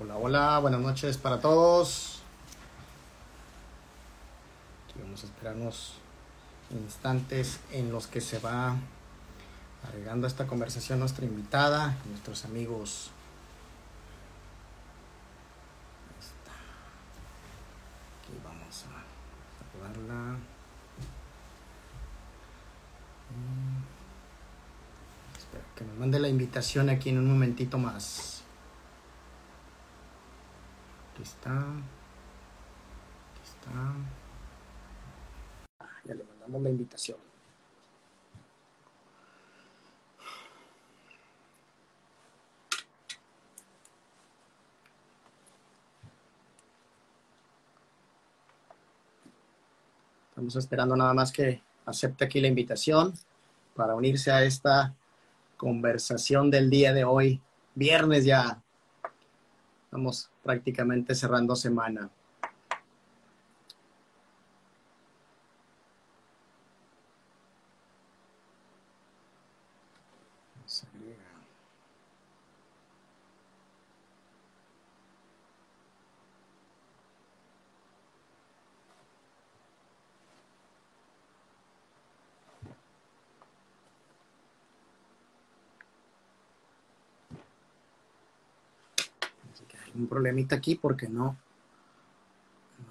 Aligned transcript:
Hola, 0.00 0.16
hola, 0.16 0.58
buenas 0.58 0.80
noches 0.80 1.18
para 1.18 1.38
todos. 1.38 2.22
Vamos 4.98 5.22
a 5.22 5.26
esperar 5.26 5.54
unos 5.54 5.92
instantes 6.70 7.60
en 7.72 7.92
los 7.92 8.06
que 8.06 8.22
se 8.22 8.38
va 8.38 8.74
agregando 9.86 10.26
esta 10.26 10.46
conversación 10.46 10.98
nuestra 10.98 11.26
invitada, 11.26 11.94
nuestros 12.08 12.46
amigos. 12.46 13.10
Aquí 18.22 18.32
vamos 18.42 18.84
a 18.86 19.04
saludarla. 19.92 20.38
Mm. 23.28 23.82
Espero 25.36 25.64
que 25.76 25.84
nos 25.84 25.98
mande 25.98 26.18
la 26.18 26.28
invitación 26.28 26.88
aquí 26.88 27.10
en 27.10 27.18
un 27.18 27.30
momentito 27.30 27.76
más. 27.76 28.31
Aquí 31.22 31.30
está. 31.30 31.56
Aquí 31.56 33.42
está. 33.44 33.70
Ah, 35.78 35.86
ya 36.04 36.14
le 36.14 36.24
mandamos 36.24 36.62
la 36.62 36.70
invitación. 36.70 37.16
Estamos 50.30 50.56
esperando 50.56 50.96
nada 50.96 51.14
más 51.14 51.30
que 51.30 51.62
acepte 51.86 52.24
aquí 52.24 52.40
la 52.40 52.48
invitación 52.48 53.14
para 53.76 53.94
unirse 53.94 54.32
a 54.32 54.42
esta 54.42 54.92
conversación 55.56 56.50
del 56.50 56.68
día 56.68 56.92
de 56.92 57.04
hoy, 57.04 57.40
viernes 57.76 58.24
ya. 58.24 58.61
Estamos 59.92 60.30
prácticamente 60.42 61.14
cerrando 61.14 61.54
semana. 61.54 62.08
Se 70.64 70.86
agrega. 70.86 71.18
Así 89.52 89.64
que 89.66 89.76
hay 89.76 89.92
un 89.96 90.01
problemita 90.12 90.56
aquí 90.56 90.74
porque 90.74 91.08
no, 91.08 91.38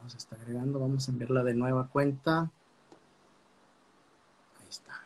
no 0.01 0.09
se 0.09 0.17
está 0.17 0.35
agregando. 0.35 0.79
Vamos 0.79 1.07
a 1.07 1.11
enviarla 1.11 1.43
de 1.43 1.53
nueva 1.53 1.87
cuenta. 1.87 2.49
Ahí 4.59 4.67
está. 4.67 4.99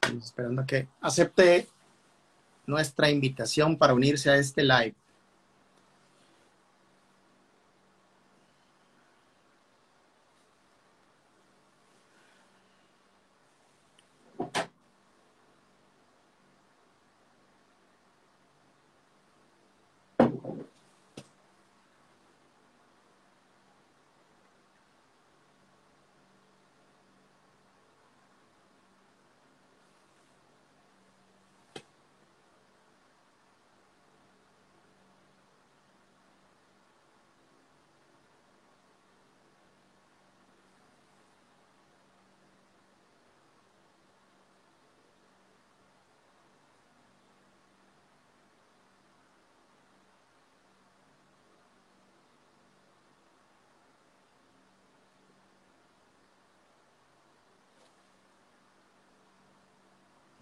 Estamos 0.00 0.24
esperando 0.24 0.62
a 0.62 0.66
que 0.66 0.86
acepte 1.00 1.66
nuestra 2.66 3.10
invitación 3.10 3.76
para 3.76 3.92
unirse 3.92 4.30
a 4.30 4.36
este 4.36 4.62
live. 4.62 4.94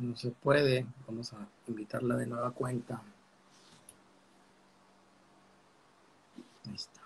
No 0.09 0.17
se 0.17 0.31
puede. 0.31 0.87
Vamos 1.07 1.35
a 1.35 1.47
invitarla 1.67 2.17
de 2.17 2.27
nueva 2.27 2.51
cuenta. 2.53 3.03
Ahí 6.67 6.75
está. 6.75 7.01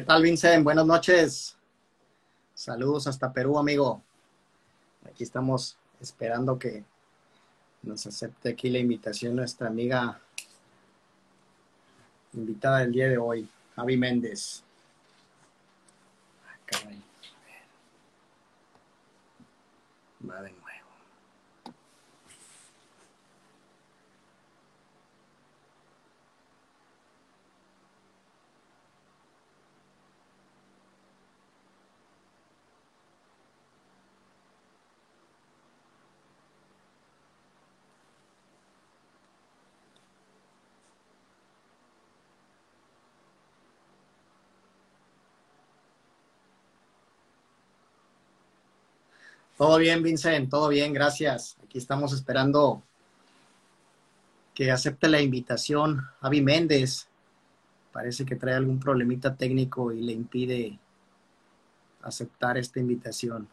¿Qué 0.00 0.06
tal, 0.06 0.22
Vincent? 0.22 0.64
Buenas 0.64 0.86
noches. 0.86 1.58
Saludos 2.54 3.06
hasta 3.06 3.30
Perú, 3.30 3.58
amigo. 3.58 4.02
Aquí 5.04 5.24
estamos 5.24 5.76
esperando 6.00 6.58
que 6.58 6.84
nos 7.82 8.06
acepte 8.06 8.48
aquí 8.48 8.70
la 8.70 8.78
invitación 8.78 9.36
nuestra 9.36 9.66
amiga 9.66 10.18
invitada 12.32 12.78
del 12.78 12.92
día 12.92 13.08
de 13.10 13.18
hoy, 13.18 13.46
Javi 13.76 13.98
Méndez. 13.98 14.62
Ah, 16.48 16.56
caray 16.64 17.02
nuevo. 20.20 20.60
Todo 49.60 49.76
bien, 49.76 50.02
Vincent, 50.02 50.48
todo 50.48 50.68
bien, 50.70 50.90
gracias. 50.94 51.58
Aquí 51.62 51.76
estamos 51.76 52.14
esperando 52.14 52.82
que 54.54 54.70
acepte 54.70 55.06
la 55.06 55.20
invitación. 55.20 56.00
Avi 56.22 56.40
Méndez 56.40 57.08
parece 57.92 58.24
que 58.24 58.36
trae 58.36 58.54
algún 58.54 58.80
problemita 58.80 59.36
técnico 59.36 59.92
y 59.92 60.00
le 60.00 60.12
impide 60.12 60.78
aceptar 62.00 62.56
esta 62.56 62.80
invitación. 62.80 63.50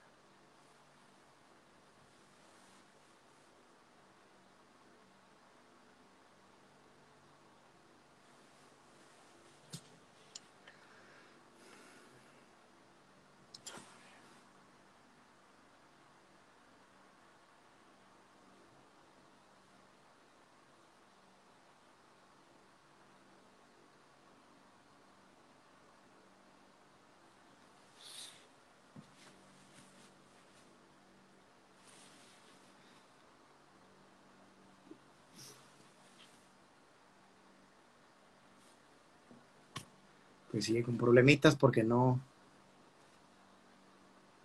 Sigue 40.67 40.83
con 40.83 40.97
problemitas 40.97 41.55
porque 41.55 41.81
no, 41.81 42.19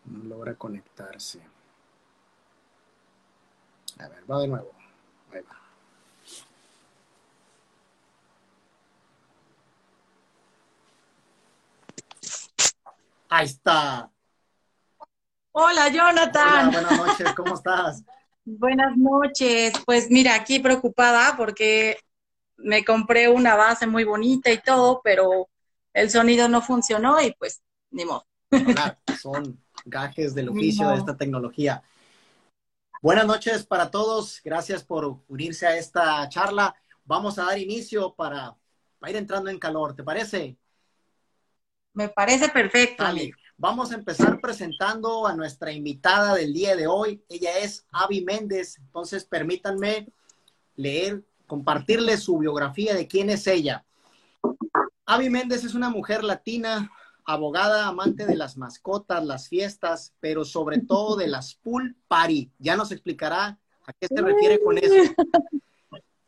no 0.04 0.24
logra 0.24 0.54
conectarse. 0.54 1.40
A 3.98 4.08
ver, 4.08 4.30
va 4.30 4.40
de 4.40 4.48
nuevo. 4.48 4.70
Ahí 5.32 5.40
va. 5.42 5.56
Ahí 13.28 13.46
está. 13.46 14.10
Hola, 15.50 15.88
Jonathan. 15.88 16.68
Hola, 16.68 16.80
buenas 16.80 17.06
noches, 17.06 17.34
¿cómo 17.34 17.54
estás? 17.54 18.04
Buenas 18.44 18.96
noches. 18.96 19.72
Pues 19.84 20.08
mira, 20.10 20.34
aquí 20.34 20.58
preocupada 20.58 21.36
porque 21.36 21.98
me 22.56 22.84
compré 22.84 23.28
una 23.28 23.54
base 23.54 23.86
muy 23.86 24.02
bonita 24.02 24.50
y 24.50 24.58
todo, 24.58 25.00
pero 25.02 25.48
el 25.94 26.10
sonido 26.10 26.48
no 26.48 26.62
funcionó 26.62 27.20
y 27.20 27.32
pues 27.32 27.62
ni 27.90 28.04
modo. 28.04 28.26
son 29.20 29.62
gajes 29.84 30.34
del 30.34 30.50
oficio 30.50 30.88
de 30.88 30.96
esta 30.96 31.16
tecnología. 31.16 31.82
Buenas 33.00 33.26
noches 33.26 33.66
para 33.66 33.90
todos. 33.90 34.40
Gracias 34.44 34.84
por 34.84 35.18
unirse 35.28 35.66
a 35.66 35.76
esta 35.76 36.28
charla. 36.28 36.74
Vamos 37.04 37.38
a 37.38 37.46
dar 37.46 37.58
inicio 37.58 38.14
para, 38.14 38.56
ir 39.06 39.16
entrando 39.16 39.50
en 39.50 39.58
calor. 39.58 39.94
¿Te 39.94 40.04
parece? 40.04 40.56
Me 41.94 42.08
parece 42.08 42.48
perfecto. 42.48 43.04
Vamos 43.56 43.92
a 43.92 43.96
empezar 43.96 44.40
presentando 44.40 45.26
a 45.26 45.34
nuestra 45.34 45.72
invitada 45.72 46.34
del 46.34 46.52
día 46.52 46.74
de 46.74 46.86
hoy. 46.86 47.22
Ella 47.28 47.58
es 47.58 47.86
Avi 47.90 48.24
Méndez. 48.24 48.78
Entonces, 48.78 49.24
permítanme 49.24 50.08
leer, 50.76 51.22
compartirles 51.46 52.22
su 52.22 52.38
biografía 52.38 52.94
de 52.94 53.06
quién 53.06 53.30
es 53.30 53.46
ella. 53.46 53.84
Avi 55.06 55.30
Méndez 55.30 55.64
es 55.64 55.74
una 55.74 55.90
mujer 55.90 56.22
latina, 56.22 56.90
abogada, 57.24 57.86
amante 57.86 58.26
de 58.26 58.36
las 58.36 58.56
mascotas, 58.56 59.24
las 59.24 59.48
fiestas, 59.48 60.14
pero 60.20 60.44
sobre 60.44 60.78
todo 60.78 61.16
de 61.16 61.26
las 61.26 61.54
pool 61.54 61.96
party. 62.08 62.50
Ya 62.58 62.76
nos 62.76 62.92
explicará 62.92 63.58
a 63.86 63.92
qué 63.94 64.06
se 64.06 64.20
refiere 64.20 64.62
con 64.62 64.78
eso. 64.78 64.94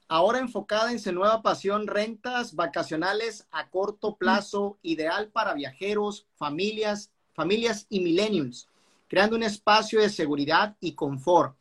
Ahora 0.09 0.39
enfocada 0.39 0.93
en 0.93 1.01
su 1.01 1.13
nueva 1.13 1.43
pasión, 1.43 1.87
rentas 1.87 2.55
vacacionales 2.55 3.47
a 3.51 3.71
corto 3.71 4.17
plazo, 4.17 4.79
ideal 4.83 5.29
para 5.29 5.55
viajeros, 5.55 6.27
familias, 6.37 7.11
familias 7.33 7.87
y 7.89 8.01
millennials, 8.01 8.69
creando 9.09 9.37
un 9.37 9.43
espacio 9.43 10.01
de 10.01 10.11
seguridad 10.11 10.77
y 10.81 10.93
confort. 10.93 11.57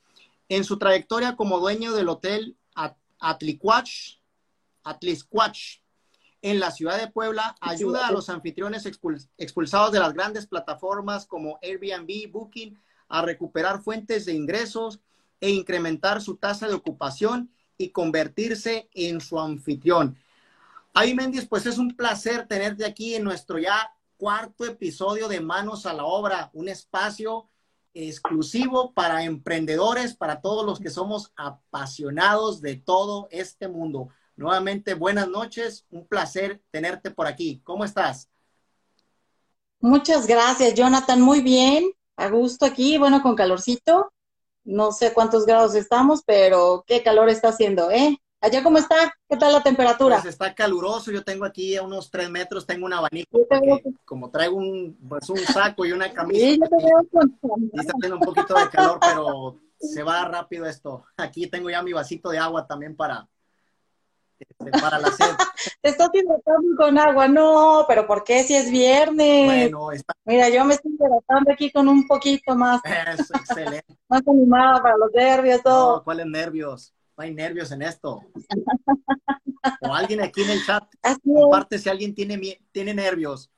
En 0.50 0.64
su 0.64 0.78
trayectoria 0.78 1.36
como 1.36 1.60
dueño 1.60 1.94
del 1.94 2.10
hotel 2.10 2.58
Atliquach, 3.20 4.20
Atlisquach, 4.84 5.80
en 6.44 6.60
la 6.60 6.72
ciudad 6.72 7.00
de 7.00 7.08
Puebla 7.08 7.56
ayuda 7.62 8.06
a 8.06 8.12
los 8.12 8.30
anfitriones 8.30 8.86
expulsados 9.38 9.92
de 9.94 10.00
las 10.00 10.14
grandes 10.14 10.46
plataformas 10.46 11.26
como 11.26 11.58
Airbnb, 11.62 12.30
Booking, 12.30 12.78
a 13.08 13.22
recuperar 13.22 13.82
fuentes 13.82 14.26
de 14.26 14.34
ingresos 14.34 15.00
e 15.40 15.50
incrementar 15.50 16.22
su 16.22 16.36
tasa 16.36 16.68
de 16.68 16.74
ocupación 16.74 17.50
y 17.78 17.90
convertirse 17.90 18.90
en 18.94 19.22
su 19.22 19.40
anfitrión. 19.40 20.18
Ay, 20.94 21.16
Méndez, 21.16 21.48
pues 21.48 21.66
es 21.66 21.78
un 21.78 21.96
placer 21.96 22.46
tenerte 22.46 22.86
aquí 22.86 23.16
en 23.16 23.24
nuestro 23.24 23.58
ya 23.58 23.96
cuarto 24.18 24.66
episodio 24.66 25.30
de 25.30 25.40
Manos 25.40 25.86
a 25.86 25.94
la 25.94 26.04
Obra, 26.04 26.52
un 26.54 26.68
espacio 26.68 27.50
exclusivo 27.94 28.94
para 28.94 29.24
emprendedores, 29.24 30.14
para 30.14 30.42
todos 30.42 30.66
los 30.66 30.82
que 30.82 30.90
somos 30.90 31.32
apasionados 31.38 32.60
de 32.60 32.76
todo 32.76 33.30
este 33.32 33.70
mundo. 33.70 34.10
Nuevamente, 34.36 34.96
buenas 34.96 35.28
noches, 35.28 35.86
un 35.92 36.08
placer 36.08 36.62
tenerte 36.72 37.12
por 37.12 37.28
aquí. 37.28 37.62
¿Cómo 37.64 37.86
estás? 37.86 38.30
Muchas 39.80 40.26
gracias, 40.28 40.74
Jonathan. 40.74 41.22
Muy 41.22 41.42
bien, 41.42 41.92
a 42.16 42.30
gusto 42.30 42.66
aquí, 42.66 42.98
bueno, 42.98 43.22
con 43.22 43.36
calorcito. 43.36 44.12
No 44.64 44.92
sé 44.92 45.14
cuántos 45.14 45.46
grados 45.46 45.76
estamos, 45.76 46.24
pero 46.26 46.84
qué 46.88 47.04
calor 47.04 47.30
está 47.30 47.50
haciendo, 47.50 47.92
¿eh? 47.92 48.18
¿Allá 48.40 48.64
cómo 48.64 48.78
está? 48.78 49.14
¿Qué 49.30 49.38
tal 49.38 49.54
la 49.54 49.64
temperatura? 49.64 50.18
Pues 50.22 50.34
está 50.34 50.54
caluroso, 50.54 51.12
yo 51.12 51.24
tengo 51.24 51.46
aquí 51.46 51.78
a 51.78 51.84
unos 51.84 52.10
tres 52.12 52.30
metros, 52.30 52.66
tengo 52.66 52.86
un 52.86 52.94
abanico, 52.94 53.48
como 54.04 54.30
traigo 54.30 54.58
un, 54.58 54.98
pues 55.08 55.30
un 55.30 55.38
saco 55.38 55.86
y 55.86 55.94
una 55.94 56.12
camisa, 56.12 56.42
sí, 56.44 56.60
y 56.60 57.80
está 57.80 57.94
haciendo 57.96 58.18
un 58.18 58.22
poquito 58.22 58.54
de 58.54 58.70
calor, 58.70 59.00
pero 59.00 59.60
se 59.80 60.04
va 60.04 60.26
rápido 60.26 60.66
esto. 60.66 61.06
Aquí 61.16 61.48
tengo 61.48 61.70
ya 61.70 61.82
mi 61.84 61.94
vasito 61.94 62.32
de 62.32 62.38
agua 62.38 62.68
también 62.68 62.98
para, 62.98 63.30
para 64.82 65.00
la 65.00 65.12
sed. 65.12 65.26
Te 65.82 65.90
estás 65.90 66.10
hidratando 66.14 66.76
con 66.78 66.98
agua, 66.98 67.28
no, 67.28 67.86
pero 67.88 68.06
¿por 68.08 68.24
qué 68.24 68.44
si 68.44 68.56
es 68.56 68.70
viernes? 68.70 69.46
Bueno, 69.46 69.92
está... 69.92 70.14
Mira, 70.26 70.50
yo 70.50 70.64
me 70.66 70.74
estoy 70.76 70.94
hidratando 70.94 71.52
aquí 71.52 71.72
con 71.72 71.88
un 71.88 72.08
poquito 72.08 72.56
más. 72.56 72.82
Es 72.86 73.30
excelente. 73.32 73.86
más 74.08 74.22
animada 74.28 74.82
para 74.82 74.98
los 74.98 75.12
nervios, 75.14 75.62
todo. 75.62 75.98
No, 75.98 76.04
¿Cuáles 76.04 76.26
nervios? 76.26 76.94
No 77.18 77.24
hay 77.24 77.34
nervios 77.34 77.72
en 77.72 77.82
esto. 77.82 78.22
o 79.82 79.94
alguien 79.94 80.22
aquí 80.22 80.42
en 80.42 80.50
el 80.50 80.66
chat, 80.66 80.84
aparte 81.48 81.78
si 81.78 81.90
alguien 81.90 82.14
tiene, 82.16 82.62
tiene 82.72 82.94
nervios. 82.94 83.50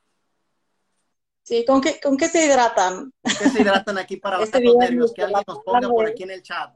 Sí, 1.43 1.63
¿con 1.63 1.79
qué, 1.79 1.99
¿con 2.01 2.17
qué 2.17 2.27
se 2.27 2.43
hidratan? 2.43 3.13
¿Con 3.21 3.33
qué 3.37 3.49
se 3.49 3.61
hidratan 3.61 3.99
aquí 3.99 4.17
para 4.17 4.41
este 4.41 4.59
los 4.61 4.75
nervios? 4.77 5.13
Que 5.13 5.21
alguien 5.21 5.43
nos 5.47 5.59
ponga 5.59 5.87
por 5.87 6.07
aquí 6.07 6.23
en 6.23 6.31
el 6.31 6.41
chat. 6.41 6.73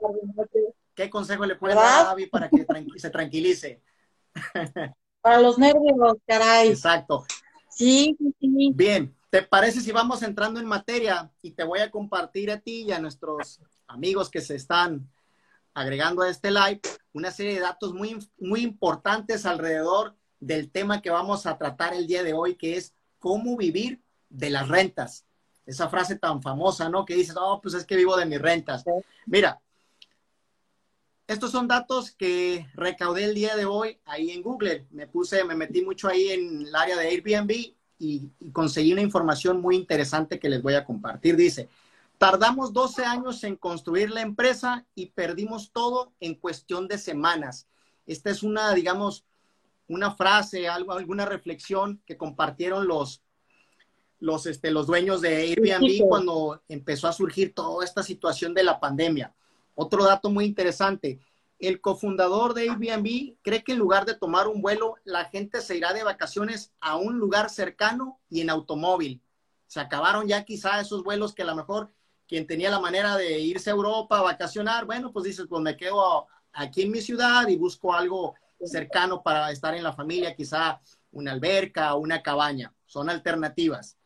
¿Qué 0.99 1.09
consejo 1.09 1.45
le 1.45 1.55
puede 1.55 1.75
dar 1.75 2.01
a 2.01 2.03
David 2.09 2.27
para 2.29 2.49
que 2.49 2.65
se 2.97 3.09
tranquilice? 3.09 3.81
Para 5.21 5.39
los 5.39 5.57
nervios, 5.57 6.17
caray. 6.27 6.67
Exacto. 6.67 7.25
Sí, 7.69 8.17
sí. 8.37 8.73
Bien, 8.75 9.15
¿te 9.29 9.41
parece 9.41 9.79
si 9.79 9.93
vamos 9.93 10.21
entrando 10.23 10.59
en 10.59 10.65
materia 10.65 11.31
y 11.41 11.51
te 11.51 11.63
voy 11.63 11.79
a 11.79 11.89
compartir 11.89 12.51
a 12.51 12.59
ti 12.59 12.81
y 12.81 12.91
a 12.91 12.99
nuestros 12.99 13.61
amigos 13.87 14.29
que 14.29 14.41
se 14.41 14.55
están 14.55 15.09
agregando 15.73 16.21
a 16.21 16.29
este 16.29 16.51
live 16.51 16.81
una 17.13 17.31
serie 17.31 17.53
de 17.53 17.61
datos 17.61 17.93
muy, 17.93 18.19
muy 18.37 18.59
importantes 18.59 19.45
alrededor 19.45 20.17
del 20.41 20.69
tema 20.69 21.01
que 21.01 21.11
vamos 21.11 21.45
a 21.45 21.57
tratar 21.57 21.93
el 21.93 22.07
día 22.07 22.23
de 22.23 22.33
hoy, 22.33 22.55
que 22.55 22.75
es 22.75 22.93
cómo 23.19 23.55
vivir 23.55 24.01
de 24.27 24.49
las 24.49 24.67
rentas. 24.67 25.25
Esa 25.65 25.87
frase 25.87 26.17
tan 26.17 26.41
famosa, 26.41 26.89
¿no? 26.89 27.05
Que 27.05 27.15
dices, 27.15 27.37
oh, 27.39 27.61
pues 27.61 27.73
es 27.73 27.85
que 27.85 27.95
vivo 27.95 28.18
de 28.18 28.25
mis 28.25 28.41
rentas. 28.41 28.83
Mira, 29.25 29.61
estos 31.30 31.52
son 31.52 31.68
datos 31.68 32.09
que 32.09 32.66
recaudé 32.74 33.26
el 33.26 33.36
día 33.36 33.56
de 33.56 33.66
hoy 33.66 34.00
ahí 34.06 34.31
en 34.31 34.42
Google. 34.42 34.88
Me 34.90 35.06
puse, 35.06 35.44
me 35.44 35.54
metí 35.54 35.83
mucho 35.83 36.07
ahí 36.07 36.30
en 36.30 36.64
el 36.64 36.76
área 36.76 36.98
de 36.98 37.07
Airbnb 37.07 37.52
y, 37.52 37.76
y 38.40 38.52
conseguí 38.52 38.94
una 38.94 39.04
información 39.04 39.62
muy 39.62 39.76
interesante 39.76 40.40
que 40.40 40.50
les 40.50 40.64
voy 40.64 40.74
a 40.74 40.83
compartir. 40.83 41.36
Dice, 41.36 41.69
tardamos 42.18 42.74
12 42.74 43.06
años 43.06 43.44
en 43.44 43.57
construir 43.57 44.09
la 44.09 44.21
empresa 44.21 44.88
y 44.95 45.06
perdimos 45.06 45.71
todo 45.71 46.14
en 46.19 46.33
cuestión 46.33 46.88
de 46.88 46.98
semanas. 46.98 47.68
Esta 48.07 48.31
es 48.31 48.42
una, 48.42 48.74
digamos, 48.74 49.24
una 49.88 50.16
frase, 50.16 50.68
algo, 50.68 50.94
alguna 50.94 51.26
reflexión 51.26 52.02
que 52.07 52.18
compartieron 52.18 52.88
los, 52.88 53.21
los, 54.19 54.48
este, 54.48 54.71
los 54.71 54.88
dueños 54.88 55.21
de 55.21 55.36
Airbnb 55.36 56.07
cuando 56.07 56.64
empezó 56.68 57.07
a 57.07 57.14
surgir 57.14 57.54
toda 57.54 57.86
esta 57.86 58.02
situación 58.02 58.56
de 58.56 58.64
la 58.64 58.80
pandemia. 58.80 59.31
Otro 59.81 60.04
dato 60.04 60.30
muy 60.30 60.44
interesante, 60.44 61.21
el 61.57 61.80
cofundador 61.80 62.54
de 62.54 62.64
Airbnb 62.64 63.38
cree 63.42 63.64
que 63.64 63.71
en 63.71 63.80
lugar 63.80 64.06
de 64.06 64.14
tomar 64.14 64.50
un 64.50 64.62
vuelo, 64.62 64.95
la 65.06 65.24
gente 65.24 65.62
se 65.62 65.78
irá 65.78 65.94
de 65.94 66.04
vacaciones 66.04 66.74
a 66.81 66.98
un 66.98 67.18
lugar 67.18 67.50
cercano 67.50 68.19
y 68.30 68.42
en 68.42 68.50
automóvil. 68.50 69.21
Se 69.68 69.80
acabaron 69.80 70.28
ya 70.28 70.44
quizá 70.44 70.81
esos 70.81 71.02
vuelos 71.02 71.33
que 71.33 71.44
a 71.44 71.45
lo 71.45 71.56
mejor 71.56 71.94
quien 72.28 72.45
tenía 72.45 72.69
la 72.69 72.81
manera 72.81 73.16
de 73.16 73.40
irse 73.40 73.69
a 73.69 73.74
Europa 73.74 74.19
a 74.19 74.24
vacacionar, 74.24 74.83
bueno, 74.86 75.14
pues 75.14 75.24
dices, 75.24 75.45
pues 75.48 75.62
me 75.62 75.78
quedo 75.78 76.28
aquí 76.52 76.81
en 76.81 76.92
mi 76.92 77.00
ciudad 77.00 77.48
y 77.48 77.56
busco 77.56 77.94
algo 77.94 78.36
cercano 78.62 79.24
para 79.24 79.50
estar 79.50 79.76
en 79.76 79.83
la 79.83 79.94
familia, 79.94 80.36
quizá 80.36 80.81
una 81.12 81.31
alberca 81.31 81.95
o 81.95 82.00
una 82.00 82.21
cabaña. 82.21 82.74
Son 82.86 83.09
alternativas. 83.09 83.98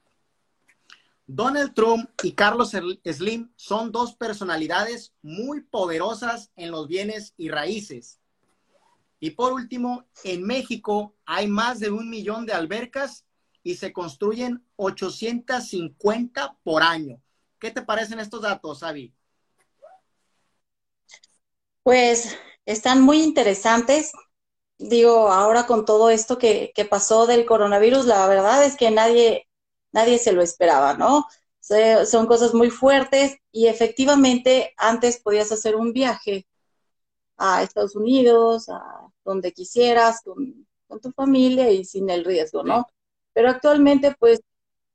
Donald 1.25 1.73
Trump 1.73 2.09
y 2.21 2.33
Carlos 2.33 2.71
Slim 2.71 3.51
son 3.55 3.91
dos 3.91 4.15
personalidades 4.15 5.13
muy 5.21 5.61
poderosas 5.61 6.51
en 6.55 6.71
los 6.71 6.87
bienes 6.87 7.33
y 7.37 7.49
raíces. 7.49 8.19
Y 9.19 9.31
por 9.31 9.53
último, 9.53 10.05
en 10.25 10.43
México 10.43 11.15
hay 11.25 11.47
más 11.47 11.79
de 11.79 11.89
un 11.89 12.09
millón 12.09 12.45
de 12.45 12.53
albercas 12.53 13.25
y 13.63 13.75
se 13.75 13.93
construyen 13.93 14.65
850 14.75 16.57
por 16.61 16.83
año. 16.83 17.21
¿Qué 17.57 17.71
te 17.71 17.81
parecen 17.81 18.19
estos 18.19 18.41
datos, 18.41 18.83
Avi? 18.83 19.13
Pues 21.83 22.37
están 22.65 23.01
muy 23.01 23.23
interesantes. 23.23 24.11
Digo, 24.77 25.31
ahora 25.31 25.65
con 25.67 25.85
todo 25.85 26.09
esto 26.09 26.37
que, 26.37 26.73
que 26.75 26.83
pasó 26.83 27.25
del 27.25 27.45
coronavirus, 27.45 28.05
la 28.05 28.27
verdad 28.27 28.65
es 28.65 28.75
que 28.75 28.91
nadie 28.91 29.47
nadie 29.93 30.17
se 30.19 30.33
lo 30.33 30.41
esperaba, 30.41 30.95
¿no? 30.95 31.25
son 32.05 32.27
cosas 32.27 32.53
muy 32.53 32.69
fuertes 32.69 33.37
y 33.49 33.67
efectivamente 33.67 34.73
antes 34.75 35.21
podías 35.21 35.49
hacer 35.53 35.77
un 35.77 35.93
viaje 35.93 36.45
a 37.37 37.63
Estados 37.63 37.95
Unidos, 37.95 38.67
a 38.69 38.81
donde 39.23 39.53
quisieras, 39.53 40.21
con, 40.23 40.67
tu 41.01 41.11
familia 41.13 41.71
y 41.71 41.85
sin 41.85 42.09
el 42.09 42.23
riesgo, 42.23 42.63
¿no? 42.63 42.85
Pero 43.33 43.49
actualmente, 43.49 44.15
pues, 44.19 44.41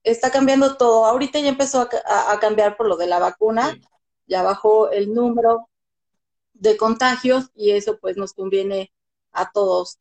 está 0.04 0.30
cambiando 0.30 0.76
todo. 0.76 1.06
Ahorita 1.06 1.40
ya 1.40 1.48
empezó 1.48 1.80
a, 1.80 2.38
cambiar 2.40 2.76
por 2.76 2.86
lo 2.88 2.96
de 2.96 3.06
la 3.08 3.18
vacuna, 3.18 3.76
ya 4.26 4.42
bajó 4.42 4.90
el 4.90 5.12
número 5.12 5.68
de 6.52 6.76
contagios 6.76 7.50
y 7.54 7.72
eso 7.72 7.98
pues 7.98 8.16
nos 8.16 8.32
conviene 8.32 8.92
a 9.32 9.50
todos. 9.50 9.98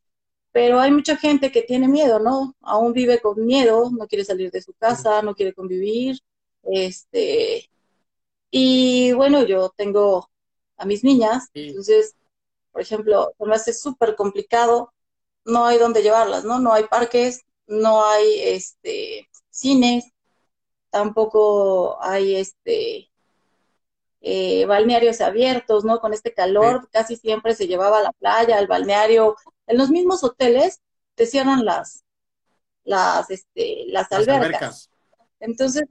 Pero 0.57 0.79
hay 0.79 0.89
mucha 0.89 1.15
gente 1.15 1.51
que 1.51 1.61
tiene 1.61 1.87
miedo, 1.87 2.17
¿no? 2.17 2.55
Aún 2.61 2.91
vive 2.91 3.21
con 3.21 3.45
miedo, 3.45 3.91
no 3.91 4.07
quiere 4.07 4.25
salir 4.25 4.49
de 4.49 4.63
su 4.63 4.73
casa, 4.73 5.21
no 5.21 5.35
quiere 5.35 5.53
convivir. 5.53 6.17
Este, 6.63 7.69
y 8.49 9.11
bueno, 9.13 9.43
yo 9.43 9.69
tengo 9.77 10.31
a 10.75 10.85
mis 10.87 11.03
niñas, 11.03 11.49
entonces, 11.53 12.15
por 12.71 12.81
ejemplo, 12.81 13.31
se 13.37 13.45
me 13.45 13.53
hace 13.53 13.71
súper 13.71 14.15
complicado, 14.15 14.91
no 15.45 15.67
hay 15.67 15.77
dónde 15.77 16.01
llevarlas, 16.01 16.43
¿no? 16.43 16.57
No 16.59 16.73
hay 16.73 16.85
parques, 16.85 17.45
no 17.67 18.03
hay 18.03 18.39
este 18.39 19.29
cines, 19.51 20.05
tampoco 20.89 22.01
hay 22.01 22.35
este 22.35 23.11
eh, 24.21 24.65
balnearios 24.65 25.21
abiertos, 25.21 25.85
¿no? 25.85 25.99
Con 25.99 26.13
este 26.13 26.33
calor, 26.33 26.89
casi 26.91 27.15
siempre 27.15 27.53
se 27.53 27.67
llevaba 27.67 27.99
a 27.99 28.03
la 28.03 28.11
playa, 28.13 28.57
al 28.57 28.65
balneario, 28.65 29.35
en 29.67 29.77
los 29.77 29.89
mismos 29.89 30.23
hoteles 30.23 30.81
te 31.15 31.25
cierran 31.25 31.65
las, 31.65 32.03
las, 32.83 33.29
este, 33.29 33.85
las, 33.87 34.11
albercas. 34.11 34.89
Entonces, 35.39 35.83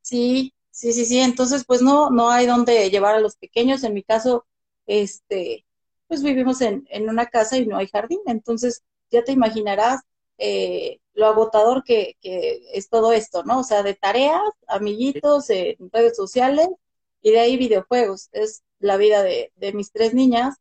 sí, 0.00 0.54
sí, 0.70 0.92
sí, 0.92 1.04
sí, 1.04 1.18
entonces 1.18 1.64
pues 1.66 1.82
no, 1.82 2.10
no 2.10 2.30
hay 2.30 2.46
donde 2.46 2.90
llevar 2.90 3.14
a 3.14 3.20
los 3.20 3.36
pequeños. 3.36 3.84
En 3.84 3.94
mi 3.94 4.02
caso, 4.02 4.46
este, 4.86 5.66
pues 6.06 6.22
vivimos 6.22 6.60
en, 6.60 6.86
en 6.90 7.08
una 7.08 7.26
casa 7.26 7.58
y 7.58 7.66
no 7.66 7.76
hay 7.76 7.88
jardín, 7.88 8.20
entonces 8.26 8.82
ya 9.10 9.24
te 9.24 9.32
imaginarás 9.32 10.00
eh, 10.38 11.00
lo 11.14 11.26
agotador 11.26 11.82
que, 11.84 12.16
que, 12.20 12.62
es 12.72 12.88
todo 12.88 13.12
esto, 13.12 13.42
¿no? 13.42 13.60
O 13.60 13.64
sea, 13.64 13.82
de 13.82 13.94
tareas, 13.94 14.40
amiguitos, 14.68 15.50
en 15.50 15.76
redes 15.92 16.16
sociales 16.16 16.68
y 17.22 17.32
de 17.32 17.40
ahí 17.40 17.56
videojuegos. 17.56 18.28
Es 18.32 18.62
la 18.78 18.96
vida 18.96 19.22
de, 19.22 19.52
de 19.56 19.72
mis 19.72 19.90
tres 19.90 20.14
niñas, 20.14 20.56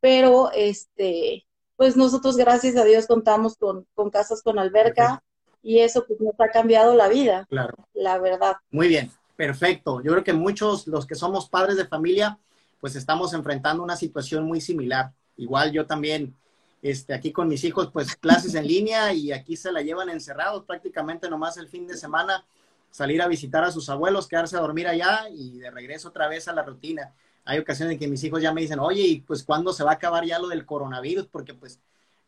pero 0.00 0.52
este, 0.52 1.46
pues 1.76 1.96
nosotros 1.96 2.36
gracias 2.36 2.76
a 2.76 2.84
Dios 2.84 3.06
contamos 3.06 3.56
con, 3.56 3.86
con 3.94 4.10
casas 4.10 4.42
con 4.42 4.58
alberca 4.58 5.22
y 5.62 5.80
eso 5.80 6.04
pues 6.06 6.20
nos 6.20 6.34
ha 6.38 6.48
cambiado 6.48 6.94
la 6.94 7.08
vida. 7.08 7.46
Claro. 7.48 7.74
La 7.94 8.18
verdad. 8.18 8.56
Muy 8.70 8.88
bien, 8.88 9.10
perfecto. 9.36 10.00
Yo 10.02 10.12
creo 10.12 10.24
que 10.24 10.32
muchos, 10.32 10.86
los 10.86 11.06
que 11.06 11.14
somos 11.14 11.48
padres 11.48 11.76
de 11.76 11.86
familia, 11.86 12.38
pues 12.80 12.96
estamos 12.96 13.32
enfrentando 13.32 13.82
una 13.82 13.96
situación 13.96 14.44
muy 14.44 14.60
similar. 14.60 15.12
Igual 15.36 15.72
yo 15.72 15.86
también, 15.86 16.36
este, 16.82 17.14
aquí 17.14 17.32
con 17.32 17.48
mis 17.48 17.64
hijos, 17.64 17.90
pues 17.92 18.14
clases 18.20 18.54
en 18.54 18.66
línea 18.66 19.12
y 19.12 19.32
aquí 19.32 19.56
se 19.56 19.72
la 19.72 19.82
llevan 19.82 20.10
encerrados 20.10 20.64
prácticamente 20.64 21.28
nomás 21.28 21.56
el 21.56 21.68
fin 21.68 21.86
de 21.86 21.96
semana, 21.96 22.44
salir 22.90 23.22
a 23.22 23.26
visitar 23.26 23.64
a 23.64 23.72
sus 23.72 23.88
abuelos, 23.88 24.28
quedarse 24.28 24.56
a 24.56 24.60
dormir 24.60 24.86
allá 24.86 25.28
y 25.30 25.58
de 25.58 25.70
regreso 25.70 26.08
otra 26.08 26.28
vez 26.28 26.46
a 26.46 26.52
la 26.52 26.62
rutina 26.62 27.12
hay 27.44 27.58
ocasiones 27.58 27.94
en 27.94 27.98
que 27.98 28.08
mis 28.08 28.24
hijos 28.24 28.42
ya 28.42 28.52
me 28.52 28.62
dicen, 28.62 28.78
oye, 28.78 29.02
¿y 29.02 29.20
pues 29.20 29.42
cuándo 29.42 29.72
se 29.72 29.84
va 29.84 29.92
a 29.92 29.94
acabar 29.94 30.24
ya 30.24 30.38
lo 30.38 30.48
del 30.48 30.64
coronavirus? 30.64 31.26
Porque 31.26 31.54
pues 31.54 31.80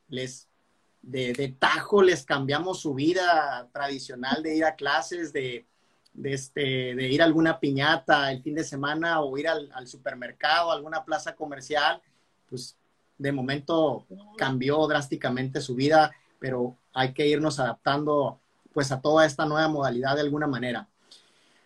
les, 0.09 0.49
de, 1.03 1.57
tajo 1.59 2.03
les 2.03 2.25
cambiamos 2.25 2.81
su 2.81 2.95
vida 2.95 3.69
tradicional 3.73 4.43
de 4.43 4.57
ir 4.57 4.65
a 4.65 4.77
clases, 4.77 5.33
de, 5.33 5.67
este, 6.25 6.95
de 6.95 7.09
ir 7.09 7.23
a 7.23 7.25
alguna 7.25 7.59
piñata 7.59 8.31
el 8.31 8.43
fin 8.43 8.55
de 8.55 8.65
semana 8.65 9.21
o 9.21 9.37
ir 9.39 9.49
al, 9.49 9.71
al 9.73 9.87
supermercado, 9.87 10.71
a 10.71 10.75
alguna 10.75 11.05
plaza 11.05 11.35
comercial, 11.35 12.01
pues 12.49 12.77
de 13.19 13.33
momento 13.33 14.07
cambió 14.37 14.87
drásticamente 14.87 15.61
su 15.61 15.75
vida, 15.75 16.13
pero 16.39 16.77
hay 16.93 17.15
que 17.15 17.27
irnos 17.27 17.59
adaptando 17.59 18.39
pues 18.75 18.93
a 18.93 19.01
toda 19.01 19.25
esta 19.25 19.47
nueva 19.47 19.69
modalidad 19.69 20.17
de 20.17 20.21
alguna 20.21 20.47
manera. 20.47 20.87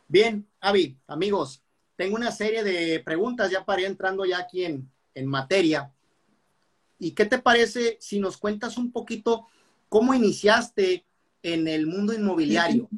Bien, 0.06 0.46
Avi, 0.60 0.96
amigos, 1.08 1.62
tengo 2.00 2.16
una 2.16 2.32
serie 2.32 2.64
de 2.64 3.00
preguntas 3.00 3.50
ya 3.50 3.62
para 3.62 3.82
ir 3.82 3.86
entrando 3.88 4.24
ya 4.24 4.38
aquí 4.38 4.64
en, 4.64 4.90
materia. 5.26 5.92
¿Y 6.98 7.10
qué 7.10 7.26
te 7.26 7.38
parece 7.38 7.98
si 8.00 8.18
nos 8.18 8.38
cuentas 8.38 8.78
un 8.78 8.90
poquito 8.90 9.48
cómo 9.90 10.14
iniciaste 10.14 11.04
en 11.42 11.68
el 11.68 11.86
mundo 11.86 12.14
inmobiliario? 12.14 12.88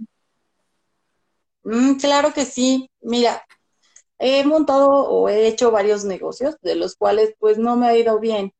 Mm, 1.64 1.94
claro 1.94 2.32
que 2.32 2.44
sí. 2.44 2.88
Mira, 3.00 3.44
he 4.20 4.44
montado 4.44 4.88
o 4.88 5.28
he 5.28 5.48
hecho 5.48 5.72
varios 5.72 6.04
negocios, 6.04 6.56
de 6.62 6.76
los 6.76 6.94
cuales 6.94 7.34
pues 7.40 7.58
no 7.58 7.74
me 7.74 7.88
ha 7.88 7.98
ido 7.98 8.20
bien. 8.20 8.52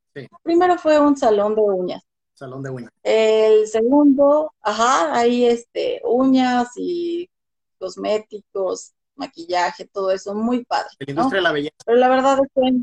Primero 0.43 0.77
fue 0.77 0.99
un 0.99 1.17
salón 1.17 1.55
de 1.55 1.61
uñas. 1.61 2.03
Salón 2.35 2.65
de 2.65 2.71
uñas. 2.71 2.91
El 3.05 3.69
segundo, 3.69 4.53
ajá, 4.61 5.17
ahí 5.17 5.45
este, 5.45 6.03
uñas 6.05 6.71
y 6.75 7.31
cosméticos, 7.79 8.93
maquillaje, 9.23 9.87
todo 9.87 10.11
eso, 10.11 10.35
muy 10.35 10.65
padre. 10.65 10.91
la 10.99 11.11
industria 11.11 11.39
de 11.39 11.43
la 11.43 11.53
belleza. 11.53 11.77
Pero 11.85 11.99
la 11.99 12.09
verdad 12.09 12.39
es 12.43 12.51
que 12.55 12.83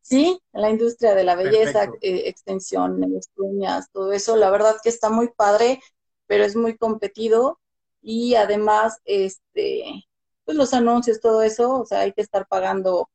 sí, 0.00 0.40
en 0.52 0.62
la 0.62 0.70
industria 0.70 1.14
de 1.14 1.24
la 1.24 1.34
belleza, 1.36 1.84
eh, 2.00 2.22
extensión, 2.26 3.00
uñas, 3.36 3.90
todo 3.92 4.12
eso, 4.12 4.36
la 4.36 4.50
verdad 4.50 4.76
que 4.82 4.88
está 4.88 5.10
muy 5.10 5.28
padre, 5.28 5.80
pero 6.26 6.44
es 6.44 6.56
muy 6.56 6.76
competido 6.76 7.58
y 8.02 8.34
además, 8.34 8.98
este, 9.04 10.04
pues 10.44 10.56
los 10.56 10.72
anuncios, 10.74 11.20
todo 11.20 11.42
eso, 11.42 11.80
o 11.80 11.86
sea, 11.86 12.00
hay 12.00 12.12
que 12.12 12.22
estar 12.22 12.46
pagando 12.46 13.10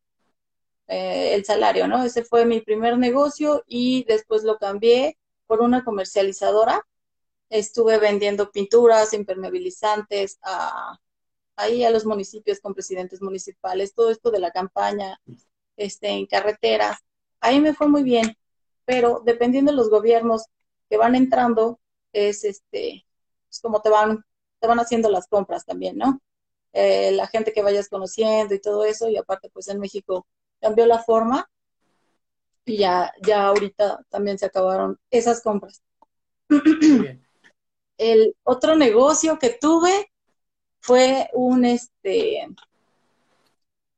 eh, 0.88 1.34
el 1.34 1.44
salario, 1.46 1.88
¿no? 1.88 2.04
Ese 2.04 2.24
fue 2.24 2.46
mi 2.46 2.62
primer 2.62 2.98
negocio 2.98 3.64
y 3.68 4.04
después 4.06 4.44
lo 4.44 4.58
cambié 4.58 5.18
por 5.48 5.62
una 5.62 5.84
comercializadora. 5.84 6.86
Estuve 7.50 7.98
vendiendo 8.00 8.52
pinturas, 8.52 9.14
impermeabilizantes 9.14 10.38
a 10.44 11.00
ahí 11.56 11.84
a 11.84 11.92
los 11.92 12.06
municipios 12.06 12.60
con 12.60 12.74
presidentes 12.74 13.22
municipales, 13.22 13.94
todo 13.94 14.12
esto 14.12 14.32
de 14.32 14.40
la 14.40 14.52
campaña 14.52 15.20
este, 15.78 16.10
en 16.10 16.26
carreteras. 16.26 17.00
Ahí 17.40 17.60
me 17.60 17.74
fue 17.74 17.88
muy 17.88 18.04
bien, 18.04 18.38
pero 18.86 19.22
dependiendo 19.26 19.72
de 19.72 19.78
los 19.78 19.90
gobiernos 19.90 20.46
que 20.90 20.98
van 20.98 21.16
entrando, 21.16 21.80
es 22.14 22.44
este, 22.44 23.06
pues 23.48 23.60
como 23.62 23.82
te 23.82 23.90
van, 23.90 24.24
te 24.60 24.68
van 24.68 24.80
haciendo 24.80 25.10
las 25.10 25.28
compras 25.28 25.66
también, 25.66 25.98
¿no? 25.98 26.22
Eh, 26.74 27.12
la 27.14 27.28
gente 27.28 27.54
que 27.54 27.62
vayas 27.62 27.88
conociendo 27.88 28.54
y 28.54 28.60
todo 28.60 28.84
eso, 28.86 29.08
y 29.10 29.18
aparte 29.18 29.50
pues 29.50 29.68
en 29.70 29.80
México 29.80 30.28
cambió 30.60 30.86
la 30.86 31.00
forma 31.00 31.50
y 32.66 32.78
ya, 32.78 33.14
ya 33.22 33.48
ahorita 33.48 34.06
también 34.10 34.38
se 34.38 34.48
acabaron 34.48 35.00
esas 35.10 35.42
compras. 35.42 35.82
El 37.98 38.36
otro 38.44 38.76
negocio 38.76 39.40
que 39.40 39.52
tuve 39.52 40.12
fue 40.86 41.28
un, 41.34 41.66
este, 41.66 42.48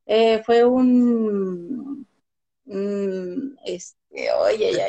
eh, 0.06 0.42
fue 0.42 0.64
un, 0.64 2.06
este, 3.64 4.32
oye, 4.32 4.86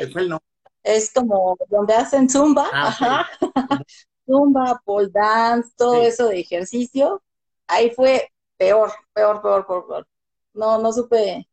es 0.82 1.12
como 1.12 1.58
donde 1.68 1.94
hacen 1.94 2.30
zumba, 2.30 2.70
ah, 2.72 2.88
ajá, 2.88 3.28
zumba, 4.26 4.80
pole 4.82 5.10
dance, 5.12 5.70
todo 5.76 6.00
eso 6.02 6.28
de 6.28 6.40
ejercicio, 6.40 7.22
ahí 7.66 7.90
fue 7.90 8.30
peor, 8.56 8.90
peor, 9.12 9.42
peor, 9.42 9.66
peor, 9.66 10.08
No, 10.54 10.78
no 10.78 10.94
supe 10.94 11.46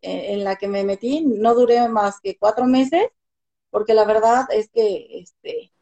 eh, 0.00 0.32
en 0.32 0.44
la 0.44 0.56
que 0.56 0.66
me 0.66 0.82
metí, 0.82 1.20
no 1.26 1.54
duré 1.54 1.86
más 1.90 2.20
que 2.22 2.38
cuatro 2.38 2.64
meses, 2.64 3.06
porque 3.68 3.92
la 3.92 4.06
verdad 4.06 4.46
es 4.50 4.70
que, 4.70 5.20
este, 5.20 5.74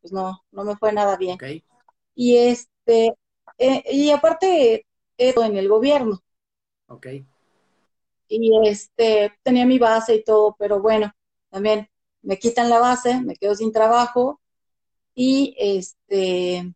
pues 0.00 0.12
no, 0.12 0.44
no 0.52 0.62
me 0.62 0.76
fue 0.76 0.92
nada 0.92 1.16
bien. 1.16 1.36
Y 2.14 2.36
este, 2.36 3.12
eh, 3.58 3.82
y 3.90 4.10
aparte, 4.10 4.86
eso 5.16 5.44
en 5.44 5.56
el 5.56 5.68
gobierno. 5.68 6.22
Ok. 6.88 7.06
Y 8.28 8.68
este, 8.68 9.32
tenía 9.42 9.66
mi 9.66 9.78
base 9.78 10.16
y 10.16 10.24
todo, 10.24 10.56
pero 10.58 10.80
bueno, 10.80 11.12
también 11.48 11.88
me 12.22 12.38
quitan 12.38 12.68
la 12.68 12.80
base, 12.80 13.20
me 13.20 13.36
quedo 13.36 13.54
sin 13.54 13.72
trabajo 13.72 14.40
y 15.14 15.54
este, 15.58 16.74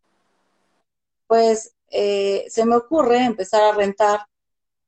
pues 1.27 1.75
eh, 1.89 2.45
se 2.49 2.65
me 2.65 2.75
ocurre 2.75 3.25
empezar 3.25 3.61
a 3.61 3.73
rentar 3.73 4.25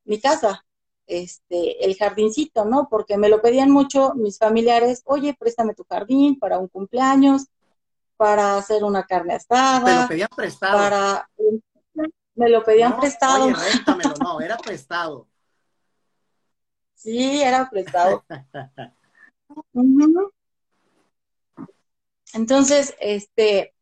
mi 0.06 0.20
casa, 0.20 0.66
este, 1.06 1.86
el 1.86 1.96
jardincito, 1.98 2.66
¿no? 2.66 2.88
Porque 2.90 3.18
me 3.18 3.30
lo 3.30 3.42
pedían 3.42 3.70
mucho 3.70 4.14
mis 4.16 4.38
familiares, 4.38 5.02
oye, 5.06 5.36
préstame 5.38 5.74
tu 5.74 5.84
jardín 5.84 6.40
para 6.40 6.58
un 6.58 6.70
cumpleaños, 6.70 7.48
para 8.16 8.58
hacer 8.58 8.84
una 8.86 9.04
carne 9.04 9.36
asada. 9.36 9.86
Te 9.86 10.02
lo 10.02 10.08
pedían 10.08 10.30
prestado. 10.34 10.78
Para 10.78 11.30
me 12.36 12.50
lo 12.50 12.64
pedían 12.64 13.00
prestado. 13.00 13.46
Oye, 13.46 13.56
réntamelo, 13.56 14.14
no, 14.22 14.42
era 14.42 14.58
prestado. 14.58 15.28
Sí, 16.96 17.42
era 17.42 17.70
prestado. 17.70 18.24
Entonces, 22.34 22.96
este, 22.98 23.74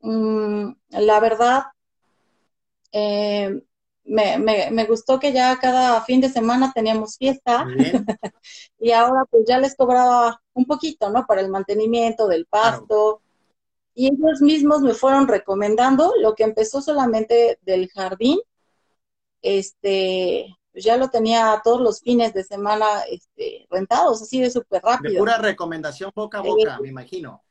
mm, 0.00 0.72
la 0.90 1.20
verdad, 1.20 1.64
eh, 2.92 3.62
me, 4.04 4.38
me, 4.38 4.70
me, 4.70 4.84
gustó 4.84 5.18
que 5.18 5.32
ya 5.32 5.58
cada 5.58 6.02
fin 6.02 6.20
de 6.20 6.28
semana 6.28 6.70
teníamos 6.74 7.16
fiesta 7.16 7.66
y 8.78 8.92
ahora 8.92 9.24
pues 9.30 9.44
ya 9.48 9.58
les 9.58 9.74
cobraba 9.74 10.42
un 10.52 10.66
poquito, 10.66 11.08
¿no? 11.08 11.26
Para 11.26 11.40
el 11.40 11.48
mantenimiento 11.48 12.28
del 12.28 12.44
pasto 12.44 13.22
y 13.98 14.06
ellos 14.06 14.40
mismos 14.40 14.80
me 14.80 14.94
fueron 14.94 15.26
recomendando 15.26 16.14
lo 16.20 16.36
que 16.36 16.44
empezó 16.44 16.80
solamente 16.80 17.58
del 17.62 17.90
jardín, 17.90 18.38
este, 19.42 20.56
pues 20.70 20.84
ya 20.84 20.96
lo 20.96 21.10
tenía 21.10 21.60
todos 21.64 21.80
los 21.80 22.00
fines 22.00 22.32
de 22.32 22.44
semana 22.44 23.00
este, 23.10 23.66
rentados, 23.68 24.22
así 24.22 24.40
de 24.40 24.52
súper 24.52 24.84
rápido. 24.84 25.14
De 25.14 25.18
pura 25.18 25.38
recomendación 25.38 26.12
boca 26.14 26.38
a 26.38 26.42
boca, 26.42 26.76
eh, 26.76 26.82
me 26.82 26.88
imagino. 26.90 27.42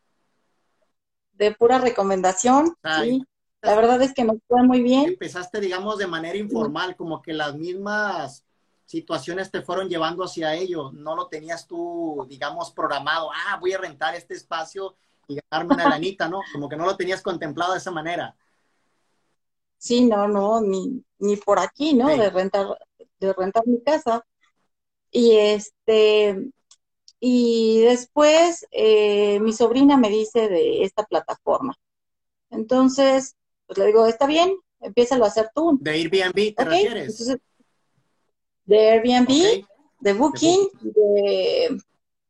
De 1.33 1.53
pura 1.53 1.79
recomendación, 1.79 2.77
sí. 3.01 3.21
La 3.61 3.75
verdad 3.75 4.01
es 4.01 4.13
que 4.13 4.23
nos 4.23 4.37
fue 4.47 4.63
muy 4.63 4.81
bien. 4.81 5.09
Empezaste, 5.09 5.59
digamos, 5.59 5.97
de 5.97 6.07
manera 6.07 6.37
informal, 6.37 6.95
como 6.95 7.21
que 7.21 7.33
las 7.33 7.55
mismas 7.55 8.45
situaciones 8.85 9.51
te 9.51 9.63
fueron 9.63 9.89
llevando 9.89 10.23
hacia 10.23 10.55
ello. 10.55 10.93
No 10.93 11.13
lo 11.13 11.27
tenías 11.27 11.67
tú, 11.67 12.25
digamos, 12.29 12.71
programado. 12.71 13.31
Ah, 13.33 13.57
voy 13.59 13.73
a 13.73 13.79
rentar 13.79 14.15
este 14.15 14.33
espacio 14.33 14.95
y 15.27 15.39
ganarme 15.49 15.75
una 15.75 15.89
lanita, 15.89 16.27
¿no? 16.27 16.41
Como 16.51 16.69
que 16.69 16.75
no 16.75 16.85
lo 16.85 16.95
tenías 16.95 17.21
contemplado 17.21 17.73
de 17.73 17.79
esa 17.79 17.91
manera. 17.91 18.35
Sí, 19.77 20.05
no, 20.05 20.27
no, 20.27 20.61
ni, 20.61 21.03
ni 21.19 21.35
por 21.35 21.59
aquí, 21.59 21.93
¿no? 21.93 22.07
De 22.07 22.29
rentar, 22.29 22.67
de 23.19 23.33
rentar 23.33 23.65
mi 23.67 23.81
casa. 23.81 24.25
Y 25.11 25.35
este, 25.35 26.51
y 27.19 27.81
después 27.81 28.65
eh, 28.71 29.39
mi 29.39 29.53
sobrina 29.53 29.97
me 29.97 30.09
dice 30.09 30.49
de 30.49 30.83
esta 30.83 31.03
plataforma. 31.03 31.75
Entonces, 32.49 33.35
pues 33.65 33.77
le 33.77 33.87
digo, 33.87 34.05
está 34.07 34.25
bien, 34.27 34.55
empieza 34.79 35.15
a 35.15 35.25
hacer 35.25 35.49
tú. 35.53 35.77
¿De 35.81 35.91
Airbnb 35.91 36.55
te 36.55 36.65
refieres? 36.65 37.37
de 38.65 38.89
Airbnb, 38.89 39.65
de 40.01 40.13
Booking, 40.13 40.69
de... 40.81 41.81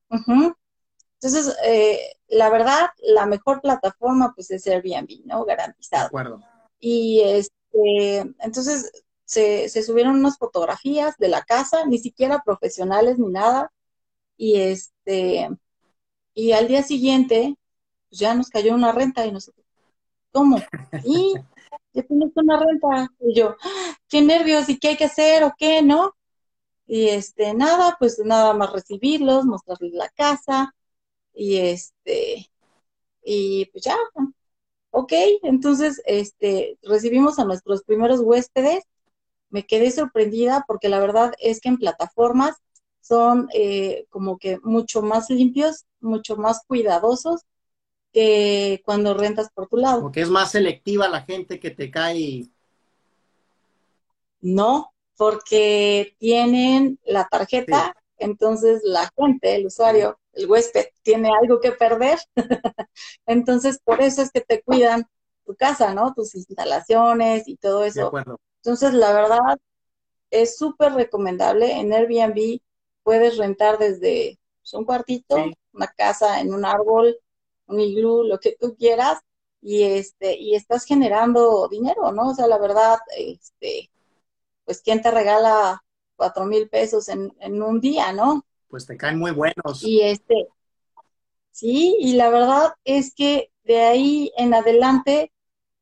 Entonces, 0.10 1.58
eh, 1.66 2.17
la 2.27 2.50
verdad, 2.50 2.89
la 3.00 3.25
mejor 3.25 3.62
plataforma 3.62 4.34
pues 4.34 4.51
es 4.51 4.67
Airbnb, 4.67 5.25
¿no? 5.25 5.46
Garantizado. 5.46 6.03
De 6.03 6.07
acuerdo. 6.07 6.41
Y 6.79 7.22
este, 7.22 8.19
entonces 8.39 8.91
se, 9.25 9.69
se 9.69 9.84
subieron 9.84 10.15
unas 10.17 10.38
fotografías 10.38 11.17
de 11.17 11.29
la 11.29 11.43
casa, 11.43 11.86
ni 11.86 11.98
siquiera 11.98 12.43
profesionales 12.46 13.17
ni 13.19 13.27
nada. 13.27 13.72
Y 14.38 14.60
este, 14.60 15.50
y 16.34 16.51
al 16.51 16.67
día 16.67 16.84
siguiente, 16.84 17.55
pues 18.10 18.19
ya 18.19 18.36
nos 18.36 18.50
cayó 18.50 18.75
una 18.75 18.91
renta 18.91 19.25
y 19.25 19.31
nosotros, 19.31 19.65
¿cómo? 20.31 20.62
Y 21.03 21.34
ya 21.93 22.03
tienes 22.03 22.31
una 22.36 22.60
renta. 22.60 23.12
Y 23.19 23.34
yo, 23.34 23.55
qué 24.07 24.22
nervios, 24.22 24.69
¿y 24.69 24.77
qué 24.77 24.89
hay 24.89 24.98
que 24.98 25.05
hacer 25.05 25.43
o 25.43 25.53
qué, 25.57 25.81
no? 25.81 26.15
Y 26.86 27.10
este, 27.10 27.53
nada, 27.53 27.98
pues 28.00 28.19
nada 28.24 28.53
más 28.53 28.72
recibirlos, 28.72 29.46
mostrarles 29.46 29.93
la 29.93 30.10
casa, 30.10 30.75
y 31.38 31.58
este, 31.58 32.50
y 33.24 33.65
pues 33.65 33.84
ya, 33.84 33.96
ok, 34.89 35.13
entonces, 35.44 36.01
este, 36.06 36.77
recibimos 36.82 37.38
a 37.38 37.46
nuestros 37.46 37.84
primeros 37.84 38.22
huéspedes, 38.22 38.84
me 39.50 39.65
quedé 39.65 39.91
sorprendida 39.91 40.65
porque 40.67 40.89
la 40.89 41.00
verdad 41.00 41.34
es 41.39 41.62
que 41.62 41.70
en 41.70 41.77
plataformas 41.77 42.58
son 43.01 43.48
eh, 43.53 44.06
como 44.10 44.38
que 44.38 44.60
mucho 44.63 45.01
más 45.01 45.29
limpios, 45.29 45.86
mucho 46.01 46.36
más 46.36 46.62
cuidadosos 46.67 47.41
que 48.12 48.82
cuando 48.84 49.13
rentas 49.13 49.50
por 49.53 49.67
tu 49.67 49.77
lado. 49.77 50.01
Porque 50.01 50.22
es 50.22 50.29
más 50.29 50.51
selectiva 50.51 51.08
la 51.08 51.22
gente 51.22 51.60
que 51.60 51.70
te 51.70 51.91
cae. 51.91 52.48
No, 54.41 54.91
porque 55.15 56.15
tienen 56.17 57.00
la 57.05 57.27
tarjeta, 57.29 57.96
entonces 58.18 58.81
la 58.83 59.12
gente, 59.16 59.55
el 59.55 59.68
usuario, 59.68 60.20
el 60.38 60.50
huésped, 60.50 60.88
tiene 61.02 61.30
algo 61.42 61.60
que 61.60 61.72
perder. 61.72 62.20
entonces, 63.26 63.80
por 63.84 64.02
eso 64.02 64.22
es 64.22 64.32
que 64.32 64.42
te 64.42 64.62
cuidan 64.62 65.08
tu 65.46 65.56
casa, 65.56 65.94
¿no? 65.94 66.14
Tus 66.14 66.36
instalaciones 66.36 67.48
y 67.48 67.58
todo 67.58 67.84
eso. 67.84 68.12
Entonces, 68.62 68.94
la 68.94 69.14
verdad, 69.14 69.58
es 70.30 70.58
súper 70.58 70.94
recomendable. 70.94 71.72
En 71.80 71.94
Airbnb 71.94 72.60
puedes 73.04 73.38
rentar 73.38 73.78
desde 73.78 74.40
pues, 74.62 74.74
un 74.74 74.86
cuartito, 74.86 75.38
una 75.74 75.88
casa 75.88 76.40
en 76.42 76.54
un 76.54 76.66
árbol, 76.66 77.18
un 77.68 77.80
iglú, 77.80 78.24
lo 78.24 78.40
que 78.40 78.56
tú 78.60 78.76
quieras, 78.76 79.20
y 79.62 79.84
este, 79.84 80.38
y 80.38 80.56
estás 80.56 80.86
generando 80.86 81.68
dinero, 81.68 82.12
¿no? 82.12 82.30
O 82.30 82.36
sea, 82.36 82.48
la 82.48 82.58
verdad, 82.58 82.98
este, 83.18 83.90
pues 84.66 84.82
quién 84.82 85.02
te 85.02 85.12
regala 85.12 85.84
cuatro 86.16 86.46
mil 86.46 86.70
pesos 86.70 87.10
en, 87.10 87.36
en 87.40 87.62
un 87.62 87.80
día, 87.80 88.12
¿no? 88.14 88.46
Pues 88.68 88.86
te 88.86 88.98
caen 88.98 89.18
muy 89.18 89.32
buenos. 89.32 89.84
Y 89.84 90.01
este, 90.01 90.48
sí, 91.51 91.96
y 92.00 92.14
la 92.14 92.30
verdad 92.30 92.74
es 92.84 93.14
que 93.14 93.51
de 93.64 93.82
ahí 93.82 94.32
en 94.38 94.53
adelante, 94.53 95.32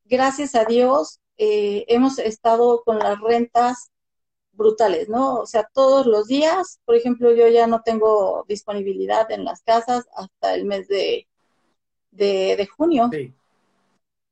gracias 0.06 0.56
a 0.56 0.66
Dios, 0.66 1.20
eh, 1.38 1.86
hemos 1.88 2.20
estado 2.20 2.84
con 2.84 3.00
las 3.00 3.20
rentas 3.20 3.92
brutales, 4.54 5.10
¿no? 5.10 5.36
O 5.36 5.46
sea, 5.46 5.70
todos 5.74 6.06
los 6.06 6.28
días, 6.28 6.80
por 6.86 6.96
ejemplo, 6.96 7.34
yo 7.34 7.48
ya 7.48 7.68
no 7.68 7.82
tengo 7.82 8.46
disponibilidad 8.48 9.30
en 9.32 9.44
las 9.44 9.62
casas 9.62 10.08
hasta 10.16 10.56
el 10.56 10.66
mes 10.66 10.88
de, 10.88 11.28
de, 12.12 12.68
junio. 12.68 13.10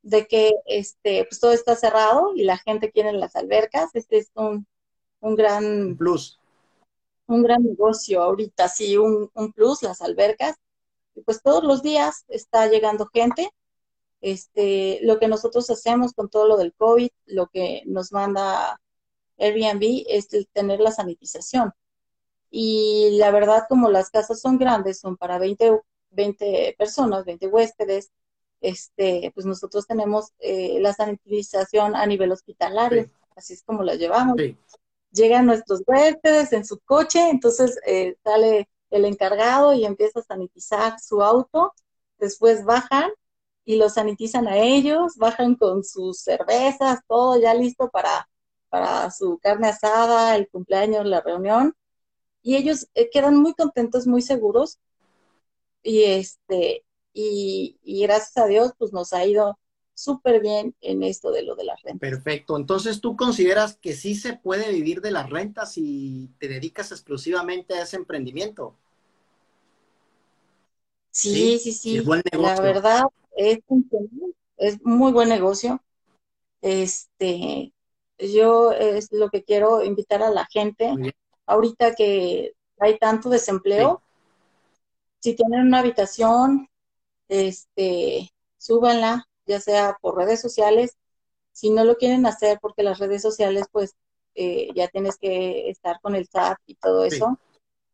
De 0.02 0.28
que 0.28 0.54
este, 0.66 1.26
pues 1.26 1.40
todo 1.40 1.52
está 1.52 1.76
cerrado 1.76 2.34
y 2.36 2.44
la 2.44 2.58
gente 2.58 2.92
quiere 2.92 3.14
las 3.14 3.36
albercas. 3.36 3.94
Este 3.94 4.18
es 4.18 4.32
un, 4.36 4.66
un 5.20 5.36
gran 5.36 5.96
plus. 5.98 6.40
Un 7.28 7.44
gran 7.44 7.64
negocio 7.64 8.22
ahorita, 8.22 8.68
sí, 8.68 8.98
un, 8.98 9.30
un 9.34 9.54
plus, 9.54 9.84
las 9.84 10.02
albercas. 10.02 10.56
Y 11.16 11.22
pues 11.22 11.42
todos 11.42 11.64
los 11.64 11.82
días 11.82 12.26
está 12.28 12.68
llegando 12.68 13.08
gente. 13.14 13.50
Este, 14.22 15.00
lo 15.04 15.20
que 15.20 15.28
nosotros 15.28 15.70
hacemos 15.70 16.14
con 16.14 16.30
todo 16.30 16.48
lo 16.48 16.58
del 16.58 16.74
COVID, 16.74 17.10
lo 17.26 17.48
que 17.48 17.84
nos 17.86 18.12
manda 18.12 18.80
Airbnb 19.38 20.06
es 20.08 20.28
tener 20.54 20.80
la 20.80 20.92
sanitización. 20.92 21.74
Y 22.50 23.18
la 23.18 23.32
verdad, 23.32 23.64
como 23.68 23.90
las 23.90 24.10
casas 24.10 24.40
son 24.40 24.58
grandes, 24.58 25.00
son 25.00 25.18
para 25.18 25.40
20, 25.40 25.82
20 26.12 26.76
personas, 26.78 27.26
20 27.26 27.48
huéspedes, 27.48 28.12
este, 28.62 29.32
pues 29.34 29.46
nosotros 29.46 29.86
tenemos 29.88 30.32
eh, 30.40 30.80
la 30.80 30.94
sanitización 30.94 31.96
a 31.96 32.06
nivel 32.06 32.32
hospitalario, 32.32 33.10
así 33.36 33.54
es 33.54 33.64
como 33.64 33.84
la 33.84 33.96
llevamos. 33.96 34.38
Llegan 35.14 35.46
nuestros 35.46 35.84
huéspedes 35.88 36.52
en 36.52 36.66
su 36.66 36.80
coche, 36.82 37.30
entonces 37.30 37.80
eh, 37.88 38.18
sale 38.24 38.70
el 38.90 39.06
encargado 39.06 39.74
y 39.74 39.86
empieza 39.86 40.20
a 40.20 40.24
sanitizar 40.24 41.00
su 41.00 41.24
auto, 41.24 41.74
después 42.20 42.66
bajan 42.66 43.12
y 43.66 43.78
lo 43.78 43.90
sanitizan 43.90 44.48
a 44.48 44.58
ellos, 44.58 45.16
bajan 45.16 45.56
con 45.56 45.86
sus 45.86 46.20
cervezas, 46.20 47.00
todo 47.08 47.40
ya 47.40 47.54
listo 47.54 47.90
para 47.90 48.28
para 48.74 49.12
su 49.12 49.38
carne 49.38 49.68
asada, 49.68 50.36
el 50.36 50.50
cumpleaños, 50.50 51.06
la 51.06 51.22
reunión, 51.22 51.76
y 52.42 52.56
ellos 52.56 52.88
eh, 52.96 53.08
quedan 53.12 53.38
muy 53.38 53.54
contentos, 53.54 54.08
muy 54.08 54.24
seguros, 54.24 54.80
y 55.84 56.04
este, 56.06 56.84
y, 57.14 57.78
gracias 57.84 58.36
a 58.38 58.48
Dios, 58.48 58.74
pues 58.80 58.92
nos 58.92 59.14
ha 59.14 59.26
ido 59.28 59.60
súper 59.94 60.42
bien 60.42 60.76
en 60.82 61.04
esto 61.04 61.32
de 61.32 61.44
lo 61.44 61.56
de 61.56 61.66
las 61.66 61.82
rentas. 61.82 62.10
Perfecto. 62.10 62.58
Entonces, 62.58 63.02
¿tú 63.02 63.16
consideras 63.16 63.78
que 63.78 63.94
sí 63.94 64.16
se 64.16 64.34
puede 64.34 64.72
vivir 64.72 65.02
de 65.02 65.12
las 65.12 65.30
rentas 65.30 65.74
y 65.78 66.30
te 66.40 66.48
dedicas 66.48 66.92
exclusivamente 66.92 67.76
a 67.76 67.84
ese 67.84 67.98
emprendimiento? 67.98 68.76
Sí, 71.12 71.60
sí, 71.60 71.72
sí. 71.72 72.04
La 72.32 72.60
verdad 72.60 73.04
es, 73.36 73.60
es 74.58 74.84
muy 74.84 75.12
buen 75.12 75.30
negocio. 75.30 75.82
Este, 76.62 77.74
yo 78.18 78.72
es 78.72 79.12
lo 79.12 79.30
que 79.30 79.44
quiero 79.44 79.84
invitar 79.84 80.24
a 80.24 80.32
la 80.32 80.46
gente, 80.46 80.94
ahorita 81.46 81.94
que 81.94 82.54
hay 82.80 82.98
tanto 82.98 83.30
desempleo, 83.30 84.02
si 85.20 85.36
tienen 85.36 85.68
una 85.68 85.80
habitación, 85.80 86.68
este, 87.28 88.30
súbanla, 88.58 89.28
ya 89.46 89.60
sea 89.60 89.98
por 90.02 90.18
redes 90.18 90.42
sociales, 90.42 90.98
si 91.52 91.70
no 91.70 91.84
lo 91.86 91.98
quieren 91.98 92.26
hacer 92.26 92.60
porque 92.62 92.84
las 92.84 93.00
redes 93.00 93.22
sociales, 93.22 93.66
pues 93.72 93.96
eh, 94.36 94.70
ya 94.76 94.88
tienes 94.88 95.18
que 95.18 95.70
estar 95.70 96.00
con 96.02 96.16
el 96.16 96.28
SAT 96.28 96.58
y 96.66 96.76
todo 96.76 97.04
eso. 97.06 97.40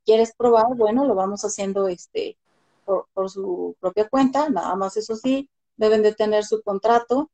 ¿Quieres 0.05 0.33
probar? 0.35 0.75
Bueno, 0.75 1.05
lo 1.05 1.15
vamos 1.15 1.43
haciendo 1.43 1.87
este 1.87 2.37
por, 2.85 3.07
por 3.13 3.29
su 3.29 3.75
propia 3.79 4.07
cuenta, 4.09 4.49
nada 4.49 4.75
más 4.75 4.97
eso 4.97 5.15
sí, 5.15 5.49
deben 5.77 6.01
de 6.01 6.15
tener 6.15 6.43
su 6.43 6.61
contrato, 6.63 7.29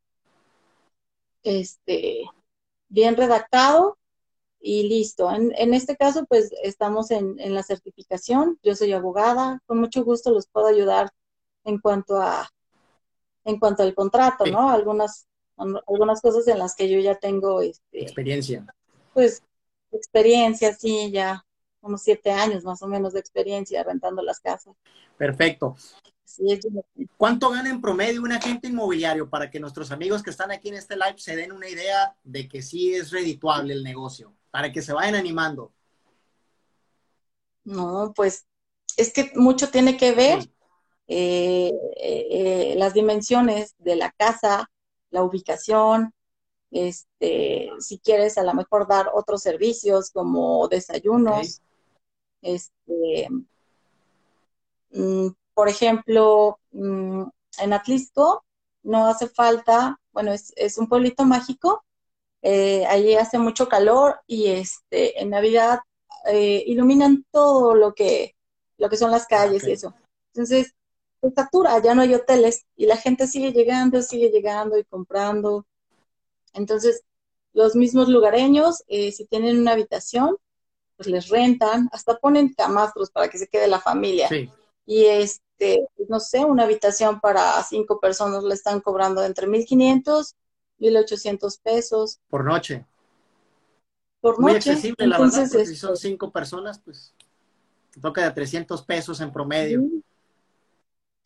este, 1.43 2.25
bien 2.89 3.15
redactado 3.15 3.97
y 4.59 4.89
listo. 4.89 5.31
En, 5.31 5.53
en 5.55 5.73
este 5.73 5.95
caso, 5.95 6.25
pues 6.25 6.51
estamos 6.63 7.11
en, 7.11 7.39
en, 7.39 7.53
la 7.53 7.63
certificación. 7.63 8.59
Yo 8.63 8.75
soy 8.75 8.93
abogada, 8.93 9.61
con 9.67 9.79
mucho 9.79 10.03
gusto 10.03 10.31
los 10.31 10.47
puedo 10.47 10.67
ayudar 10.67 11.11
en 11.63 11.79
cuanto 11.79 12.17
a 12.17 12.49
en 13.45 13.59
cuanto 13.59 13.83
al 13.83 13.95
contrato, 13.95 14.45
¿no? 14.45 14.69
Algunas 14.69 15.27
algunas 15.57 16.21
cosas 16.21 16.47
en 16.47 16.59
las 16.59 16.75
que 16.75 16.89
yo 16.89 16.99
ya 16.99 17.15
tengo 17.15 17.61
este, 17.61 18.01
experiencia. 18.01 18.65
Pues 19.13 19.41
experiencia, 19.91 20.73
sí, 20.73 21.11
ya 21.11 21.45
unos 21.81 22.01
siete 22.01 22.31
años 22.31 22.63
más 22.63 22.81
o 22.81 22.87
menos 22.87 23.13
de 23.13 23.19
experiencia 23.19 23.83
rentando 23.83 24.21
las 24.21 24.39
casas. 24.39 24.75
Perfecto. 25.17 25.75
¿Cuánto 27.15 27.51
gana 27.51 27.69
en 27.69 27.79
promedio 27.79 28.21
un 28.21 28.31
agente 28.31 28.67
inmobiliario 28.67 29.29
para 29.29 29.49
que 29.49 29.59
nuestros 29.59 29.91
amigos 29.91 30.21
que 30.21 30.31
están 30.31 30.51
aquí 30.51 30.69
en 30.69 30.75
este 30.75 30.95
live 30.95 31.15
se 31.17 31.35
den 31.35 31.51
una 31.51 31.69
idea 31.69 32.17
de 32.23 32.47
que 32.49 32.61
sí 32.61 32.93
es 32.93 33.11
redituable 33.11 33.73
el 33.73 33.83
negocio? 33.83 34.33
Para 34.51 34.71
que 34.71 34.81
se 34.81 34.91
vayan 34.91 35.15
animando. 35.15 35.71
No, 37.63 38.11
pues 38.15 38.45
es 38.97 39.13
que 39.13 39.31
mucho 39.35 39.69
tiene 39.69 39.95
que 39.95 40.13
ver 40.13 40.49
eh, 41.07 41.71
eh, 41.97 42.75
las 42.77 42.93
dimensiones 42.93 43.75
de 43.77 43.95
la 43.95 44.11
casa, 44.11 44.69
la 45.11 45.23
ubicación, 45.23 46.13
este, 46.71 47.69
si 47.79 47.99
quieres 47.99 48.37
a 48.37 48.43
lo 48.43 48.53
mejor 48.53 48.87
dar 48.87 49.09
otros 49.13 49.41
servicios 49.41 50.11
como 50.11 50.67
desayunos, 50.67 51.61
este, 52.41 53.29
mm, 54.91 55.27
por 55.53 55.69
ejemplo, 55.69 56.59
mm, 56.71 57.23
en 57.59 57.73
Atlisco 57.73 58.43
no 58.83 59.07
hace 59.07 59.27
falta, 59.27 59.99
bueno, 60.11 60.31
es, 60.33 60.77
un 60.77 60.87
pueblito 60.87 61.25
mágico, 61.25 61.83
eh, 62.41 62.85
allí 62.87 63.15
hace 63.15 63.39
mucho 63.39 63.67
calor 63.67 64.19
y 64.27 64.47
este, 64.47 65.21
en 65.21 65.31
Navidad 65.31 65.79
eh, 66.27 66.63
iluminan 66.67 67.25
todo 67.31 67.75
lo 67.75 67.93
que, 67.95 68.35
lo 68.77 68.89
que 68.89 68.97
son 68.97 69.11
las 69.11 69.27
calles 69.27 69.63
y 69.63 69.71
eso. 69.71 69.93
Entonces, 70.33 70.75
se 71.21 71.31
satura, 71.31 71.81
ya 71.81 71.95
no 71.95 72.01
hay 72.01 72.13
hoteles 72.13 72.65
y 72.75 72.85
la 72.85 72.97
gente 72.97 73.27
sigue 73.27 73.51
llegando, 73.51 74.01
sigue 74.01 74.29
llegando 74.29 74.77
y 74.77 74.83
comprando. 74.83 75.65
Entonces, 76.53 77.03
los 77.53 77.75
mismos 77.75 78.09
lugareños, 78.09 78.83
eh, 78.87 79.11
si 79.11 79.25
tienen 79.25 79.59
una 79.59 79.71
habitación, 79.71 80.37
pues 80.97 81.09
les 81.09 81.29
rentan, 81.29 81.89
hasta 81.91 82.17
ponen 82.17 82.53
camastros 82.53 83.11
para 83.11 83.29
que 83.29 83.37
se 83.37 83.47
quede 83.47 83.67
la 83.67 83.79
familia. 83.79 84.29
Y 84.85 85.05
este, 85.05 85.87
pues, 85.95 86.09
no 86.09 86.19
sé, 86.19 86.45
una 86.45 86.63
habitación 86.63 87.19
para 87.19 87.61
cinco 87.63 87.99
personas 87.99 88.43
le 88.43 88.53
están 88.53 88.81
cobrando 88.81 89.23
entre 89.23 89.47
1.500, 89.47 90.35
1.800 90.79 91.57
pesos. 91.59 92.19
Por 92.29 92.45
noche. 92.45 92.85
Por 94.21 94.39
Muy 94.39 94.53
noche. 94.53 94.71
accesible, 94.71 95.07
la 95.07 95.19
verdad, 95.19 95.45
si 95.45 95.57
este 95.57 95.75
son 95.75 95.97
cinco 95.97 96.31
personas, 96.31 96.79
pues 96.79 97.13
toca 98.01 98.23
de 98.23 98.31
300 98.31 98.83
pesos 98.83 99.21
en 99.21 99.31
promedio. 99.31 99.81
Sí, 99.81 100.03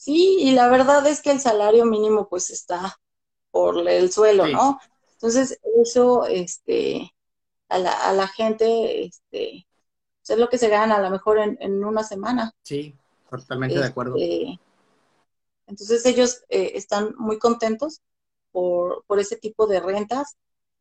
y 0.06 0.52
la 0.52 0.70
verdad 0.70 1.06
es 1.08 1.22
que 1.22 1.32
el 1.32 1.40
salario 1.40 1.86
mínimo 1.86 2.28
pues 2.30 2.50
está 2.50 3.00
por 3.52 3.88
el 3.88 4.12
suelo, 4.12 4.48
¿no? 4.48 4.80
Entonces, 5.14 5.60
eso, 5.82 6.26
este, 6.26 7.14
a 7.68 7.78
la, 7.78 7.92
a 7.92 8.14
la 8.14 8.28
gente, 8.28 9.06
este, 9.06 9.68
pues, 10.22 10.30
es 10.30 10.38
lo 10.38 10.50
que 10.50 10.58
se 10.58 10.70
gana 10.70 10.96
a 10.96 11.02
lo 11.02 11.10
mejor 11.10 11.40
en, 11.40 11.84
una 11.84 12.04
semana. 12.04 12.54
Sí, 12.64 12.96
totalmente 13.30 13.80
de 13.80 13.86
acuerdo. 13.86 14.16
Este, 14.16 14.60
entonces, 15.68 16.06
ellos 16.06 16.44
eh, 16.50 16.72
están 16.76 17.14
muy 17.18 17.38
contentos 17.38 18.02
por, 18.52 19.04
por 19.06 19.20
ese 19.20 19.36
tipo 19.36 19.68
de 19.68 19.82
rentas. 19.82 20.38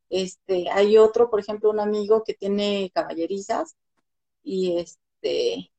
Este, 0.09 0.70
hay 0.70 0.96
otro, 0.96 1.31
por 1.31 1.40
ejemplo, 1.40 1.70
un 1.70 1.81
amigo 1.81 2.22
que 2.24 2.35
tiene 2.35 2.90
caballerizas 2.94 3.76
y 4.42 4.78
este, 4.78 5.72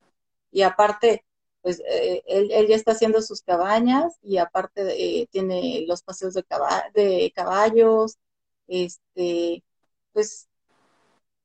y 0.52 0.62
aparte, 0.62 1.24
pues 1.62 1.80
eh, 1.80 2.22
él, 2.26 2.66
ya 2.68 2.76
está 2.76 2.92
haciendo 2.92 3.22
sus 3.22 3.42
cabañas 3.42 4.18
y 4.22 4.38
aparte 4.38 4.82
eh, 5.22 5.28
tiene 5.30 5.84
los 5.86 6.02
paseos 6.02 6.34
de, 6.34 6.44
de 6.94 7.32
caballos, 7.34 8.18
este, 8.66 9.62
pues 10.12 10.48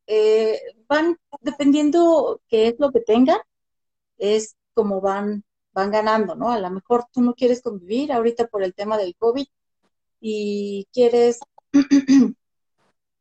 eh, 0.08 0.62
van 0.88 1.18
dependiendo 1.42 2.42
qué 2.48 2.68
es 2.70 2.76
lo 2.80 2.92
que 2.92 3.02
tengan, 3.02 3.40
es 4.18 4.56
como 4.74 5.02
van, 5.02 5.44
van 5.74 5.92
ganando, 5.92 6.36
¿no? 6.36 6.52
A 6.52 6.60
lo 6.60 6.70
mejor 6.70 7.06
tú 7.12 7.22
no 7.22 7.34
quieres 7.34 7.62
convivir 7.62 8.12
ahorita 8.12 8.48
por 8.48 8.64
el 8.64 8.74
tema 8.74 8.98
del 8.98 9.16
COVID 9.18 9.48
y 10.22 10.88
quieres, 10.94 11.40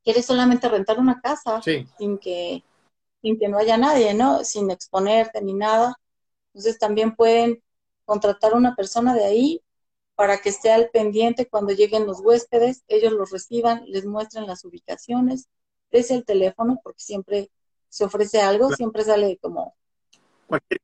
quieres 0.04 0.26
solamente 0.26 0.68
rentar 0.68 0.98
una 0.98 1.20
casa 1.20 1.60
sin 1.98 2.18
que 2.18 2.62
sin 3.24 3.38
que 3.38 3.48
no 3.48 3.56
haya 3.56 3.78
nadie, 3.78 4.12
¿no? 4.12 4.44
Sin 4.44 4.70
exponerte 4.70 5.40
ni 5.40 5.54
nada. 5.54 5.98
Entonces 6.54 6.78
también 6.78 7.16
pueden 7.16 7.62
contratar 8.04 8.54
una 8.54 8.76
persona 8.76 9.14
de 9.14 9.24
ahí 9.24 9.62
para 10.14 10.38
que 10.38 10.50
esté 10.50 10.70
al 10.70 10.90
pendiente 10.90 11.48
cuando 11.48 11.72
lleguen 11.72 12.06
los 12.06 12.20
huéspedes, 12.20 12.84
ellos 12.86 13.12
los 13.12 13.30
reciban, 13.30 13.82
les 13.86 14.06
muestren 14.06 14.46
las 14.46 14.64
ubicaciones, 14.64 15.48
desde 15.90 16.14
el 16.14 16.24
teléfono, 16.24 16.80
porque 16.82 17.02
siempre 17.02 17.50
se 17.88 18.04
ofrece 18.04 18.40
algo, 18.40 18.70
siempre 18.72 19.04
sale 19.04 19.38
como 19.40 19.74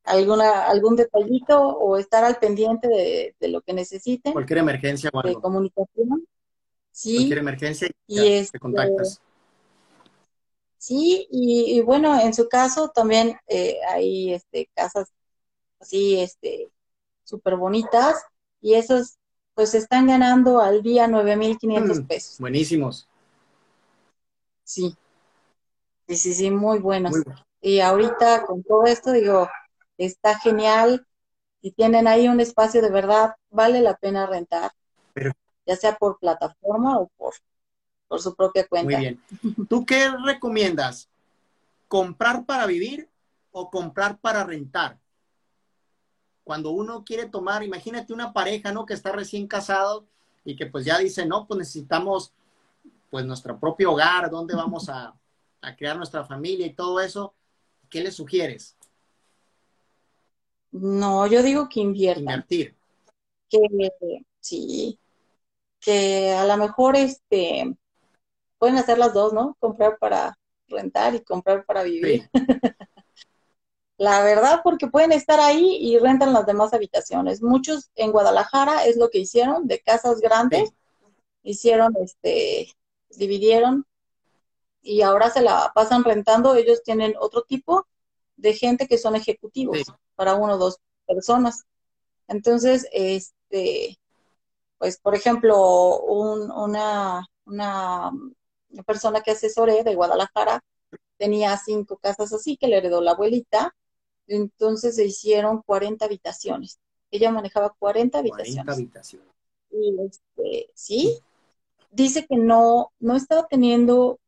alguna 0.05 0.67
algún 0.67 0.97
detallito 0.97 1.61
o 1.61 1.97
estar 1.97 2.25
al 2.25 2.39
pendiente 2.39 2.89
de, 2.89 3.49
lo 3.49 3.61
que 3.61 3.73
necesiten. 3.73 4.33
Cualquier 4.33 4.59
emergencia 4.59 5.11
o 5.13 5.23
De 5.23 5.35
comunicación. 5.35 6.27
Sí. 6.91 7.17
Cualquier 7.17 7.39
emergencia 7.39 7.89
y, 8.07 8.17
te 8.17 8.39
este, 8.39 8.59
contactas. 8.59 9.21
Sí, 10.79 11.29
y, 11.31 11.81
bueno, 11.83 12.19
en 12.19 12.33
su 12.33 12.49
caso 12.49 12.89
también 12.89 13.39
eh, 13.47 13.77
hay 13.89 14.33
este, 14.33 14.71
casas 14.75 15.13
así, 15.81 16.21
este, 16.21 16.71
súper 17.25 17.57
bonitas, 17.57 18.23
y 18.61 18.75
esos 18.75 19.17
pues 19.55 19.75
están 19.75 20.07
ganando 20.07 20.61
al 20.61 20.83
día 20.83 21.07
9.500 21.07 22.01
mm, 22.01 22.07
pesos. 22.07 22.39
buenísimos. 22.39 23.09
Sí, 24.65 24.97
sí, 26.07 26.17
sí, 26.17 26.35
sí, 26.35 26.51
muy 26.51 26.79
buenos. 26.79 27.15
Y 27.61 27.81
ahorita 27.81 28.47
con 28.47 28.63
todo 28.63 28.85
esto, 28.85 29.13
digo, 29.13 29.49
está 29.99 30.39
genial. 30.39 31.07
Si 31.61 31.73
tienen 31.73 32.09
ahí 32.09 32.29
un 32.29 32.41
espacio 32.41 32.81
de 32.81 32.91
verdad, 32.91 33.35
vale 33.51 33.83
la 33.83 33.97
pena 33.97 34.27
rentar. 34.27 34.71
Ya 35.67 35.77
sea 35.77 35.97
por 35.97 36.19
plataforma 36.19 36.99
o 36.99 37.09
por, 37.17 37.35
por 38.09 38.21
su 38.21 38.35
propia 38.35 38.67
cuenta. 38.67 38.97
Muy 38.97 39.01
bien. 39.01 39.23
¿Tú 39.69 39.85
qué 39.85 40.09
recomiendas? 40.25 41.09
¿Comprar 41.87 42.47
para 42.47 42.67
vivir 42.67 43.09
o 43.51 43.69
comprar 43.69 44.19
para 44.19 44.45
rentar? 44.45 44.99
Cuando 46.51 46.73
uno 46.73 47.05
quiere 47.05 47.29
tomar, 47.29 47.63
imagínate 47.63 48.13
una 48.13 48.33
pareja, 48.33 48.73
¿no? 48.73 48.85
Que 48.85 48.95
está 48.95 49.13
recién 49.13 49.47
casado 49.47 50.05
y 50.45 50.57
que 50.57 50.67
pues 50.67 50.85
ya 50.85 50.99
dice, 50.99 51.25
no, 51.25 51.47
pues 51.47 51.59
necesitamos 51.59 52.33
pues 53.09 53.25
nuestro 53.25 53.61
propio 53.61 53.93
hogar, 53.93 54.29
dónde 54.31 54.57
vamos 54.57 54.89
a, 54.89 55.15
crear 55.79 55.97
nuestra 55.97 56.25
familia 56.25 56.67
y 56.67 56.75
todo 56.75 56.99
eso. 57.01 57.35
¿Qué 57.89 58.01
le 58.01 58.11
sugieres? 58.11 58.77
No, 60.73 61.25
yo 61.29 61.41
digo 61.41 61.69
que 61.69 61.79
inviertan. 61.79 62.25
Invertir. 62.25 62.75
Que 63.49 63.93
sí, 64.41 64.99
que 65.79 66.33
a 66.33 66.45
lo 66.47 66.57
mejor 66.57 66.97
este 66.97 67.77
pueden 68.59 68.77
hacer 68.77 68.99
las 68.99 69.15
dos, 69.15 69.33
¿no? 69.33 69.57
Comprar 69.61 69.99
para 69.99 70.37
rentar 70.67 71.15
y 71.15 71.21
comprar 71.21 71.65
para 71.65 71.85
vivir. 71.85 72.29
La 74.01 74.23
verdad, 74.23 74.63
porque 74.65 74.87
pueden 74.87 75.13
estar 75.13 75.41
ahí 75.41 75.77
y 75.79 75.99
rentan 75.99 76.33
las 76.33 76.47
demás 76.47 76.73
habitaciones. 76.73 77.43
Muchos 77.43 77.91
en 77.97 78.13
Guadalajara 78.13 78.87
es 78.87 78.97
lo 78.97 79.11
que 79.11 79.19
hicieron, 79.19 79.67
de 79.67 79.79
casas 79.83 80.21
grandes, 80.23 80.73
hicieron, 81.43 81.95
este, 82.03 82.75
dividieron 83.11 83.85
y 84.81 85.03
ahora 85.03 85.29
se 85.29 85.43
la 85.43 85.71
pasan 85.75 86.03
rentando. 86.03 86.55
Ellos 86.55 86.83
tienen 86.83 87.13
otro 87.21 87.43
tipo 87.43 87.87
de 88.37 88.55
gente 88.55 88.89
que 88.89 88.97
son 88.97 89.17
ejecutivos 89.17 89.83
para 90.15 90.35
uno 90.35 90.55
o 90.55 90.59
dos 90.59 90.79
personas. 91.07 91.67
Entonces, 92.27 92.89
este, 92.93 93.99
pues, 94.79 94.97
por 94.97 95.15
ejemplo, 95.15 96.01
una, 96.01 97.27
una 97.45 98.13
persona 98.87 99.21
que 99.21 99.33
asesoré 99.33 99.85
de 99.85 99.95
Guadalajara 99.95 100.65
tenía 101.19 101.55
cinco 101.59 101.99
casas 101.99 102.33
así 102.33 102.57
que 102.57 102.67
le 102.67 102.79
heredó 102.79 103.03
la 103.03 103.11
abuelita 103.11 103.75
entonces 104.31 104.97
se 104.97 105.05
hicieron 105.05 105.63
40 105.63 106.05
habitaciones. 106.05 106.79
Ella 107.11 107.31
manejaba 107.31 107.75
40 107.79 108.19
habitaciones. 108.19 108.65
40 108.65 108.73
habitaciones. 108.73 109.29
Y 109.73 109.97
este, 110.01 110.71
sí, 110.75 111.19
dice 111.91 112.27
que 112.27 112.37
no, 112.37 112.93
no 112.99 113.17
estaba 113.17 113.47
teniendo 113.49 114.19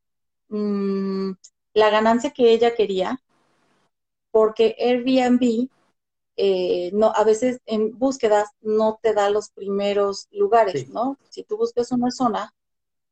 mm, 0.49 1.31
la 1.73 1.89
ganancia 1.89 2.31
que 2.31 2.51
ella 2.51 2.75
quería, 2.75 3.21
porque 4.31 4.75
Airbnb 4.79 5.69
eh, 6.35 6.89
no, 6.93 7.11
a 7.15 7.23
veces 7.23 7.59
en 7.65 7.97
búsquedas 7.97 8.49
no 8.61 8.99
te 9.01 9.13
da 9.13 9.29
los 9.29 9.51
primeros 9.51 10.27
lugares, 10.31 10.89
¿no? 10.89 11.17
Si 11.29 11.43
tú 11.43 11.57
buscas 11.57 11.91
una 11.91 12.09
zona, 12.09 12.53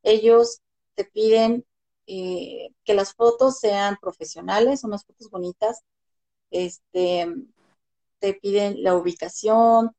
ellos 0.02 0.62
te 0.96 1.06
piden 1.06 1.64
eh, 2.08 2.70
que 2.84 2.96
las 2.96 3.14
fotos 3.14 3.60
sean 3.60 3.98
profesionales, 4.02 4.84
unas 4.84 5.06
fotos 5.06 5.30
bonitas, 5.30 5.84
este, 6.52 7.28
te 8.20 8.34
piden 8.36 8.84
la 8.84 8.96
ubicación, 8.96 9.96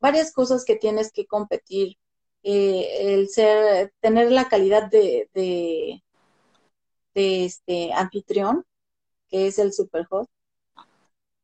varias 0.00 0.32
cosas 0.32 0.64
que 0.64 0.76
tienes 0.76 1.10
que 1.12 1.26
competir, 1.26 1.96
eh, 2.42 3.14
el 3.14 3.28
ser, 3.28 3.92
tener 4.00 4.30
la 4.30 4.48
calidad 4.48 4.90
de, 4.90 5.28
de, 5.34 6.02
este 7.14 7.92
anfitrión, 7.92 8.64
que 9.28 9.46
es 9.46 9.58
el 9.58 9.72
superhost, 9.72 10.30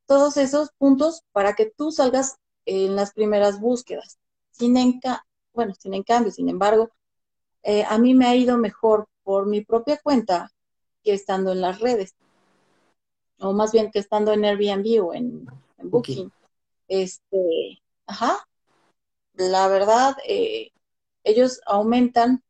todos 0.07 0.37
esos 0.37 0.71
puntos 0.77 1.23
para 1.33 1.55
que 1.55 1.67
tú 1.67 1.91
salgas 1.91 2.37
en 2.67 2.97
las 2.97 3.13
primeras 3.13 3.61
búsquedas. 3.61 4.19
Sin 4.51 4.75
bueno, 5.53 5.75
sin 5.79 5.95
en 5.95 6.03
cambio, 6.03 6.33
sin 6.33 6.49
embargo, 6.49 6.91
eh, 7.63 7.85
a 7.89 7.99
mí 7.99 8.15
me 8.15 8.27
ha 8.27 8.35
ido 8.35 8.59
mejor 8.59 9.09
por 9.23 9.47
mi 9.47 9.65
propia 9.65 9.99
cuenta 10.03 10.53
que 11.03 11.15
estando 11.15 11.53
en 11.53 11.61
las 11.61 11.81
redes, 11.81 12.15
o 13.41 13.53
más 13.53 13.73
bien 13.73 13.91
que 13.91 13.99
estando 13.99 14.33
en 14.33 14.45
Airbnb 14.45 15.05
o 15.05 15.15
en, 15.15 15.47
Booking. 15.83 16.31
Este, 16.89 17.81
ajá, 18.07 18.47
la 19.35 19.67
verdad, 19.69 20.17
eh, 20.27 20.73
ellos 21.25 21.61
aumentan 21.65 22.43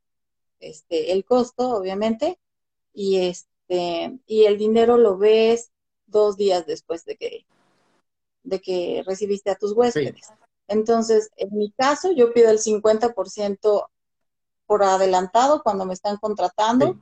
este, 0.59 1.13
el 1.13 1.25
costo, 1.25 1.71
obviamente, 1.71 2.41
y 2.93 3.19
este, 3.19 4.19
y 4.27 4.45
el 4.45 4.59
dinero 4.59 4.99
lo 4.99 5.17
ves 5.17 5.71
dos 6.07 6.37
días 6.37 6.67
después 6.67 7.05
de 7.05 7.17
que, 7.17 7.47
de 8.43 8.61
que 8.61 9.05
recibiste 9.07 9.51
a 9.51 9.55
tus 9.55 9.73
huéspedes. 9.73 10.33
Entonces, 10.67 11.31
en 11.37 11.57
mi 11.57 11.71
caso, 11.73 12.13
yo 12.13 12.33
pido 12.33 12.51
el 12.51 12.59
50% 12.59 13.89
por 14.67 14.83
adelantado 14.83 15.63
cuando 15.63 15.85
me 15.85 15.95
están 15.95 16.17
contratando 16.17 16.99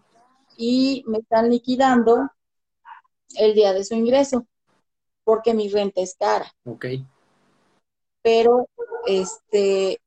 y 0.57 1.05
me 1.07 1.19
están 1.19 1.51
liquidando 1.51 2.31
el 3.37 3.55
día 3.55 3.73
de 3.73 3.85
su 3.85 3.95
ingreso, 3.95 4.47
porque 5.25 5.55
mi 5.55 5.69
renta 5.69 6.01
es 6.01 6.17
cara. 6.19 6.53
Ok. 6.65 6.87
Pero, 8.23 8.69
este, 9.07 10.01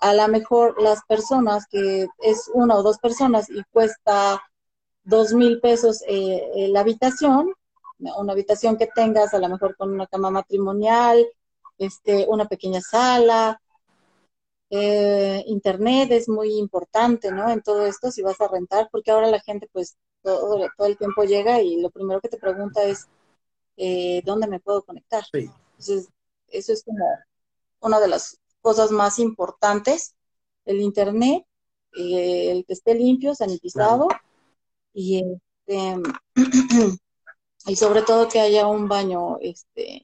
a 0.00 0.14
lo 0.14 0.28
mejor 0.28 0.80
las 0.82 1.02
personas 1.04 1.66
que 1.66 2.06
es 2.18 2.50
una 2.52 2.76
o 2.76 2.82
dos 2.82 2.98
personas 2.98 3.48
y 3.48 3.62
cuesta 3.70 4.42
dos 5.04 5.32
mil 5.32 5.60
pesos 5.60 6.02
eh, 6.06 6.68
la 6.70 6.80
habitación, 6.80 7.52
una 7.98 8.32
habitación 8.32 8.76
que 8.76 8.88
tengas 8.88 9.32
a 9.34 9.38
lo 9.38 9.48
mejor 9.48 9.76
con 9.76 9.92
una 9.92 10.06
cama 10.06 10.30
matrimonial, 10.30 11.24
este, 11.78 12.26
una 12.28 12.46
pequeña 12.46 12.80
sala, 12.80 13.60
eh, 14.74 15.44
internet 15.48 16.10
es 16.12 16.30
muy 16.30 16.54
importante, 16.54 17.30
¿no? 17.30 17.50
En 17.50 17.60
todo 17.60 17.84
esto, 17.84 18.10
si 18.10 18.22
vas 18.22 18.40
a 18.40 18.48
rentar, 18.48 18.88
porque 18.90 19.10
ahora 19.10 19.26
la 19.26 19.40
gente, 19.40 19.68
pues, 19.70 19.98
todo, 20.22 20.66
todo 20.78 20.86
el 20.86 20.96
tiempo 20.96 21.24
llega 21.24 21.60
y 21.60 21.78
lo 21.78 21.90
primero 21.90 22.22
que 22.22 22.30
te 22.30 22.38
pregunta 22.38 22.82
es, 22.84 23.06
eh, 23.76 24.22
¿dónde 24.24 24.46
me 24.46 24.60
puedo 24.60 24.82
conectar? 24.82 25.24
Entonces, 25.34 26.08
eso 26.48 26.72
es 26.72 26.84
como 26.84 27.04
una 27.80 28.00
de 28.00 28.08
las 28.08 28.38
cosas 28.62 28.90
más 28.90 29.18
importantes, 29.18 30.14
el 30.64 30.80
internet, 30.80 31.44
eh, 31.94 32.52
el 32.52 32.64
que 32.64 32.72
esté 32.72 32.94
limpio, 32.94 33.34
sanitizado, 33.34 34.08
y 34.94 35.22
este, 35.66 35.96
y 37.66 37.76
sobre 37.76 38.00
todo 38.00 38.26
que 38.26 38.40
haya 38.40 38.66
un 38.66 38.88
baño 38.88 39.36
este 39.42 40.02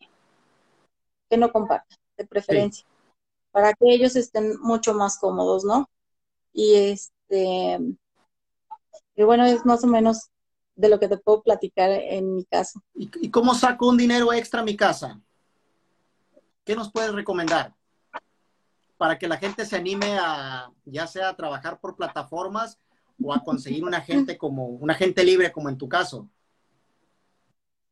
que 1.31 1.37
no 1.39 1.51
comparta, 1.51 1.97
de 2.19 2.27
preferencia, 2.27 2.87
para 3.59 3.75
que 3.75 3.93
ellos 3.93 4.15
estén 4.15 4.57
mucho 4.61 4.95
más 4.95 5.19
cómodos, 5.19 5.65
¿no? 5.65 5.91
Y 6.53 6.75
este, 6.77 7.81
y 9.17 9.23
bueno, 9.25 9.45
es 9.47 9.67
más 9.67 9.83
o 9.83 9.89
menos 9.89 10.29
de 10.77 10.89
lo 10.89 11.01
que 11.01 11.09
te 11.09 11.19
puedo 11.19 11.43
platicar 11.43 11.91
en 11.91 12.37
mi 12.37 12.45
caso. 12.45 12.81
¿Y, 12.95 13.29
cómo 13.33 13.57
saco 13.57 13.89
un 13.89 13.97
dinero 13.97 14.33
extra 14.33 14.61
a 14.61 14.65
mi 14.65 14.77
casa? 14.77 15.21
¿Qué 16.65 16.77
nos 16.77 16.93
puedes 16.93 17.13
recomendar? 17.13 17.75
Para 18.97 19.19
que 19.19 19.27
la 19.27 19.39
gente 19.39 19.67
se 19.67 19.75
anime 19.75 20.17
a, 20.21 20.71
ya 20.85 21.09
sea 21.09 21.31
a 21.31 21.37
trabajar 21.37 21.81
por 21.81 21.97
plataformas 21.97 22.79
o 23.21 23.35
a 23.35 23.43
conseguir 23.43 23.83
un 23.83 23.95
agente 23.95 24.39
como, 24.39 24.69
un 24.69 24.89
agente 24.89 25.25
libre 25.25 25.51
como 25.51 25.69
en 25.69 25.79
tu 25.79 25.89
caso. 25.89 26.29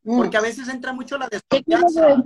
Porque 0.07 0.37
a 0.37 0.41
veces 0.41 0.69
entra 0.69 0.93
mucho 0.93 1.19
la 1.19 1.29
desconfianza 1.29 2.23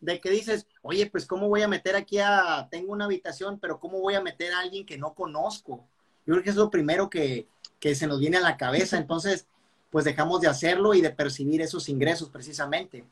de 0.00 0.20
que 0.20 0.30
dices, 0.30 0.66
oye, 0.82 1.06
pues 1.06 1.24
cómo 1.24 1.48
voy 1.48 1.62
a 1.62 1.68
meter 1.68 1.96
aquí 1.96 2.18
a, 2.18 2.68
tengo 2.70 2.92
una 2.92 3.06
habitación, 3.06 3.58
pero 3.58 3.80
cómo 3.80 3.98
voy 4.00 4.14
a 4.14 4.20
meter 4.20 4.52
a 4.52 4.58
alguien 4.58 4.84
que 4.84 4.98
no 4.98 5.14
conozco. 5.14 5.86
Yo 6.26 6.34
creo 6.34 6.42
que 6.42 6.50
es 6.50 6.56
lo 6.56 6.68
primero 6.68 7.08
que, 7.08 7.48
se 7.80 8.06
nos 8.06 8.20
viene 8.20 8.36
a 8.36 8.42
la 8.42 8.58
cabeza. 8.58 8.98
Entonces, 8.98 9.46
pues 9.90 10.04
dejamos 10.04 10.42
de 10.42 10.48
hacerlo 10.48 10.92
y 10.92 11.00
de 11.00 11.10
percibir 11.10 11.62
esos 11.62 11.88
ingresos 11.88 12.28
precisamente. 12.28 13.04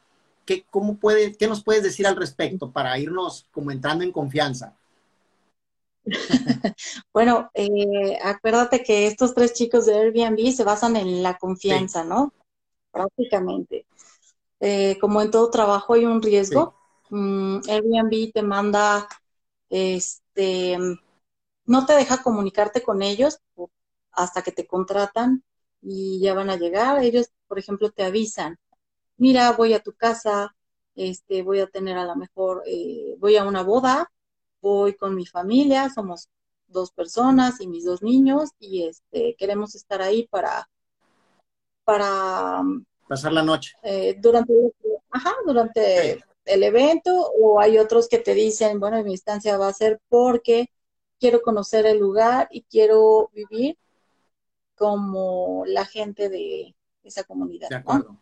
¿Qué, 0.44 0.66
cómo 0.70 0.96
puede, 0.96 1.34
¿Qué 1.34 1.46
nos 1.46 1.64
puedes 1.64 1.82
decir 1.82 2.06
al 2.06 2.16
respecto 2.16 2.70
para 2.70 2.98
irnos 2.98 3.46
como 3.50 3.70
entrando 3.70 4.04
en 4.04 4.12
confianza? 4.12 4.74
bueno, 7.14 7.50
eh, 7.54 8.18
acuérdate 8.22 8.82
que 8.82 9.06
estos 9.06 9.34
tres 9.34 9.54
chicos 9.54 9.86
de 9.86 9.94
Airbnb 9.94 10.52
se 10.52 10.64
basan 10.64 10.96
en 10.96 11.22
la 11.22 11.38
confianza, 11.38 12.04
¿no? 12.04 12.32
Prácticamente. 12.92 13.86
Eh, 14.60 14.96
como 15.00 15.20
en 15.20 15.30
todo 15.30 15.50
trabajo 15.50 15.94
hay 15.94 16.04
un 16.04 16.22
riesgo. 16.22 16.76
Mm, 17.10 17.58
Airbnb 17.68 18.32
te 18.32 18.42
manda, 18.42 19.08
este, 19.68 20.78
no 21.66 21.86
te 21.86 21.94
deja 21.94 22.22
comunicarte 22.22 22.82
con 22.82 23.02
ellos 23.02 23.38
hasta 24.12 24.42
que 24.42 24.52
te 24.52 24.66
contratan 24.66 25.42
y 25.80 26.20
ya 26.20 26.34
van 26.34 26.50
a 26.50 26.56
llegar. 26.56 27.02
Ellos, 27.02 27.30
por 27.48 27.58
ejemplo, 27.58 27.90
te 27.90 28.04
avisan, 28.04 28.58
mira, 29.16 29.52
voy 29.52 29.74
a 29.74 29.82
tu 29.82 29.92
casa, 29.92 30.54
este, 30.94 31.42
voy 31.42 31.60
a 31.60 31.66
tener 31.66 31.96
a 31.96 32.04
lo 32.04 32.16
mejor, 32.16 32.62
eh, 32.66 33.16
voy 33.18 33.36
a 33.36 33.44
una 33.44 33.62
boda, 33.62 34.12
voy 34.60 34.94
con 34.94 35.14
mi 35.14 35.26
familia, 35.26 35.90
somos 35.90 36.28
dos 36.66 36.92
personas 36.92 37.60
y 37.60 37.66
mis 37.66 37.84
dos 37.84 38.02
niños 38.02 38.50
y 38.58 38.84
este, 38.84 39.34
queremos 39.38 39.74
estar 39.74 40.02
ahí 40.02 40.26
para, 40.28 40.68
para 41.84 42.62
pasar 43.08 43.32
la 43.32 43.42
noche. 43.42 43.74
Eh, 43.82 44.16
durante, 44.18 44.52
ajá, 45.10 45.34
durante 45.46 46.22
el 46.44 46.62
evento, 46.62 47.30
o 47.40 47.60
hay 47.60 47.78
otros 47.78 48.08
que 48.08 48.18
te 48.18 48.34
dicen, 48.34 48.80
bueno, 48.80 49.02
mi 49.02 49.12
instancia 49.12 49.56
va 49.56 49.68
a 49.68 49.72
ser 49.72 50.00
porque 50.08 50.70
quiero 51.18 51.42
conocer 51.42 51.86
el 51.86 51.98
lugar 51.98 52.48
y 52.50 52.62
quiero 52.62 53.30
vivir 53.32 53.78
como 54.74 55.64
la 55.66 55.84
gente 55.84 56.28
de 56.28 56.74
esa 57.04 57.24
comunidad. 57.24 57.68
De 57.68 57.76
acuerdo. 57.76 58.16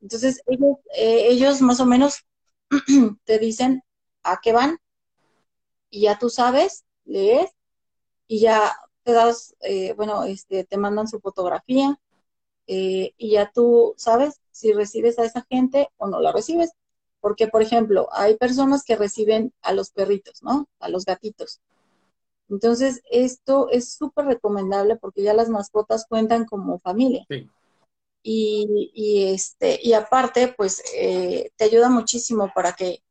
Entonces, 0.00 0.40
ellos, 0.46 0.76
eh, 0.94 1.26
ellos 1.28 1.60
más 1.60 1.80
o 1.80 1.86
menos 1.86 2.24
te 3.24 3.38
dicen 3.38 3.82
a 4.22 4.38
qué 4.42 4.52
van 4.52 4.78
y 5.90 6.02
ya 6.02 6.18
tú 6.18 6.30
sabes, 6.30 6.84
lees 7.04 7.50
y 8.26 8.40
ya 8.40 8.76
te 9.02 9.12
das, 9.12 9.56
eh, 9.60 9.92
bueno, 9.94 10.24
este, 10.24 10.64
te 10.64 10.76
mandan 10.76 11.08
su 11.08 11.20
fotografía, 11.20 11.98
eh, 12.72 13.14
y 13.18 13.32
ya 13.32 13.50
tú 13.52 13.94
sabes 13.96 14.40
si 14.52 14.72
recibes 14.72 15.18
a 15.18 15.24
esa 15.24 15.44
gente 15.50 15.88
o 15.96 16.06
no 16.06 16.20
la 16.20 16.30
recibes. 16.30 16.70
Porque, 17.20 17.48
por 17.48 17.62
ejemplo, 17.62 18.08
hay 18.12 18.36
personas 18.36 18.84
que 18.84 18.94
reciben 18.94 19.52
a 19.60 19.72
los 19.72 19.90
perritos, 19.90 20.40
¿no? 20.44 20.68
A 20.78 20.88
los 20.88 21.04
gatitos. 21.04 21.60
Entonces, 22.48 23.02
esto 23.10 23.68
es 23.70 23.92
súper 23.92 24.26
recomendable 24.26 24.94
porque 24.94 25.22
ya 25.24 25.34
las 25.34 25.48
mascotas 25.48 26.06
cuentan 26.08 26.44
como 26.44 26.78
familia. 26.78 27.26
Sí. 27.28 27.50
Y, 28.22 28.92
y, 28.94 29.34
este, 29.34 29.80
y 29.82 29.92
aparte, 29.92 30.54
pues, 30.56 30.80
eh, 30.94 31.50
te 31.56 31.64
ayuda 31.64 31.88
muchísimo 31.88 32.52
para 32.54 32.72
que, 32.74 33.02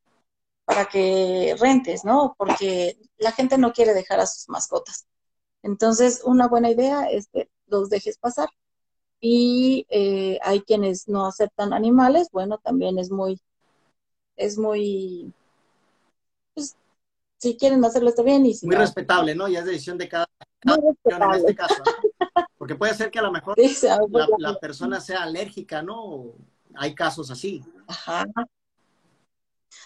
para 0.63 0.86
que 0.86 1.56
rentes, 1.60 2.06
¿no? 2.06 2.34
Porque 2.38 2.98
la 3.17 3.34
gente 3.34 3.58
no 3.58 3.74
quiere 3.74 3.93
dejar 3.93 4.22
a 4.22 4.26
sus 4.26 4.48
mascotas. 4.48 5.06
Entonces, 5.63 6.22
una 6.24 6.48
buena 6.48 6.72
idea 6.72 7.10
es 7.12 7.28
que 7.28 7.50
los 7.67 7.89
dejes 7.89 8.17
pasar 8.17 8.50
y 9.21 9.86
eh, 9.89 10.39
hay 10.43 10.62
quienes 10.62 11.08
no 11.08 11.25
aceptan 11.25 11.73
animales, 11.73 12.29
bueno, 12.32 12.58
también 12.58 12.97
es 12.99 13.12
muy, 13.12 13.39
es 14.38 14.58
muy, 14.58 15.34
pues, 16.53 16.75
si 17.38 17.58
quieren 17.58 17.84
hacerlo 17.84 18.10
está 18.10 18.23
bien 18.23 18.45
y 18.45 18.53
si 18.53 18.65
Muy 18.65 18.75
respetable, 18.75 19.36
¿no? 19.36 19.47
Ya 19.47 19.60
es 19.60 19.65
decisión 19.65 19.97
de 19.97 20.08
cada, 20.08 20.27
en 20.63 21.36
este 21.36 21.55
caso. 21.55 21.84
Porque 22.58 22.75
puede 22.75 22.93
ser 22.93 23.12
que 23.12 23.19
a 23.19 23.23
lo 23.23 23.32
mejor 23.32 23.55
la, 24.38 24.60
persona 24.60 24.99
sea 25.01 25.23
alérgica, 25.23 25.82
¿no? 25.82 26.34
Hay 26.75 26.95
casos 26.95 27.32
así. 27.32 27.63
Ajá. 27.88 28.25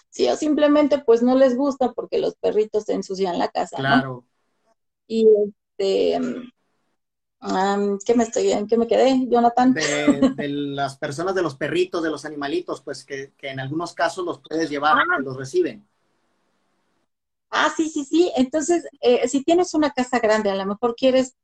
Sí, 0.08 0.28
o 0.28 0.36
simplemente 0.36 0.98
pues 0.98 1.22
no 1.22 1.34
les 1.34 1.56
gusta 1.56 1.92
porque 1.92 2.18
los 2.18 2.36
perritos 2.36 2.84
se 2.84 2.94
ensucian 2.94 3.38
la 3.38 3.48
casa. 3.48 3.76
Claro. 3.76 4.24
Y 5.06 5.28
este 5.76 6.20
¿qué 8.04 8.14
me 8.14 8.24
estoy, 8.24 8.52
¿En 8.52 8.66
qué 8.66 8.78
me 8.78 8.86
quedé, 8.86 9.26
Jonathan? 9.28 9.74
De, 9.74 10.48
las 10.48 10.96
personas 10.96 11.34
de 11.34 11.42
los 11.42 11.56
perritos, 11.56 12.02
de 12.02 12.10
los 12.10 12.24
animalitos, 12.24 12.80
pues 12.80 13.04
que, 13.04 13.32
en 13.42 13.60
algunos 13.60 13.92
casos 13.92 14.24
los 14.24 14.40
puedes 14.40 14.70
llevar, 14.70 14.96
ah. 14.96 15.18
los 15.20 15.36
reciben. 15.36 15.86
Ah, 17.50 17.72
sí, 17.76 17.88
sí, 17.88 18.04
sí. 18.04 18.32
Entonces, 18.36 18.86
eh, 19.00 19.28
si 19.28 19.44
tienes 19.44 19.74
una 19.74 19.90
casa 19.90 20.18
grande, 20.18 20.50
a 20.50 20.56
lo 20.56 20.66
mejor 20.66 20.96
quieres, 20.96 21.34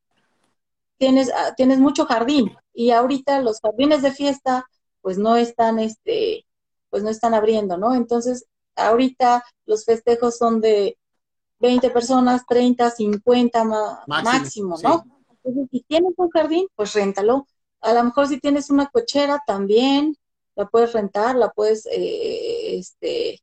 tienes, 0.99 1.31
ah, 1.35 1.55
tienes 1.57 1.79
mucho 1.79 2.07
jardín 2.07 2.57
y 2.73 2.91
ahorita 2.91 3.41
los 3.43 3.61
jardines 3.61 4.03
de 4.03 4.13
fiesta, 4.13 4.67
pues 5.03 5.19
no 5.19 5.37
están, 5.37 5.79
este, 5.79 6.47
pues 6.89 7.03
no 7.03 7.11
están 7.11 7.35
abriendo, 7.35 7.77
¿no? 7.77 7.95
Entonces, 7.95 8.47
ahorita 8.75 9.45
los 9.67 9.85
festejos 9.85 10.39
son 10.39 10.61
de 10.61 10.99
20 11.59 11.91
personas, 11.91 12.47
30, 12.47 12.91
50 12.91 13.65
máximo, 14.07 14.77
¿no? 14.83 15.05
Entonces, 15.45 15.69
si 15.71 15.83
tienes 15.83 16.13
un 16.17 16.31
jardín, 16.31 16.67
pues 16.75 16.93
réntalo. 16.95 17.47
A 17.81 17.95
lo 17.95 18.05
mejor 18.05 18.29
si 18.29 18.39
tienes 18.39 18.71
una 18.71 18.87
cochera 18.89 19.43
también, 19.47 20.17
la 20.55 20.67
puedes 20.69 20.93
rentar, 20.93 21.37
la 21.37 21.51
puedes, 21.51 21.87
eh, 21.87 22.79
este, 22.79 23.41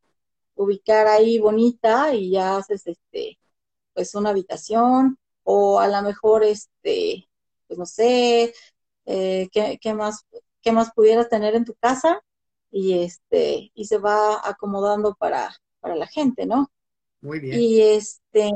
ubicar 0.55 1.07
ahí 1.07 1.39
bonita 1.39 2.13
y 2.13 2.31
ya 2.31 2.57
haces 2.57 2.86
este, 2.88 3.39
pues 3.93 4.15
una 4.15 4.31
habitación 4.31 5.17
o 5.43 5.79
a 5.79 5.88
lo 5.88 6.01
mejor 6.01 6.43
este, 6.43 7.27
pues 7.67 7.79
no 7.79 7.86
sé, 7.86 8.53
eh, 9.05 9.47
¿qué, 9.51 9.77
¿qué, 9.81 9.93
más, 9.93 10.25
qué 10.62 10.71
más 10.71 10.91
pudieras 10.93 11.29
tener 11.29 11.55
en 11.55 11.65
tu 11.65 11.73
casa 11.75 12.21
y 12.71 12.99
este, 12.99 13.71
y 13.73 13.86
se 13.86 13.97
va 13.97 14.41
acomodando 14.43 15.15
para, 15.15 15.55
para 15.79 15.95
la 15.95 16.07
gente, 16.07 16.45
¿no? 16.45 16.69
Muy 17.21 17.39
bien. 17.39 17.60
Y 17.60 17.81
este, 17.81 18.51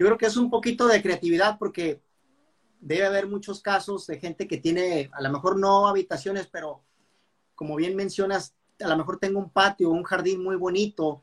yo 0.00 0.06
creo 0.06 0.16
que 0.16 0.24
es 0.24 0.38
un 0.38 0.48
poquito 0.48 0.86
de 0.86 1.02
creatividad 1.02 1.58
porque 1.58 2.00
debe 2.80 3.04
haber 3.04 3.28
muchos 3.28 3.60
casos 3.60 4.06
de 4.06 4.18
gente 4.18 4.48
que 4.48 4.56
tiene, 4.56 5.10
a 5.12 5.20
lo 5.20 5.30
mejor 5.30 5.58
no 5.58 5.86
habitaciones, 5.88 6.46
pero 6.46 6.82
como 7.54 7.76
bien 7.76 7.94
mencionas, 7.94 8.54
a 8.80 8.88
lo 8.88 8.96
mejor 8.96 9.18
tengo 9.18 9.38
un 9.38 9.50
patio, 9.50 9.90
un 9.90 10.02
jardín 10.02 10.42
muy 10.42 10.56
bonito 10.56 11.22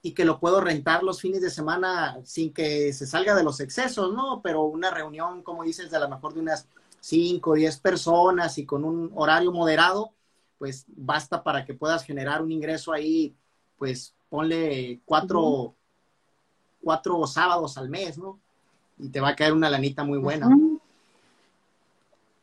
y 0.00 0.12
que 0.12 0.24
lo 0.24 0.38
puedo 0.38 0.60
rentar 0.60 1.02
los 1.02 1.20
fines 1.20 1.40
de 1.40 1.50
semana 1.50 2.20
sin 2.22 2.52
que 2.52 2.92
se 2.92 3.04
salga 3.04 3.34
de 3.34 3.42
los 3.42 3.58
excesos, 3.58 4.14
¿no? 4.14 4.40
Pero 4.44 4.62
una 4.62 4.92
reunión, 4.92 5.42
como 5.42 5.64
dices, 5.64 5.90
de 5.90 5.96
a 5.96 6.00
lo 6.00 6.08
mejor 6.08 6.34
de 6.34 6.40
unas 6.40 6.68
5 7.00 7.50
o 7.50 7.54
10 7.54 7.80
personas 7.80 8.58
y 8.58 8.64
con 8.64 8.84
un 8.84 9.10
horario 9.16 9.50
moderado, 9.50 10.14
pues 10.58 10.84
basta 10.86 11.42
para 11.42 11.64
que 11.64 11.74
puedas 11.74 12.04
generar 12.04 12.42
un 12.42 12.52
ingreso 12.52 12.92
ahí, 12.92 13.34
pues 13.76 14.14
ponle 14.28 15.00
cuatro, 15.04 15.74
cuatro 16.84 17.26
sábados 17.26 17.76
al 17.78 17.88
mes, 17.88 18.18
¿no? 18.18 18.38
Y 18.98 19.08
te 19.08 19.20
va 19.20 19.30
a 19.30 19.36
caer 19.36 19.52
una 19.52 19.70
lanita 19.70 20.04
muy 20.04 20.18
buena. 20.18 20.48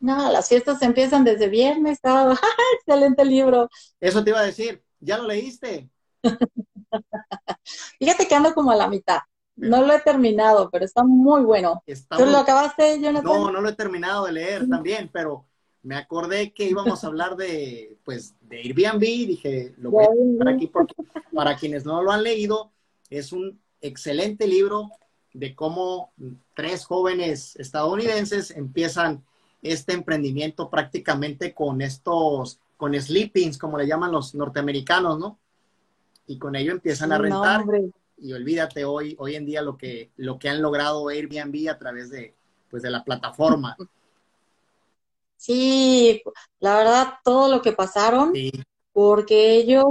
No, 0.01 0.31
las 0.31 0.49
fiestas 0.49 0.81
empiezan 0.81 1.23
desde 1.23 1.47
viernes, 1.47 1.99
sábado. 2.01 2.35
Excelente 2.79 3.23
libro. 3.23 3.69
Eso 3.99 4.23
te 4.23 4.31
iba 4.31 4.39
a 4.39 4.45
decir. 4.45 4.83
¿Ya 4.99 5.17
lo 5.17 5.27
leíste? 5.27 5.89
Fíjate 7.99 8.27
que 8.27 8.35
ando 8.35 8.53
como 8.53 8.71
a 8.71 8.75
la 8.75 8.89
mitad. 8.89 9.19
No 9.55 9.85
lo 9.85 9.93
he 9.93 10.01
terminado, 10.01 10.69
pero 10.71 10.85
está 10.85 11.03
muy 11.03 11.43
bueno. 11.43 11.83
¿Tú 11.85 12.25
lo 12.25 12.37
acabaste, 12.37 12.99
Jonathan? 12.99 13.23
No, 13.23 13.51
no 13.51 13.61
lo 13.61 13.69
he 13.69 13.73
terminado 13.73 14.25
de 14.25 14.31
leer 14.31 14.67
también, 14.67 15.09
pero 15.13 15.45
me 15.83 15.95
acordé 15.95 16.51
que 16.51 16.65
íbamos 16.65 17.03
a 17.03 17.07
hablar 17.07 17.35
de, 17.35 17.97
pues, 18.03 18.35
de 18.41 18.57
Airbnb. 18.57 18.99
Dije, 18.99 19.75
lo 19.77 19.91
voy 19.91 20.05
a 20.05 20.49
aquí 20.49 20.67
porque 20.67 20.95
para 21.33 21.55
quienes 21.57 21.85
no 21.85 22.01
lo 22.01 22.11
han 22.11 22.23
leído, 22.23 22.71
es 23.09 23.31
un 23.31 23.59
excelente 23.81 24.47
libro 24.47 24.91
de 25.33 25.55
cómo 25.55 26.11
tres 26.55 26.85
jóvenes 26.85 27.55
estadounidenses 27.55 28.51
empiezan 28.51 29.23
este 29.61 29.93
emprendimiento 29.93 30.69
prácticamente 30.69 31.53
con 31.53 31.81
estos, 31.81 32.59
con 32.77 32.99
sleepings, 32.99 33.57
como 33.57 33.77
le 33.77 33.87
llaman 33.87 34.11
los 34.11 34.35
norteamericanos, 34.35 35.19
¿no? 35.19 35.37
Y 36.27 36.37
con 36.37 36.55
ello 36.55 36.71
empiezan 36.71 37.11
a 37.11 37.17
rentar. 37.17 37.63
y 38.17 38.33
olvídate 38.33 38.85
hoy, 38.85 39.15
hoy 39.19 39.35
en 39.35 39.45
día 39.45 39.61
lo 39.61 39.77
que, 39.77 40.11
lo 40.17 40.37
que 40.39 40.49
han 40.49 40.61
logrado 40.61 41.09
Airbnb 41.09 41.69
a 41.69 41.77
través 41.77 42.09
de, 42.09 42.33
pues, 42.69 42.83
de 42.83 42.91
la 42.91 43.03
plataforma. 43.03 43.75
Sí, 45.41 46.21
la 46.59 46.77
verdad, 46.77 47.13
todo 47.23 47.49
lo 47.49 47.63
que 47.63 47.71
pasaron, 47.71 48.31
porque 48.93 49.55
ellos, 49.55 49.85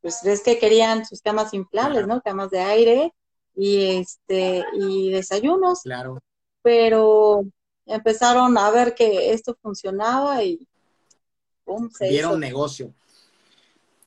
pues 0.00 0.20
ves 0.24 0.42
que 0.42 0.58
querían 0.58 1.04
sus 1.04 1.20
camas 1.20 1.52
inflables, 1.54 2.06
¿no? 2.06 2.20
Camas 2.22 2.50
de 2.50 2.60
aire 2.60 3.14
y 3.54 3.98
este, 3.98 4.64
y 4.74 5.10
desayunos. 5.10 5.82
Claro. 5.82 6.22
Pero 6.62 7.44
empezaron 7.86 8.56
a 8.56 8.70
ver 8.70 8.94
que 8.94 9.32
esto 9.32 9.56
funcionaba 9.60 10.42
y 10.42 10.66
¡pum! 11.64 11.90
se 11.90 12.08
Vieron 12.08 12.40
negocio. 12.40 12.94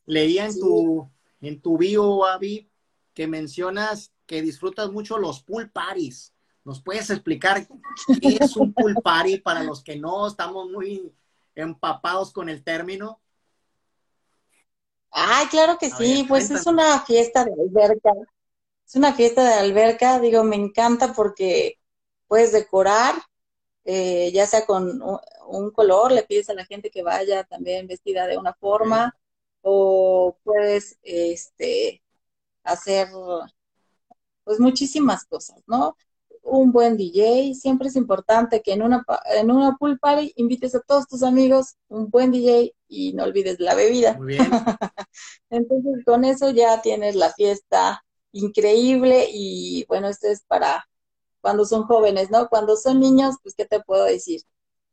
Leía 0.06 0.46
en 0.46 0.60
tu 0.60 1.10
en 1.42 1.62
tu 1.62 1.78
bio, 1.78 2.26
Avi, 2.26 2.70
que 3.14 3.28
mencionas 3.28 4.14
que 4.26 4.42
disfrutas 4.42 4.92
mucho 4.92 5.18
los 5.18 5.44
pool 5.44 5.70
parties. 5.70 6.34
¿Nos 6.64 6.82
puedes 6.82 7.10
explicar 7.10 7.68
qué 8.22 8.38
es 8.40 8.56
un 8.56 8.74
pool 8.74 8.96
party 9.04 9.40
para 9.40 9.64
los 9.64 9.84
que 9.84 9.98
no 9.98 10.28
estamos 10.28 10.70
muy 10.70 11.14
empapados 11.56 12.32
con 12.32 12.48
el 12.48 12.64
término? 12.64 13.20
Ay, 15.14 15.48
claro 15.48 15.78
que 15.78 15.90
sí, 15.92 16.26
pues 16.28 16.50
es 16.52 16.66
una 16.66 17.00
fiesta 17.02 17.46
de 17.46 17.54
alberca. 17.54 18.12
Es 18.86 18.96
una 18.96 19.14
fiesta 19.14 19.44
de 19.44 19.54
alberca, 19.54 20.20
digo, 20.20 20.44
me 20.44 20.56
encanta 20.56 21.14
porque 21.14 21.80
puedes 22.28 22.52
decorar 22.52 23.16
eh, 23.86 24.32
ya 24.34 24.48
sea 24.48 24.66
con 24.66 25.02
un, 25.48 25.72
color, 25.72 26.12
le 26.12 26.24
pides 26.24 26.50
a 26.50 26.54
la 26.54 26.66
gente 26.66 26.90
que 26.90 27.04
vaya 27.04 27.44
también 27.44 27.86
vestida 27.88 28.28
de 28.28 28.38
una 28.38 28.54
forma, 28.54 29.18
o 29.62 30.38
puedes 30.44 30.98
este, 31.04 32.02
hacer 32.64 33.10
pues 34.44 34.60
muchísimas 34.60 35.26
cosas, 35.26 35.62
¿no? 35.68 35.98
Un 36.44 36.72
buen 36.72 36.98
DJ, 36.98 37.56
siempre 37.56 37.88
es 37.88 37.96
importante 37.96 38.62
que 38.62 38.74
en 38.74 38.84
una, 38.84 39.06
en 39.36 39.50
una 39.50 39.78
pool 39.78 39.98
party 39.98 40.34
invites 40.36 40.76
a 40.76 40.82
todos 40.82 41.08
tus 41.08 41.24
amigos, 41.24 41.78
un 41.88 42.10
buen 42.10 42.32
DJ 42.32 42.76
y 42.88 43.14
no 43.14 43.24
olvides 43.24 43.60
la 43.60 43.76
bebida. 43.76 44.18
Muy 44.18 44.34
bien. 44.34 44.46
Entonces 45.50 46.04
con 46.06 46.26
eso 46.26 46.52
ya 46.52 46.82
tienes 46.82 47.16
la 47.16 47.32
fiesta 47.32 48.04
increíble 48.34 49.28
y 49.32 49.86
bueno, 49.88 50.10
esto 50.10 50.28
es 50.28 50.44
para 50.46 50.86
cuando 51.44 51.66
son 51.66 51.84
jóvenes, 51.84 52.32
¿no? 52.32 52.48
Cuando 52.48 52.78
son 52.78 53.02
niños, 53.02 53.36
pues, 53.44 53.54
¿qué 53.54 53.66
te 53.66 53.82
puedo 53.82 54.06
decir? 54.06 54.42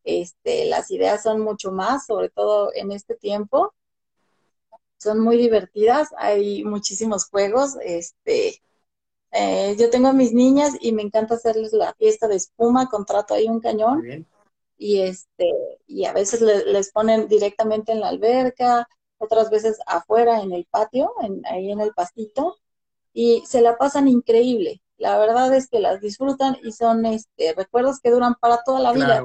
Este, 0.03 0.65
las 0.65 0.91
ideas 0.91 1.23
son 1.23 1.41
mucho 1.41 1.71
más, 1.71 2.07
sobre 2.07 2.29
todo 2.29 2.73
en 2.75 2.91
este 2.91 3.15
tiempo. 3.15 3.73
Son 4.99 5.21
muy 5.21 5.37
divertidas, 5.37 6.09
hay 6.19 6.65
muchísimos 6.65 7.27
juegos. 7.27 7.77
Este, 7.85 8.61
eh, 9.33 9.77
yo 9.79 9.91
tengo 9.91 10.09
a 10.09 10.13
mis 10.13 10.33
niñas 10.33 10.75
y 10.81 10.93
me 10.93 11.03
encanta 11.03 11.35
hacerles 11.35 11.73
la 11.73 11.95
fiesta 11.95 12.29
de 12.29 12.37
espuma, 12.37 12.89
contrato 12.89 13.35
ahí 13.35 13.49
un 13.49 13.61
cañón. 13.61 14.27
Y 14.77 15.01
este, 15.03 15.51
y 15.87 16.07
a 16.07 16.13
veces 16.13 16.41
les 16.41 16.91
ponen 16.91 17.29
directamente 17.29 17.93
en 17.93 18.01
la 18.01 18.09
alberca, 18.09 18.89
otras 19.19 19.51
veces 19.51 19.79
afuera 19.87 20.41
en 20.41 20.53
el 20.53 20.65
patio, 20.65 21.13
ahí 21.45 21.71
en 21.71 21.81
el 21.81 21.93
pastito, 21.93 22.57
y 23.13 23.43
se 23.47 23.61
la 23.61 23.77
pasan 23.77 24.09
increíble 24.09 24.81
la 25.01 25.19
verdad 25.19 25.53
es 25.55 25.67
que 25.69 25.81
las 25.81 26.01
disfrutan 26.01 26.59
y 26.63 26.73
son 26.73 27.07
este 27.07 27.55
recuerdos 27.55 28.01
que 28.01 28.11
duran 28.11 28.35
para 28.35 28.63
toda 28.63 28.81
la 28.81 28.93
vida. 28.93 29.25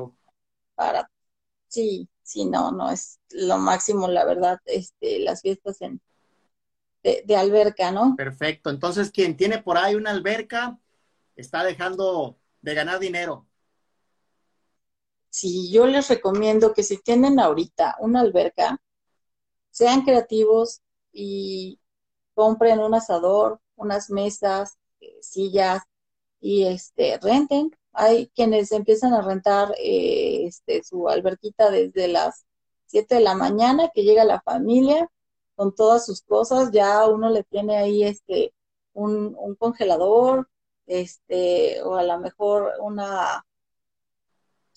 Para 0.73 1.11
sí, 1.67 2.07
sí, 2.23 2.45
no, 2.45 2.71
no 2.71 2.89
es 2.89 3.19
lo 3.31 3.57
máximo, 3.57 4.07
la 4.07 4.23
verdad, 4.23 4.59
este, 4.65 5.19
las 5.19 5.41
fiestas 5.41 5.81
en 5.81 6.01
de, 7.25 7.35
alberca, 7.35 7.91
¿no? 7.91 8.15
Perfecto. 8.15 8.69
Entonces, 8.69 9.11
quien 9.11 9.37
tiene 9.37 9.61
por 9.61 9.77
ahí 9.77 9.95
una 9.95 10.11
alberca 10.11 10.79
está 11.35 11.63
dejando 11.63 12.39
de 12.61 12.73
ganar 12.73 12.99
dinero. 12.99 13.47
Sí, 15.29 15.71
yo 15.71 15.85
les 15.85 16.09
recomiendo 16.09 16.73
que 16.73 16.81
si 16.81 16.97
tienen 16.97 17.39
ahorita 17.39 17.97
una 17.99 18.21
alberca, 18.21 18.81
sean 19.69 20.03
creativos 20.03 20.81
y 21.11 21.79
compren 22.33 22.79
un 22.79 22.95
asador, 22.95 23.59
unas 23.75 24.09
mesas, 24.09 24.77
sillas 25.21 25.83
y 26.39 26.65
este 26.65 27.19
renten. 27.21 27.75
Hay 27.91 28.27
quienes 28.29 28.71
empiezan 28.71 29.13
a 29.13 29.21
rentar 29.21 29.73
eh, 29.77 30.45
este, 30.45 30.83
su 30.83 31.07
alberquita 31.07 31.69
desde 31.69 32.07
las 32.07 32.45
7 32.87 33.15
de 33.15 33.21
la 33.21 33.35
mañana, 33.35 33.91
que 33.93 34.03
llega 34.03 34.23
la 34.23 34.41
familia 34.41 35.09
con 35.55 35.73
todas 35.73 36.05
sus 36.05 36.21
cosas, 36.21 36.71
ya 36.71 37.05
uno 37.07 37.29
le 37.29 37.43
tiene 37.43 37.77
ahí 37.77 38.03
este 38.03 38.53
un, 38.93 39.55
congelador, 39.57 40.49
este, 40.87 41.81
o 41.83 41.95
a 41.95 42.03
lo 42.03 42.19
mejor 42.19 42.73
una 42.79 43.45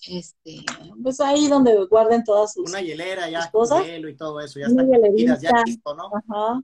este, 0.07 0.63
pues 1.03 1.19
ahí 1.19 1.47
donde 1.47 1.75
guarden 1.85 2.23
todas 2.23 2.53
sus 2.53 2.69
una 2.69 2.81
hielera 2.81 3.29
ya 3.29 3.51
cosas. 3.51 3.85
hielo 3.85 4.07
y 4.07 4.15
todo 4.15 4.39
eso, 4.39 4.59
ya 4.59 4.67
está 4.67 4.83
ya 5.41 5.63
listo, 5.65 5.93
¿no? 5.93 6.09
Ajá. 6.15 6.61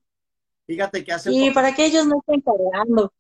Fíjate 0.66 1.04
que 1.04 1.12
hace 1.12 1.32
Y 1.32 1.52
para 1.52 1.76
que 1.76 1.86
ellos 1.86 2.08
no 2.08 2.20
estén 2.20 2.42
cargando. 2.42 3.14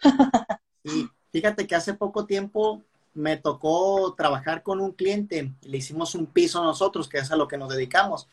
y 0.83 1.07
fíjate 1.31 1.67
que 1.67 1.75
hace 1.75 1.93
poco 1.93 2.25
tiempo 2.25 2.81
me 3.13 3.37
tocó 3.37 4.13
trabajar 4.15 4.63
con 4.63 4.81
un 4.81 4.91
cliente, 4.91 5.53
le 5.61 5.77
hicimos 5.77 6.15
un 6.15 6.25
piso 6.25 6.63
nosotros, 6.63 7.07
que 7.07 7.17
es 7.17 7.31
a 7.31 7.35
lo 7.35 7.47
que 7.47 7.57
nos 7.57 7.69
dedicamos, 7.69 8.27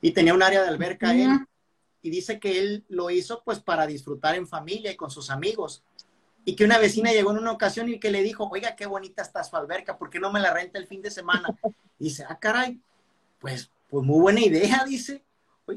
y 0.00 0.10
tenía 0.10 0.34
un 0.34 0.42
área 0.42 0.62
de 0.62 0.68
alberca 0.68 1.14
él, 1.14 1.46
y 2.02 2.10
dice 2.10 2.38
que 2.38 2.58
él 2.58 2.84
lo 2.88 3.10
hizo 3.10 3.42
pues 3.44 3.60
para 3.60 3.86
disfrutar 3.86 4.34
en 4.34 4.48
familia 4.48 4.90
y 4.92 4.96
con 4.96 5.10
sus 5.10 5.30
amigos, 5.30 5.82
y 6.44 6.56
que 6.56 6.64
una 6.64 6.78
vecina 6.78 7.12
llegó 7.12 7.30
en 7.30 7.38
una 7.38 7.52
ocasión 7.52 7.88
y 7.88 8.00
que 8.00 8.10
le 8.10 8.22
dijo, 8.22 8.48
oiga, 8.50 8.74
qué 8.74 8.86
bonita 8.86 9.22
está 9.22 9.44
su 9.44 9.56
alberca, 9.56 9.96
¿por 9.96 10.10
qué 10.10 10.18
no 10.18 10.32
me 10.32 10.40
la 10.40 10.52
renta 10.52 10.78
el 10.78 10.86
fin 10.88 11.00
de 11.00 11.10
semana? 11.10 11.56
Y 11.98 12.04
dice, 12.04 12.24
ah, 12.28 12.38
caray, 12.38 12.80
pues, 13.38 13.70
pues 13.88 14.04
muy 14.04 14.20
buena 14.20 14.40
idea, 14.40 14.84
dice 14.84 15.22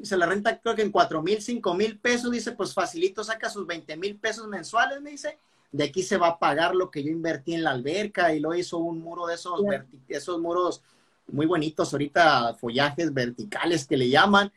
se 0.03 0.17
la 0.17 0.25
renta 0.25 0.59
creo 0.59 0.75
que 0.75 0.81
en 0.81 0.91
cuatro 0.91 1.21
mil, 1.21 1.41
cinco 1.41 1.73
mil 1.73 1.99
pesos, 1.99 2.31
dice, 2.31 2.51
pues 2.51 2.73
facilito, 2.73 3.23
saca 3.23 3.49
sus 3.49 3.65
20 3.67 3.95
mil 3.97 4.17
pesos 4.17 4.47
mensuales, 4.47 5.01
me 5.01 5.11
dice, 5.11 5.37
de 5.71 5.83
aquí 5.83 6.03
se 6.03 6.17
va 6.17 6.27
a 6.29 6.39
pagar 6.39 6.75
lo 6.75 6.89
que 6.89 7.03
yo 7.03 7.11
invertí 7.11 7.53
en 7.53 7.63
la 7.63 7.71
alberca 7.71 8.33
y 8.33 8.39
lo 8.39 8.55
hizo 8.55 8.77
un 8.77 8.99
muro 8.99 9.27
de 9.27 9.35
esos, 9.35 9.61
esos 10.07 10.39
muros 10.39 10.81
muy 11.27 11.45
bonitos, 11.45 11.91
ahorita 11.93 12.55
follajes 12.55 13.13
verticales 13.13 13.85
que 13.85 13.97
le 13.97 14.09
llaman. 14.09 14.51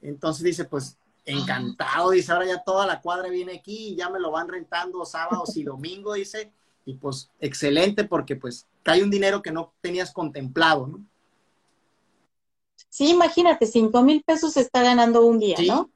Entonces 0.00 0.42
dice, 0.42 0.64
pues 0.64 0.96
encantado, 1.24 2.10
dice, 2.10 2.32
ahora 2.32 2.46
ya 2.46 2.62
toda 2.62 2.86
la 2.86 3.00
cuadra 3.00 3.28
viene 3.28 3.54
aquí 3.54 3.88
y 3.88 3.96
ya 3.96 4.10
me 4.10 4.18
lo 4.18 4.30
van 4.30 4.48
rentando 4.48 5.04
sábados 5.04 5.56
y 5.56 5.62
domingo, 5.62 6.14
dice, 6.14 6.52
y 6.84 6.94
pues 6.94 7.30
excelente 7.40 8.04
porque 8.04 8.36
pues 8.36 8.66
cae 8.82 9.02
un 9.02 9.10
dinero 9.10 9.42
que 9.42 9.52
no 9.52 9.72
tenías 9.80 10.12
contemplado, 10.12 10.86
¿no? 10.86 11.04
Sí, 12.88 13.10
imagínate, 13.10 13.66
cinco 13.66 14.02
mil 14.02 14.22
pesos 14.22 14.54
se 14.54 14.60
está 14.60 14.82
ganando 14.82 15.24
un 15.24 15.38
día, 15.38 15.56
¿no? 15.66 15.90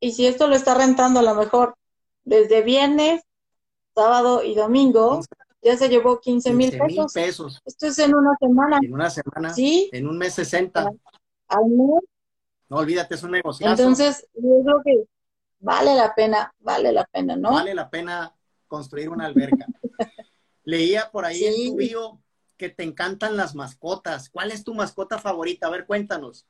Y 0.00 0.12
si 0.12 0.26
esto 0.26 0.48
lo 0.48 0.56
está 0.56 0.74
rentando 0.74 1.20
a 1.20 1.22
lo 1.22 1.34
mejor 1.34 1.76
desde 2.24 2.62
viernes, 2.62 3.22
sábado 3.94 4.42
y 4.42 4.54
domingo, 4.54 5.22
ya 5.62 5.76
se 5.76 5.88
llevó 5.88 6.20
15 6.20 6.52
mil 6.52 6.76
pesos. 6.76 7.12
pesos. 7.12 7.62
Esto 7.64 7.86
es 7.86 7.98
en 7.98 8.14
una 8.14 8.36
semana. 8.38 8.78
En 8.82 8.92
una 8.92 9.10
semana. 9.10 9.54
Sí. 9.54 9.88
En 9.92 10.06
un 10.06 10.18
mes 10.18 10.34
60. 10.34 10.92
Al 11.48 11.64
mes. 11.64 12.04
No 12.68 12.78
olvídate, 12.78 13.14
es 13.14 13.22
un 13.22 13.30
negocio. 13.30 13.66
Entonces, 13.66 14.26
yo 14.34 14.62
creo 14.64 14.82
que 14.84 15.04
vale 15.60 15.94
la 15.94 16.14
pena, 16.14 16.52
vale 16.60 16.92
la 16.92 17.04
pena, 17.04 17.36
¿no? 17.36 17.52
Vale 17.52 17.74
la 17.74 17.88
pena 17.88 18.34
construir 18.66 19.08
una 19.08 19.26
alberca. 19.26 19.66
Leía 20.64 21.10
por 21.10 21.24
ahí 21.24 21.44
en 21.44 21.70
tu 21.70 21.76
bio 21.76 22.20
que 22.56 22.68
te 22.68 22.82
encantan 22.82 23.36
las 23.36 23.54
mascotas. 23.54 24.30
¿Cuál 24.30 24.50
es 24.50 24.64
tu 24.64 24.74
mascota 24.74 25.18
favorita? 25.18 25.68
A 25.68 25.70
ver, 25.70 25.86
cuéntanos. 25.86 26.46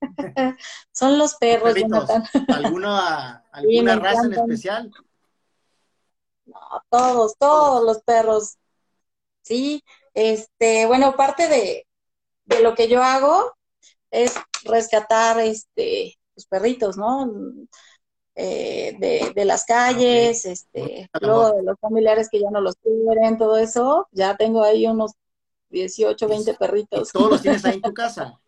Son 0.92 1.18
los 1.18 1.36
perros, 1.36 1.74
¿Alguna, 2.48 3.44
alguna 3.52 3.96
raza 3.96 4.26
en 4.26 4.32
especial? 4.34 4.92
No, 6.46 6.58
todos, 6.90 7.36
todos 7.38 7.84
los 7.84 8.02
perros. 8.02 8.56
Sí, 9.42 9.84
este, 10.14 10.86
bueno, 10.86 11.16
parte 11.16 11.48
de, 11.48 11.86
de 12.44 12.62
lo 12.62 12.74
que 12.74 12.88
yo 12.88 13.02
hago 13.02 13.54
es 14.14 14.34
rescatar 14.64 15.40
este 15.40 16.16
los 16.36 16.46
perritos, 16.46 16.96
¿no? 16.96 17.30
Eh, 18.36 18.96
de, 18.98 19.32
de, 19.34 19.44
las 19.44 19.64
calles, 19.64 20.44
este, 20.44 21.08
luego 21.20 21.52
de 21.52 21.62
los 21.62 21.78
familiares 21.78 22.28
que 22.28 22.40
ya 22.40 22.50
no 22.50 22.60
los 22.60 22.74
quieren, 22.76 23.38
todo 23.38 23.56
eso, 23.56 24.08
ya 24.10 24.36
tengo 24.36 24.64
ahí 24.64 24.86
unos 24.88 25.12
18, 25.70 26.26
20 26.26 26.54
perritos. 26.54 27.12
¿Todos 27.12 27.30
los 27.30 27.42
tienes 27.42 27.64
ahí 27.64 27.76
en 27.76 27.82
tu 27.82 27.94
casa? 27.94 28.40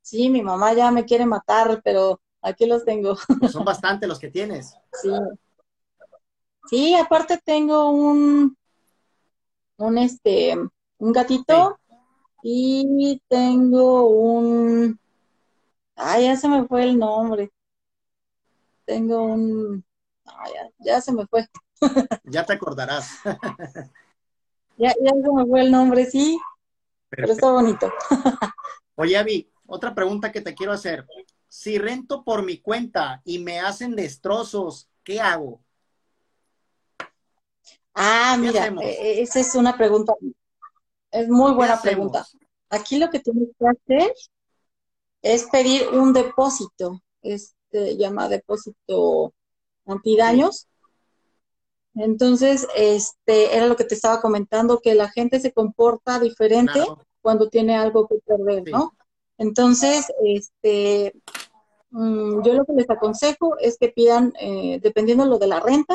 Sí, 0.00 0.30
mi 0.30 0.42
mamá 0.42 0.72
ya 0.72 0.90
me 0.90 1.04
quiere 1.04 1.26
matar, 1.26 1.82
pero 1.84 2.20
aquí 2.40 2.64
los 2.64 2.84
tengo. 2.84 3.18
Pues 3.38 3.52
son 3.52 3.64
bastante 3.66 4.06
los 4.06 4.18
que 4.18 4.28
tienes. 4.28 4.74
Sí. 5.02 5.10
Sí, 6.70 6.94
aparte 6.94 7.38
tengo 7.44 7.90
un, 7.90 8.56
un 9.76 9.98
este, 9.98 10.56
un 10.98 11.12
gatito 11.12 11.78
y 12.48 13.22
tengo 13.28 14.08
un, 14.08 14.98
ay, 15.96 16.24
ya 16.24 16.36
se 16.36 16.48
me 16.48 16.66
fue 16.66 16.84
el 16.84 16.98
nombre 16.98 17.50
tengo 18.86 19.24
un... 19.24 19.84
ya, 20.78 21.00
se 21.00 21.12
me 21.12 21.26
fue. 21.26 21.46
ya 22.24 22.46
te 22.46 22.54
acordarás. 22.54 23.18
ya, 24.78 24.94
ya 25.00 25.10
se 25.10 25.32
me 25.34 25.44
fue 25.46 25.60
el 25.60 25.70
nombre, 25.70 26.06
sí, 26.06 26.40
pero 27.10 27.32
está 27.32 27.50
bonito. 27.50 27.92
Oye, 28.94 29.18
Avi, 29.18 29.50
otra 29.66 29.94
pregunta 29.94 30.32
que 30.32 30.40
te 30.40 30.54
quiero 30.54 30.72
hacer. 30.72 31.06
Si 31.48 31.76
rento 31.78 32.24
por 32.24 32.44
mi 32.44 32.60
cuenta 32.60 33.20
y 33.24 33.40
me 33.40 33.60
hacen 33.60 33.94
destrozos, 33.94 34.88
¿qué 35.02 35.20
hago? 35.20 35.60
Ah, 37.94 38.36
mira, 38.38 38.66
e, 38.66 38.88
e, 38.88 39.22
esa 39.22 39.40
es 39.40 39.54
una 39.54 39.76
pregunta, 39.76 40.12
es 41.16 41.28
muy 41.28 41.52
buena 41.52 41.80
pregunta. 41.80 42.26
Aquí 42.68 42.98
lo 42.98 43.10
que 43.10 43.20
tienes 43.20 43.48
que 43.58 43.66
hacer 43.66 44.12
es 45.22 45.44
pedir 45.50 45.88
un 45.88 46.12
depósito. 46.12 47.00
Es, 47.22 47.54
se 47.70 47.96
llama 47.96 48.28
depósito 48.28 49.32
antidaños. 49.86 50.68
Entonces, 51.94 52.68
este, 52.76 53.56
era 53.56 53.66
lo 53.66 53.76
que 53.76 53.84
te 53.84 53.94
estaba 53.94 54.20
comentando, 54.20 54.80
que 54.80 54.94
la 54.94 55.08
gente 55.08 55.40
se 55.40 55.52
comporta 55.52 56.20
diferente 56.20 56.84
cuando 57.22 57.48
tiene 57.48 57.76
algo 57.76 58.06
que 58.06 58.18
perder, 58.24 58.64
¿no? 58.70 58.92
Entonces, 59.38 60.12
este, 60.22 61.14
mm, 61.90 62.42
yo 62.42 62.52
lo 62.52 62.64
que 62.66 62.74
les 62.74 62.90
aconsejo 62.90 63.56
es 63.58 63.78
que 63.78 63.88
pidan, 63.88 64.34
eh, 64.38 64.78
dependiendo 64.82 65.24
lo 65.24 65.38
de 65.38 65.46
la 65.46 65.60
renta, 65.60 65.94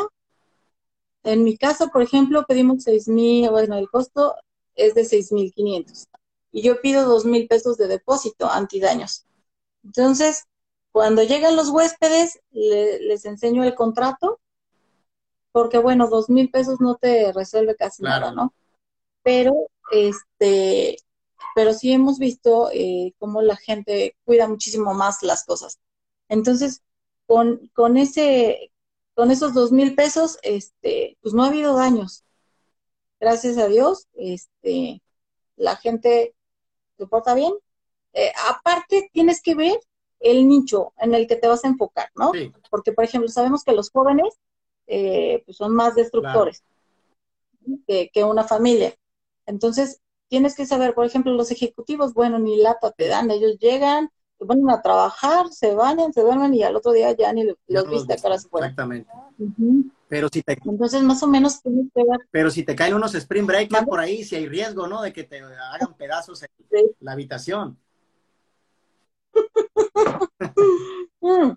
en 1.24 1.44
mi 1.44 1.56
caso, 1.56 1.90
por 1.90 2.02
ejemplo, 2.02 2.46
pedimos 2.48 2.84
seis 2.84 3.08
mil, 3.08 3.48
bueno, 3.52 3.78
el 3.78 3.88
costo 3.90 4.36
es 4.76 4.94
de 4.96 5.06
seis 5.06 5.32
mil 5.32 5.54
quinientos 5.54 6.08
y 6.52 6.62
yo 6.62 6.82
pido 6.82 7.06
dos 7.06 7.26
mil 7.26 7.48
pesos 7.48 7.78
de 7.78 7.88
depósito 7.88 8.50
antidaños. 8.50 9.26
Entonces, 9.84 10.46
cuando 10.92 11.24
llegan 11.24 11.56
los 11.56 11.70
huéspedes, 11.70 12.40
les 12.52 13.26
enseño 13.26 13.64
el 13.64 13.76
contrato, 13.76 14.40
porque 15.52 15.78
bueno, 15.78 16.10
dos 16.10 16.30
mil 16.30 16.50
pesos 16.50 16.80
no 16.82 16.96
te 16.96 17.32
resuelve 17.34 17.76
casi 17.76 18.04
nada, 18.04 18.32
¿no? 18.32 18.54
Pero, 19.24 19.70
este, 19.92 20.98
pero 21.56 21.74
sí 21.74 21.92
hemos 21.92 22.20
visto 22.20 22.70
eh, 22.74 23.14
cómo 23.18 23.42
la 23.42 23.56
gente 23.56 24.16
cuida 24.26 24.48
muchísimo 24.48 24.94
más 24.94 25.24
las 25.24 25.46
cosas. 25.46 25.80
Entonces, 26.28 26.82
con, 27.26 27.70
con 27.74 27.98
ese, 27.98 28.72
con 29.14 29.32
esos 29.32 29.54
dos 29.54 29.72
mil 29.72 29.96
pesos, 29.96 30.38
este, 30.44 31.18
pues 31.22 31.34
no 31.34 31.44
ha 31.44 31.48
habido 31.48 31.76
daños. 31.76 32.26
Gracias 33.22 33.60
a 33.60 33.68
Dios, 33.68 34.08
este, 34.16 35.00
la 35.56 35.76
gente 35.76 36.34
se 36.98 37.06
porta 37.06 37.36
bien. 37.36 37.54
Eh, 38.14 38.32
aparte, 38.50 39.12
tienes 39.14 39.44
que 39.44 39.54
ver 39.54 39.80
el 40.20 40.48
nicho 40.48 40.94
en 40.98 41.14
el 41.14 41.28
que 41.28 41.36
te 41.36 41.48
vas 41.48 41.64
a 41.64 41.68
enfocar, 41.68 42.10
¿no? 42.16 42.32
Porque, 42.72 42.92
por 42.94 43.06
ejemplo, 43.06 43.30
sabemos 43.30 43.64
que 43.64 43.74
los 43.74 43.92
jóvenes 43.92 44.40
eh, 44.88 45.44
pues 45.46 45.56
son 45.56 45.76
más 45.76 45.94
destructores 45.94 46.64
que, 47.88 48.24
una 48.24 48.44
familia. 48.44 48.96
Entonces, 49.46 50.02
tienes 50.28 50.56
que 50.56 50.66
saber, 50.66 50.96
por 50.96 51.06
ejemplo, 51.06 51.32
los 51.34 51.52
ejecutivos, 51.52 52.16
bueno, 52.16 52.40
ni 52.40 52.58
lata 52.58 52.92
te 52.92 53.08
dan, 53.08 53.30
ellos 53.30 53.60
llegan, 53.60 54.10
se 54.42 54.48
ponen 54.48 54.72
a 54.72 54.82
trabajar, 54.82 55.50
se 55.50 55.76
bañan, 55.76 56.12
se 56.12 56.22
duermen 56.22 56.52
y 56.56 56.64
al 56.64 56.76
otro 56.76 56.94
día 56.94 57.16
ya 57.16 57.32
ni 57.32 57.44
los, 57.46 57.88
viste 57.88 58.18
cara 58.20 58.34
Exactamente. 58.34 59.08
Pero 60.08 60.30
si 60.30 60.42
te... 60.42 60.58
Entonces, 60.66 61.04
más 61.04 61.22
o 61.22 61.28
menos 61.28 61.62
tienes 61.62 61.86
que 61.94 62.04
ver. 62.04 62.22
Pero 62.32 62.50
si 62.50 62.64
te 62.64 62.76
caen 62.76 62.96
unos 62.96 63.14
spring 63.14 63.46
breakers 63.46 63.86
por 63.86 64.00
ahí, 64.00 64.24
si 64.24 64.36
hay 64.36 64.48
riesgo, 64.48 64.88
¿no? 64.88 65.04
De 65.04 65.14
que 65.14 65.26
te 65.26 65.42
hagan 65.42 65.94
pedazos 65.96 66.42
en 66.42 66.50
la 67.00 67.12
habitación. 67.12 67.78
Mm. 71.24 71.52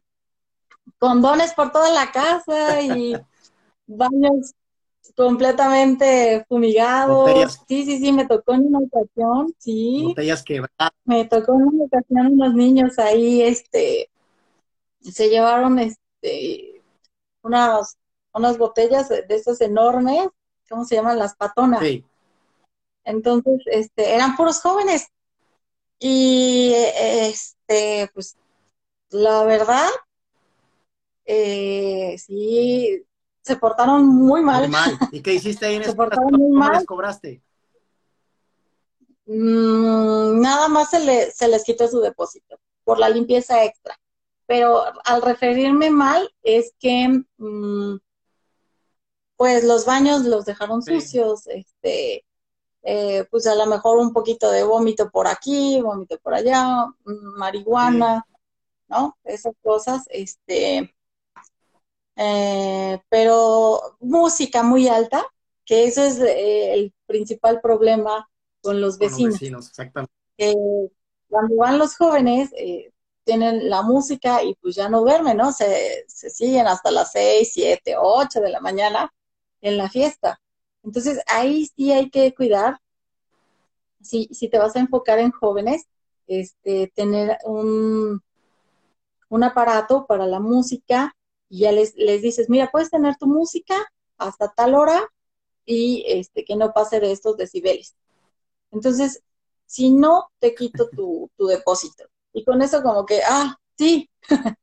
Condones 0.99 1.55
por 1.55 1.72
toda 1.72 1.91
la 1.91 2.12
casa 2.12 2.82
y 2.82 3.16
baños 3.87 4.53
completamente 5.12 6.44
fumigados. 6.48 7.61
Sí, 7.68 7.84
sí, 7.84 7.98
sí, 7.98 8.12
me 8.12 8.26
tocó 8.26 8.55
en 8.55 8.66
una 8.66 8.78
ocasión, 8.80 9.55
sí. 9.59 10.02
Botellas 10.05 10.42
quebradas. 10.42 10.92
Me 11.05 11.24
tocó 11.26 11.55
en 11.55 11.62
una 11.62 11.84
ocasión 11.84 12.26
unos 12.32 12.55
niños 12.55 12.98
ahí, 12.98 13.42
este, 13.42 14.11
se 15.00 15.28
llevaron, 15.28 15.78
este, 15.78 16.82
unas, 17.42 17.98
unas 18.32 18.59
botellas 18.59 19.09
de 19.09 19.26
esas 19.28 19.61
enormes, 19.61 20.28
¿cómo 20.68 20.84
se 20.84 20.96
llaman? 20.96 21.18
Las 21.18 21.36
patonas. 21.36 21.80
Sí. 21.80 22.05
Entonces, 23.05 23.61
este, 23.66 24.14
eran 24.14 24.36
puros 24.36 24.61
jóvenes. 24.61 25.09
Y, 25.98 26.72
este, 26.74 28.11
pues, 28.14 28.36
la 29.11 29.44
verdad, 29.44 29.88
eh, 31.24 32.16
sí, 32.18 33.05
se 33.45 33.57
portaron 33.57 34.07
muy 34.07 34.40
mal. 34.40 34.70
¿Y 35.12 35.20
qué 35.20 35.34
hiciste 35.34 35.66
ahí 35.66 35.76
en 35.76 35.84
Se 35.84 35.95
portaron 35.95 36.32
muy 36.32 36.57
mal. 36.57 36.72
les 36.72 36.86
cobraste? 36.86 37.42
Mm, 39.26 40.40
nada 40.40 40.68
más 40.68 40.90
se, 40.90 41.30
se 41.30 41.49
les 41.49 41.62
quitó 41.62 41.86
su 41.88 42.01
depósito 42.01 42.59
por 42.84 42.99
la 42.99 43.09
limpieza 43.09 43.64
extra. 43.64 43.99
Pero 44.47 44.82
al 45.05 45.22
referirme 45.22 45.90
mal 45.90 46.30
es 46.42 46.72
que, 46.78 47.22
mm, 47.36 47.97
pues 49.36 49.64
los 49.64 49.84
baños 49.84 50.24
los 50.24 50.45
dejaron 50.47 50.82
sucios, 50.82 51.47
este, 51.47 52.24
eh, 52.82 53.24
pues 53.30 53.47
a 53.47 53.55
lo 53.55 53.66
mejor 53.66 53.99
un 53.99 54.12
poquito 54.12 54.51
de 54.51 54.62
vómito 54.62 55.11
por 55.11 55.26
aquí, 55.26 55.80
vómito 55.82 56.18
por 56.18 56.34
allá, 56.34 56.86
mm, 57.05 57.38
marihuana, 57.38 58.26
¿no? 58.88 59.16
Esas 59.24 59.55
cosas, 59.62 60.05
este, 60.09 60.93
eh, 62.16 63.00
pero 63.08 63.96
música 64.00 64.62
muy 64.62 64.88
alta, 64.88 65.24
que 65.64 65.84
eso 65.84 66.02
es 66.02 66.18
eh, 66.20 66.74
el 66.74 66.94
principal 67.06 67.60
problema 67.60 68.28
con 68.60 68.80
los 68.80 68.98
vecinos. 68.98 69.40
exactamente. 69.42 70.12
cuando 71.28 71.56
van 71.56 71.78
los 71.78 71.96
jóvenes, 71.96 72.50
tienen 73.24 73.68
la 73.70 73.82
música 73.82 74.42
y 74.42 74.54
pues 74.56 74.74
ya 74.74 74.88
no 74.88 75.00
duermen, 75.00 75.36
¿no? 75.36 75.52
Se, 75.52 76.04
se 76.06 76.30
siguen 76.30 76.66
hasta 76.66 76.90
las 76.90 77.12
seis, 77.12 77.50
siete, 77.52 77.96
ocho 77.98 78.40
de 78.40 78.50
la 78.50 78.60
mañana 78.60 79.12
en 79.60 79.78
la 79.78 79.88
fiesta. 79.88 80.40
Entonces 80.82 81.20
ahí 81.26 81.66
sí 81.74 81.90
hay 81.90 82.10
que 82.10 82.34
cuidar, 82.34 82.78
si, 84.02 84.28
si 84.32 84.48
te 84.48 84.58
vas 84.58 84.76
a 84.76 84.80
enfocar 84.80 85.18
en 85.18 85.30
jóvenes, 85.30 85.86
este, 86.26 86.92
tener 86.94 87.38
un, 87.44 88.22
un 89.30 89.44
aparato 89.44 90.06
para 90.06 90.26
la 90.26 90.40
música 90.40 91.16
y 91.49 91.61
ya 91.61 91.72
les, 91.72 91.95
les 91.97 92.22
dices, 92.22 92.49
mira, 92.49 92.70
puedes 92.70 92.90
tener 92.90 93.16
tu 93.16 93.26
música 93.26 93.74
hasta 94.18 94.53
tal 94.53 94.74
hora 94.74 95.09
y 95.64 96.05
este, 96.07 96.45
que 96.45 96.57
no 96.57 96.72
pase 96.72 97.01
de 97.01 97.12
estos 97.12 97.36
decibeles. 97.36 97.97
Entonces, 98.70 99.22
si 99.66 99.90
no, 99.90 100.30
te 100.38 100.55
quito 100.55 100.88
tu, 100.90 101.30
tu 101.36 101.47
depósito. 101.47 102.05
Y 102.32 102.45
con 102.45 102.62
eso 102.62 102.82
como 102.82 103.07
que, 103.07 103.20
ah, 103.26 103.57
sí. 103.78 104.11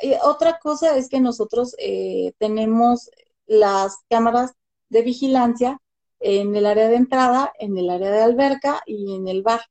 y 0.00 0.14
otra 0.22 0.58
cosa 0.58 0.96
es 0.96 1.08
que 1.08 1.20
nosotros 1.20 1.74
eh, 1.78 2.32
tenemos 2.38 3.10
las 3.46 3.98
cámaras 4.10 4.52
de 4.88 5.02
vigilancia 5.02 5.80
en 6.20 6.54
el 6.56 6.66
área 6.66 6.88
de 6.88 6.96
entrada, 6.96 7.52
en 7.58 7.76
el 7.78 7.90
área 7.90 8.10
de 8.10 8.22
alberca 8.22 8.82
y 8.86 9.14
en 9.14 9.28
el 9.28 9.42
bar. 9.42 9.62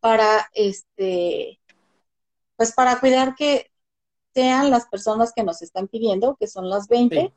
Para 0.00 0.48
este, 0.54 1.60
pues 2.56 2.72
para 2.72 3.00
cuidar 3.00 3.34
que 3.34 3.71
sean 4.34 4.70
las 4.70 4.86
personas 4.86 5.32
que 5.34 5.42
nos 5.42 5.62
están 5.62 5.88
pidiendo, 5.88 6.36
que 6.36 6.46
son 6.46 6.68
las 6.68 6.88
20, 6.88 7.32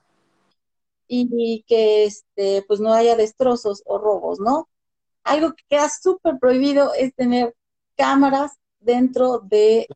y, 1.08 1.64
que 1.68 2.06
este, 2.06 2.64
pues 2.68 2.80
no 2.80 2.94
haya 2.94 3.16
destrozos 3.16 3.84
o 3.86 3.98
robos, 3.98 4.40
¿no? 4.40 4.70
Algo 5.24 5.54
que 5.54 5.64
queda 5.70 5.90
súper 5.90 6.40
prohibido 6.40 6.94
es 6.94 7.14
tener 7.16 7.56
cámaras 7.96 8.54
dentro 8.80 9.40
de 9.40 9.88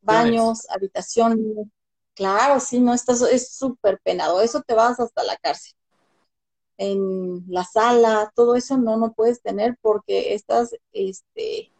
baños, 0.00 0.68
habitaciones. 0.70 1.66
Claro, 2.14 2.60
sí, 2.60 2.80
no, 2.80 2.94
estás, 2.94 3.22
es 3.22 3.54
súper 3.54 3.98
penado. 4.02 4.40
Eso 4.40 4.62
te 4.62 4.74
vas 4.74 5.00
hasta 5.00 5.22
la 5.24 5.36
cárcel. 5.36 5.72
En 6.76 7.44
la 7.48 7.64
sala, 7.64 8.32
todo 8.34 8.56
eso 8.56 8.76
no, 8.76 8.96
no 8.96 9.12
puedes 9.12 9.42
tener 9.42 9.76
porque 9.80 10.34
estás, 10.34 10.74
este, 10.92 11.72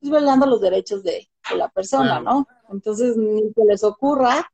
pues, 0.00 0.10
violando 0.10 0.46
los 0.46 0.60
derechos 0.60 1.02
de, 1.02 1.28
la 1.56 1.68
persona, 1.68 2.20
¿no? 2.20 2.46
Entonces, 2.70 3.16
ni 3.16 3.52
que 3.52 3.64
les 3.64 3.84
ocurra, 3.84 4.50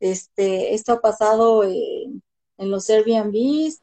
este, 0.00 0.74
esto 0.74 0.94
ha 0.94 1.00
pasado 1.00 1.64
en, 1.64 2.22
los 2.58 2.88
Airbnbs 2.90 3.82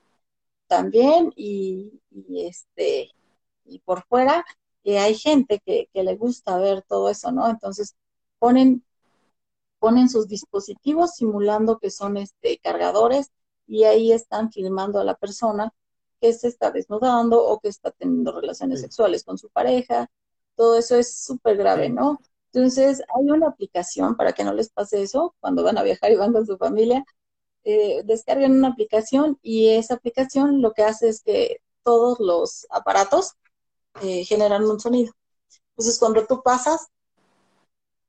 también 0.68 1.34
y, 1.36 2.02
este, 2.30 3.12
y 3.66 3.80
por 3.80 4.04
fuera, 4.06 4.46
que 4.84 5.00
hay 5.00 5.16
gente 5.16 5.60
que, 5.66 5.90
que 5.94 6.04
le 6.04 6.16
gusta 6.16 6.58
ver 6.58 6.84
todo 6.84 7.10
eso, 7.10 7.32
¿no? 7.32 7.50
Entonces, 7.50 7.96
ponen, 8.40 8.84
ponen 9.80 10.10
sus 10.10 10.28
dispositivos 10.28 11.16
simulando 11.16 11.80
que 11.80 11.92
son 11.92 12.18
este, 12.18 12.58
cargadores 12.60 13.32
y 13.68 13.84
ahí 13.84 14.12
están 14.12 14.52
filmando 14.52 15.00
a 15.00 15.04
la 15.04 15.16
persona 15.16 15.74
que 16.20 16.34
se 16.34 16.48
está 16.48 16.72
desnudando 16.72 17.44
o 17.46 17.60
que 17.60 17.70
está 17.70 17.92
teniendo 17.92 18.32
relaciones 18.40 18.82
sexuales 18.82 19.24
con 19.24 19.38
su 19.38 19.50
pareja. 19.50 20.10
Todo 20.56 20.78
eso 20.78 20.98
es 20.98 21.16
súper 21.24 21.58
grave, 21.58 21.90
¿no? 21.90 22.20
Entonces, 22.54 23.04
hay 23.16 23.30
una 23.30 23.48
aplicación 23.48 24.16
para 24.16 24.34
que 24.34 24.44
no 24.44 24.54
les 24.54 24.70
pase 24.70 25.02
eso 25.04 25.36
cuando 25.40 25.64
van 25.64 25.78
a 25.78 25.84
viajar 25.84 26.12
y 26.12 26.16
van 26.16 26.34
con 26.34 26.46
su 26.46 26.58
familia. 26.58 27.06
Eh, 27.64 28.04
descargan 28.06 28.54
una 28.54 28.70
aplicación 28.70 29.38
y 29.42 29.70
esa 29.70 29.96
aplicación 29.96 30.62
lo 30.62 30.74
que 30.74 30.84
hace 30.84 31.10
es 31.10 31.22
que 31.22 31.62
todos 31.84 32.20
los 32.20 32.66
aparatos 32.70 33.34
eh, 34.02 34.24
generan 34.26 34.64
un 34.66 34.80
sonido. 34.80 35.14
Entonces, 35.72 36.00
cuando 36.00 36.26
tú 36.26 36.42
pasas, 36.44 36.88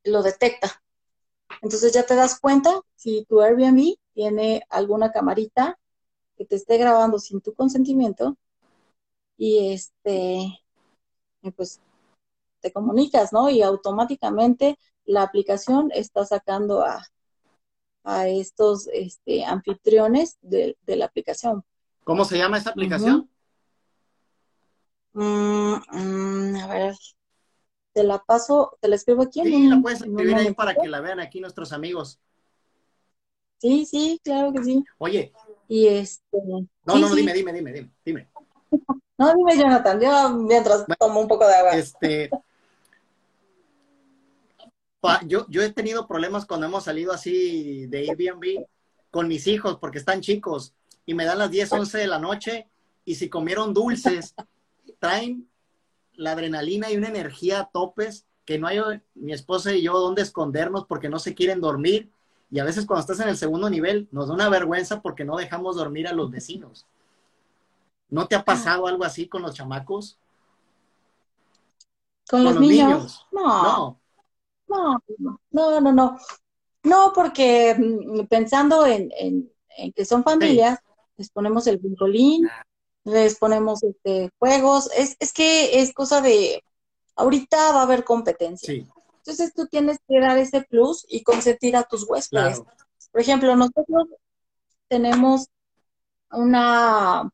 lo 0.05 0.23
detecta. 0.23 0.83
Entonces 1.63 1.93
ya 1.93 2.05
te 2.05 2.15
das 2.15 2.39
cuenta 2.41 2.81
si 2.97 3.25
tu 3.27 3.41
Airbnb 3.41 3.97
tiene 4.15 4.63
alguna 4.71 5.13
camarita 5.13 5.79
que 6.37 6.45
te 6.47 6.57
esté 6.57 6.79
grabando 6.79 7.19
sin 7.19 7.41
tu 7.41 7.55
consentimiento 7.55 8.37
y 9.37 9.73
este, 9.73 10.61
pues 11.57 11.81
te 12.61 12.73
comunicas, 12.73 13.33
¿no? 13.33 13.51
Y 13.51 13.63
automáticamente 13.63 14.79
la 15.05 15.23
aplicación 15.23 15.91
está 15.93 16.25
sacando 16.25 16.83
a, 16.83 17.03
a 18.05 18.29
estos 18.29 18.89
este, 18.93 19.45
anfitriones 19.45 20.39
de, 20.41 20.77
la 20.87 21.07
aplicación. 21.07 21.65
¿Cómo 22.05 22.25
se 22.25 22.39
llama 22.39 22.59
esa 22.59 22.71
aplicación? 22.71 23.29
Mm, 25.13 25.75
mm, 25.93 26.57
a 26.57 26.67
ver, 26.69 26.95
te 27.93 28.05
la 28.05 28.19
paso, 28.19 28.77
te 28.81 28.89
la 28.89 28.97
escribo 28.97 29.23
aquí. 29.23 29.43
Sí, 29.43 29.69
la 29.69 29.81
puedes 29.81 30.01
escribir 30.01 30.35
ahí 30.37 30.55
para 30.55 30.75
que 30.75 30.89
la 30.89 31.01
vean 31.01 31.21
aquí 31.21 31.41
nuestros 31.41 31.73
amigos. 31.73 32.21
Sí, 33.59 33.85
sí, 33.85 34.21
claro 34.25 34.53
que 34.53 34.65
sí. 34.65 34.85
Oye. 34.99 35.33
Y 35.69 35.87
este. 35.87 36.39
No, 36.85 36.99
no, 36.99 37.15
dime, 37.15 37.33
dime, 37.33 37.53
dime, 37.53 37.93
dime, 38.05 38.29
no, 39.19 39.35
dime, 39.35 39.57
Jonathan, 39.57 40.01
yo 40.01 40.31
mientras 40.31 40.87
tomo 40.99 41.21
un 41.21 41.29
poco 41.29 41.47
de 41.47 41.55
agua. 41.55 41.71
Este. 41.73 42.31
Yo, 45.27 45.47
yo 45.49 45.63
he 45.63 45.73
tenido 45.73 46.07
problemas 46.07 46.47
cuando 46.47 46.67
hemos 46.67 46.85
salido 46.85 47.13
así 47.13 47.87
de 47.87 48.11
Airbnb 48.11 48.67
con 49.11 49.29
mis 49.29 49.47
hijos 49.47 49.79
porque 49.79 49.99
están 49.99 50.21
chicos 50.21 50.75
y 51.07 51.15
me 51.15 51.25
dan 51.25 51.39
las 51.39 51.51
10, 51.51 51.73
11 51.73 51.99
de 51.99 52.07
la 52.07 52.19
noche 52.19 52.69
y 53.05 53.15
si 53.15 53.29
comieron 53.29 53.75
dulces, 53.75 54.35
traen 54.99 55.49
la 56.15 56.33
adrenalina 56.33 56.91
y 56.91 56.97
una 56.97 57.09
energía 57.09 57.61
a 57.61 57.71
topes 57.71 58.27
que 58.45 58.59
no 58.59 58.67
hay 58.67 58.81
mi 59.15 59.33
esposa 59.33 59.73
y 59.73 59.83
yo 59.83 59.99
dónde 59.99 60.23
escondernos 60.23 60.87
porque 60.87 61.09
no 61.09 61.19
se 61.19 61.35
quieren 61.35 61.61
dormir. 61.61 62.11
Y 62.51 62.59
a 62.59 62.65
veces 62.65 62.85
cuando 62.85 63.01
estás 63.01 63.21
en 63.21 63.29
el 63.29 63.37
segundo 63.37 63.71
nivel 63.71 64.09
nos 64.11 64.29
da 64.29 64.35
una 64.35 64.49
vergüenza 64.49 65.01
porque 65.01 65.25
no 65.25 65.37
dejamos 65.37 65.77
dormir 65.77 66.09
a 66.09 66.13
los 66.13 66.31
vecinos. 66.31 66.87
¿No 68.09 68.27
te 68.27 68.35
ha 68.35 68.45
pasado 68.45 68.87
algo 68.87 69.05
así 69.05 69.29
con 69.29 69.43
los 69.43 69.55
chamacos? 69.55 70.19
¿Con, 72.29 72.45
los, 72.45 72.61
niños? 72.61 73.27
No. 73.31 73.63
no. 73.63 74.00
No, 74.71 75.81
no, 75.81 75.93
no, 75.93 76.19
no. 76.83 77.13
porque 77.15 77.75
mm, 77.77 78.27
pensando 78.27 78.87
en, 78.87 79.11
que 79.95 80.05
son 80.05 80.23
familias, 80.23 80.79
les 81.17 81.31
ponemos 81.31 81.67
el 81.67 81.79
brincolín, 81.79 82.47
ah 82.47 82.65
les 83.05 83.37
ponemos 83.37 83.83
este, 83.83 84.31
juegos. 84.39 84.91
Es, 84.97 85.17
es 85.19 85.33
que 85.33 85.81
es 85.81 85.93
cosa 85.93 86.21
de, 86.21 86.63
ahorita 87.17 87.73
va 87.73 87.81
a 87.81 87.85
haber 87.85 88.05
competencia. 88.05 88.75
Entonces 88.75 89.53
tú 89.55 89.67
tienes 89.67 89.99
que 90.09 90.21
dar 90.21 90.39
ese 90.39 90.63
plus 90.63 91.05
y 91.09 91.23
consentir 91.23 91.77
a 91.77 91.85
tus 91.85 92.09
huéspedes. 92.09 92.63
Por 93.13 93.21
ejemplo, 93.21 93.55
nosotros 93.57 94.09
tenemos 94.89 95.49
una, 96.31 97.31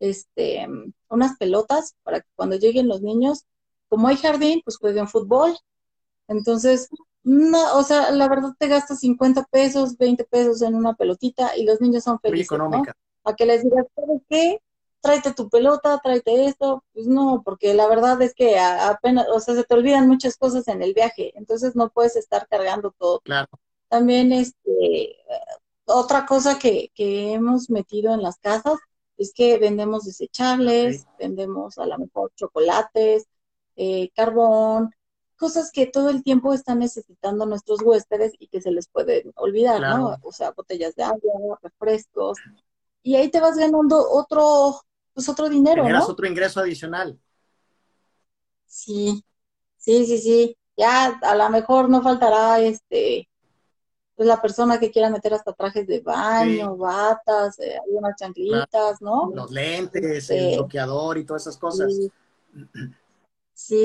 este, 0.00 0.66
unas 1.08 1.36
pelotas 1.36 1.94
para 2.02 2.20
que 2.20 2.28
cuando 2.34 2.56
lleguen 2.56 2.88
los 2.88 3.02
niños, 3.02 3.44
como 3.88 4.08
hay 4.08 4.16
jardín, 4.16 4.62
pues 4.64 4.78
jueguen 4.78 5.08
fútbol. 5.08 5.56
Entonces, 6.28 6.88
no, 7.22 7.76
o 7.76 7.82
sea, 7.82 8.10
la 8.10 8.28
verdad 8.28 8.54
te 8.58 8.68
gastas 8.68 9.00
50 9.00 9.44
pesos, 9.44 9.96
20 9.98 10.24
pesos 10.24 10.62
en 10.62 10.74
una 10.74 10.94
pelotita 10.94 11.56
y 11.56 11.64
los 11.64 11.80
niños 11.80 12.04
son 12.04 12.20
felices. 12.20 12.46
económica. 12.46 12.96
A 13.24 13.34
que 13.34 13.46
les 13.46 13.62
digas, 13.62 13.86
¿sabes 13.94 14.22
qué? 14.28 14.60
tráete 15.06 15.34
tu 15.34 15.48
pelota, 15.48 16.00
tráete 16.02 16.46
esto, 16.46 16.84
pues 16.92 17.06
no, 17.06 17.42
porque 17.44 17.74
la 17.74 17.86
verdad 17.86 18.20
es 18.22 18.34
que 18.34 18.58
apenas, 18.58 19.26
o 19.32 19.38
sea, 19.38 19.54
se 19.54 19.62
te 19.62 19.74
olvidan 19.74 20.08
muchas 20.08 20.36
cosas 20.36 20.66
en 20.66 20.82
el 20.82 20.94
viaje, 20.94 21.32
entonces 21.36 21.76
no 21.76 21.90
puedes 21.90 22.16
estar 22.16 22.48
cargando 22.48 22.92
todo. 22.98 23.20
Claro. 23.20 23.48
También, 23.88 24.32
este, 24.32 25.16
otra 25.84 26.26
cosa 26.26 26.58
que, 26.58 26.90
que 26.92 27.34
hemos 27.34 27.70
metido 27.70 28.12
en 28.14 28.22
las 28.22 28.38
casas 28.38 28.78
es 29.16 29.32
que 29.32 29.58
vendemos 29.58 30.04
desechables, 30.04 31.06
vendemos 31.18 31.78
a 31.78 31.86
lo 31.86 31.98
mejor 31.98 32.32
chocolates, 32.34 33.26
eh, 33.76 34.10
carbón, 34.14 34.90
cosas 35.36 35.70
que 35.70 35.86
todo 35.86 36.10
el 36.10 36.22
tiempo 36.22 36.52
están 36.52 36.78
necesitando 36.78 37.46
nuestros 37.46 37.82
huéspedes 37.82 38.32
y 38.38 38.48
que 38.48 38.60
se 38.60 38.70
les 38.70 38.88
puede 38.88 39.30
olvidar, 39.36 39.80
¿no? 39.80 40.16
O 40.22 40.32
sea, 40.32 40.50
botellas 40.50 40.94
de 40.94 41.04
agua, 41.04 41.58
refrescos. 41.62 42.38
Y 43.02 43.16
ahí 43.16 43.30
te 43.30 43.40
vas 43.40 43.56
ganando 43.56 44.10
otro, 44.10 44.80
pues 45.14 45.28
otro 45.28 45.48
dinero, 45.48 45.82
Generas 45.82 46.08
otro 46.08 46.26
ingreso 46.26 46.60
adicional. 46.60 47.18
Sí, 48.66 49.24
sí, 49.76 50.06
sí, 50.06 50.18
sí. 50.18 50.58
Ya 50.76 51.18
a 51.22 51.34
lo 51.36 51.48
mejor 51.50 51.88
no 51.88 52.02
faltará 52.02 52.60
este 52.60 53.28
pues 54.16 54.26
la 54.26 54.40
persona 54.40 54.80
que 54.80 54.90
quiera 54.90 55.10
meter 55.10 55.34
hasta 55.34 55.52
trajes 55.52 55.86
de 55.86 56.00
baño, 56.00 56.74
batas, 56.76 57.58
eh, 57.58 57.76
algunas 57.84 58.16
chanclitas, 58.16 59.02
¿no? 59.02 59.30
Los 59.34 59.50
lentes, 59.50 60.30
el 60.30 60.56
bloqueador 60.56 61.18
y 61.18 61.26
todas 61.26 61.42
esas 61.42 61.58
cosas. 61.58 61.94
Sí. 61.94 62.10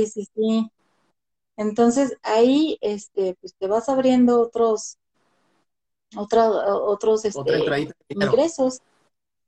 sí, 0.08 0.26
sí, 0.34 0.72
Entonces 1.58 2.18
ahí, 2.24 2.78
este, 2.82 3.36
pues 3.40 3.56
te 3.56 3.68
vas 3.68 3.90
abriendo 3.90 4.42
otros, 4.42 4.98
otros, 6.16 7.26
este, 7.26 7.94
ingresos. 8.10 8.82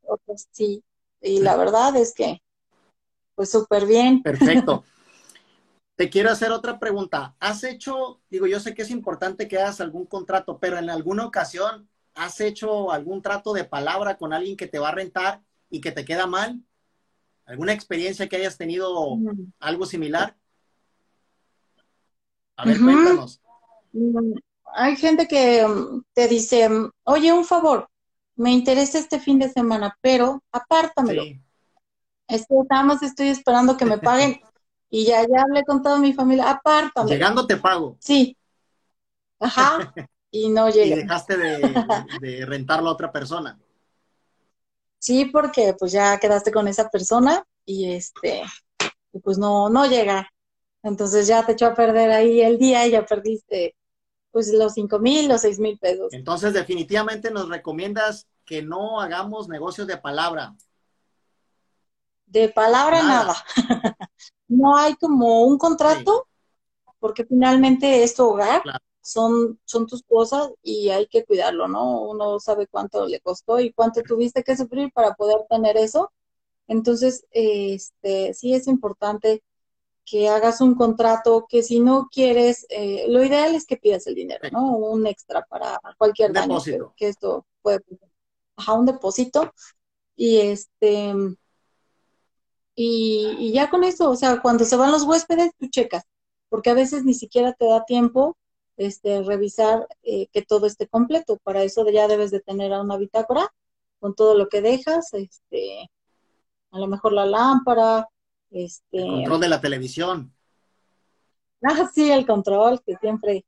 Otros, 0.04 0.48
sí. 0.52 0.84
Y 1.22 1.40
la 1.40 1.56
verdad 1.56 1.96
es 1.96 2.14
que, 2.14 2.42
pues 3.36 3.50
súper 3.52 3.86
bien. 3.86 4.22
Perfecto. 4.22 4.84
Te 5.96 6.10
quiero 6.10 6.32
hacer 6.32 6.52
otra 6.52 6.80
pregunta. 6.80 7.36
¿Has 7.40 7.64
hecho, 7.64 8.20
digo, 8.30 8.48
yo 8.48 8.60
sé 8.60 8.74
que 8.74 8.82
es 8.82 8.90
importante 8.90 9.48
que 9.48 9.60
hagas 9.60 9.80
algún 9.80 10.08
contrato, 10.08 10.58
pero 10.60 10.80
en 10.80 10.90
alguna 10.90 11.26
ocasión 11.26 11.88
has 12.16 12.42
hecho 12.42 12.92
algún 12.92 13.22
trato 13.22 13.54
de 13.54 13.64
palabra 13.64 14.18
con 14.18 14.34
alguien 14.34 14.58
que 14.58 14.68
te 14.68 14.80
va 14.80 14.90
a 14.90 14.96
rentar 14.96 15.44
y 15.70 15.82
que 15.82 15.92
te 15.92 16.04
queda 16.04 16.26
mal? 16.26 16.64
¿Alguna 17.46 17.74
experiencia 17.74 18.28
que 18.28 18.38
hayas 18.38 18.58
tenido 18.58 19.18
Mm. 19.18 19.54
algo 19.60 19.86
similar? 19.86 20.36
A 22.58 22.66
ver, 22.66 22.78
cuéntanos. 22.82 23.42
Mm, 23.94 24.34
Hay 24.76 24.96
gente 24.96 25.28
que 25.28 25.66
mm, 25.68 26.04
te 26.14 26.28
dice, 26.28 26.70
mm, 26.70 26.90
oye, 27.06 27.32
un 27.34 27.46
favor, 27.46 27.88
me 28.36 28.52
interesa 28.52 28.98
este 29.00 29.20
fin 29.20 29.40
de 29.40 29.50
semana, 29.50 29.98
pero 30.02 30.42
apártamelo. 30.52 31.24
Sí, 31.24 31.42
Es 32.28 32.46
que 32.48 32.56
nada 32.70 32.84
más 32.84 33.04
estoy 33.04 33.28
esperando 33.30 33.78
que 33.78 33.86
me 33.86 33.98
paguen 34.00 34.40
y 34.90 35.06
ya, 35.06 35.22
ya 35.24 35.44
hablé 35.44 35.64
con 35.64 35.82
toda 35.82 36.00
mi 36.00 36.14
familia, 36.14 36.50
apártamelo. 36.52 37.14
llegando 37.16 37.48
te 37.48 37.58
pago. 37.58 37.98
Sí. 38.00 38.38
Ajá. 39.40 39.94
Y 40.32 40.50
no 40.50 40.70
Y 40.84 40.90
llega. 40.90 40.96
dejaste 40.96 41.38
de, 41.38 41.86
de 42.22 42.46
rentarlo 42.46 42.90
a 42.90 42.94
otra 42.94 43.12
persona. 43.12 43.58
Sí, 45.00 45.26
porque 45.26 45.76
pues 45.78 45.92
ya 45.92 46.18
quedaste 46.20 46.52
con 46.52 46.68
esa 46.68 46.90
persona 46.90 47.44
y 47.66 47.92
este, 47.94 48.44
y 49.14 49.20
pues 49.22 49.38
no, 49.40 49.70
no 49.70 49.88
llega. 49.88 50.30
Entonces 50.84 51.28
ya 51.28 51.46
te 51.46 51.54
echó 51.54 51.68
a 51.68 51.74
perder 51.74 52.12
ahí 52.12 52.42
el 52.42 52.58
día 52.58 52.86
y 52.86 52.92
ya 52.92 53.06
perdiste 53.06 53.76
pues 54.32 54.52
los 54.52 54.74
cinco 54.74 55.00
mil, 55.00 55.30
los 55.30 55.42
seis 55.42 55.60
mil 55.60 55.78
pesos. 55.78 56.12
Entonces, 56.12 56.54
definitivamente 56.54 57.30
nos 57.30 57.48
recomiendas 57.50 58.28
que 58.46 58.64
no 58.64 59.00
hagamos 59.00 59.48
negocios 59.48 59.88
de 59.88 59.98
palabra. 59.98 60.56
De 62.26 62.50
palabra 62.50 63.04
Nada. 63.04 63.26
nada. 63.26 63.46
No 64.50 64.76
hay 64.78 64.94
como 64.96 65.46
un 65.46 65.58
contrato, 65.58 66.28
porque 67.00 67.26
finalmente 67.26 68.04
es 68.04 68.14
tu 68.14 68.24
hogar, 68.26 68.62
Claro. 68.62 68.80
son, 69.02 69.60
son 69.66 69.88
tus 69.88 70.04
cosas 70.04 70.52
y 70.62 70.90
hay 70.90 71.08
que 71.08 71.26
cuidarlo, 71.26 71.68
¿no? 71.68 72.02
Uno 72.04 72.40
sabe 72.40 72.68
cuánto 72.68 73.08
le 73.08 73.20
costó 73.20 73.60
y 73.60 73.72
cuánto 73.74 74.04
tuviste 74.04 74.44
que 74.44 74.56
sufrir 74.56 74.92
para 74.94 75.16
poder 75.16 75.38
tener 75.50 75.76
eso. 75.78 76.12
Entonces, 76.68 77.26
este, 77.32 78.34
sí 78.36 78.54
es 78.54 78.68
importante 78.68 79.42
que 80.06 80.28
hagas 80.30 80.62
un 80.62 80.76
contrato, 80.76 81.46
que 81.48 81.64
si 81.64 81.80
no 81.80 82.10
quieres, 82.12 82.66
eh, 82.70 83.06
lo 83.08 83.24
ideal 83.24 83.56
es 83.56 83.66
que 83.66 83.78
pidas 83.78 84.06
el 84.08 84.16
dinero, 84.16 84.50
¿no? 84.52 84.76
Un 84.76 85.08
extra 85.08 85.46
para 85.46 85.80
cualquier 85.98 86.30
Un 86.30 86.34
daño 86.34 86.62
que, 86.64 86.80
que 86.96 87.08
esto 87.08 87.46
puede, 87.62 87.80
ajá, 88.56 88.74
un 88.74 88.86
depósito. 88.86 89.54
Y 90.16 90.38
este, 90.38 91.14
y, 92.76 93.36
y 93.40 93.54
ya 93.54 93.70
con 93.70 93.84
eso, 93.84 94.10
o 94.10 94.16
sea, 94.16 94.42
cuando 94.42 94.66
se 94.66 94.76
van 94.76 94.92
los 94.92 95.04
huéspedes, 95.04 95.52
tú 95.58 95.68
checas, 95.68 96.04
porque 96.50 96.70
a 96.70 96.74
veces 96.74 97.04
ni 97.06 97.14
siquiera 97.14 97.54
te 97.54 97.66
da 97.66 97.86
tiempo 97.86 98.38
este, 98.78 99.22
revisar 99.24 99.88
eh, 100.04 100.28
que 100.32 100.42
todo 100.42 100.66
esté 100.66 100.88
completo. 100.88 101.38
Para 101.44 101.64
eso 101.64 101.88
ya 101.90 102.08
debes 102.08 102.32
de 102.32 102.42
tener 102.42 102.74
a 102.74 102.82
una 102.82 102.98
bitácora 102.98 103.54
con 104.00 104.16
todo 104.16 104.36
lo 104.36 104.50
que 104.50 104.62
dejas, 104.62 105.14
este, 105.14 105.90
a 106.72 106.80
lo 106.80 106.88
mejor 106.88 107.14
la 107.14 107.26
lámpara, 107.26 108.10
este, 108.54 109.00
El 109.00 109.06
control 109.08 109.42
de 109.42 109.50
la 109.50 109.62
televisión. 109.62 110.34
ah, 111.64 111.90
sí, 111.94 112.12
el 112.12 112.26
control, 112.26 112.82
que 112.86 112.96
siempre 112.98 113.46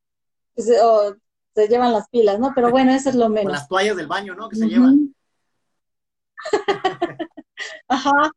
pues, 0.55 0.71
oh, 0.81 1.13
se 1.53 1.67
llevan 1.67 1.93
las 1.93 2.09
pilas, 2.09 2.39
¿no? 2.39 2.51
Pero 2.53 2.71
bueno, 2.71 2.91
eso 2.91 3.09
es 3.09 3.15
lo 3.15 3.25
Con 3.25 3.33
menos. 3.33 3.53
las 3.53 3.67
toallas 3.67 3.95
del 3.95 4.07
baño, 4.07 4.35
¿no? 4.35 4.49
Que 4.49 4.55
se 4.55 4.67
llevan. 4.67 5.15
Ajá, 7.87 8.31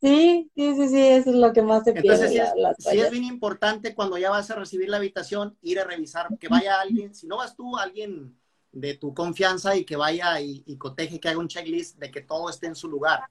sí, 0.00 0.50
sí, 0.54 0.74
sí, 0.76 0.88
sí, 0.88 1.06
eso 1.06 1.30
es 1.30 1.36
lo 1.36 1.52
que 1.52 1.62
más 1.62 1.84
se 1.84 1.90
Entonces, 1.90 2.30
pierde, 2.30 2.74
sí 2.78 3.00
es 3.00 3.10
bien 3.10 3.24
importante 3.24 3.94
cuando 3.94 4.18
ya 4.18 4.30
vas 4.30 4.50
a 4.50 4.56
recibir 4.56 4.88
la 4.88 4.98
habitación, 4.98 5.56
ir 5.62 5.80
a 5.80 5.84
revisar, 5.84 6.28
que 6.38 6.48
vaya 6.48 6.80
alguien, 6.80 7.14
si 7.14 7.26
no 7.26 7.38
vas 7.38 7.56
tú, 7.56 7.76
alguien 7.76 8.38
de 8.72 8.94
tu 8.94 9.14
confianza 9.14 9.76
y 9.76 9.84
que 9.84 9.96
vaya 9.96 10.40
y, 10.40 10.62
y 10.66 10.76
coteje, 10.76 11.18
que 11.18 11.28
haga 11.28 11.38
un 11.38 11.48
checklist 11.48 11.98
de 11.98 12.10
que 12.10 12.20
todo 12.22 12.50
esté 12.50 12.66
en 12.66 12.74
su 12.74 12.88
lugar. 12.88 13.22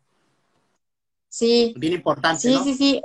Sí, 1.30 1.74
Bien 1.78 1.94
importante, 1.94 2.42
sí, 2.42 2.54
¿no? 2.54 2.64
sí, 2.64 2.74
sí. 2.76 3.02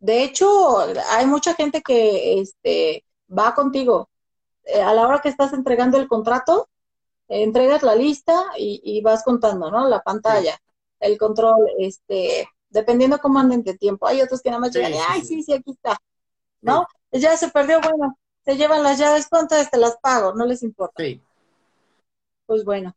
De 0.00 0.24
hecho, 0.24 0.80
hay 1.10 1.26
mucha 1.26 1.54
gente 1.54 1.80
que 1.82 2.40
este, 2.40 3.04
va 3.30 3.54
contigo. 3.54 4.10
Eh, 4.64 4.80
a 4.82 4.94
la 4.94 5.06
hora 5.06 5.20
que 5.20 5.28
estás 5.28 5.52
entregando 5.52 5.98
el 5.98 6.08
contrato, 6.08 6.68
entregas 7.28 7.82
la 7.82 7.94
lista 7.96 8.34
y, 8.58 8.80
y 8.84 9.02
vas 9.02 9.24
contando, 9.24 9.70
¿no? 9.70 9.88
La 9.88 10.02
pantalla, 10.02 10.58
el 11.00 11.18
control, 11.18 11.68
este, 11.78 12.48
dependiendo 12.70 13.18
cómo 13.20 13.38
anden 13.40 13.62
de 13.64 13.76
tiempo. 13.78 14.06
Hay 14.06 14.22
otros 14.22 14.42
que 14.42 14.50
nada 14.50 14.60
más 14.60 14.72
Sí, 14.72 14.78
llegan 14.80 14.94
ay, 15.10 15.22
sí. 15.22 15.26
sí, 15.28 15.42
sí, 15.44 15.52
aquí 15.54 15.72
está, 15.72 15.98
¿no? 16.62 16.86
Ya 17.12 17.36
se 17.36 17.50
perdió, 17.50 17.80
bueno, 17.80 18.18
se 18.44 18.56
llevan 18.56 18.82
las 18.82 18.98
llaves, 18.98 19.28
¿cuántas 19.28 19.70
te 19.70 19.78
las 19.78 19.98
pago? 20.02 20.34
No 20.34 20.46
les 20.46 20.62
importa. 20.62 21.02
Sí. 21.02 21.20
Pues 22.46 22.64
bueno, 22.64 22.94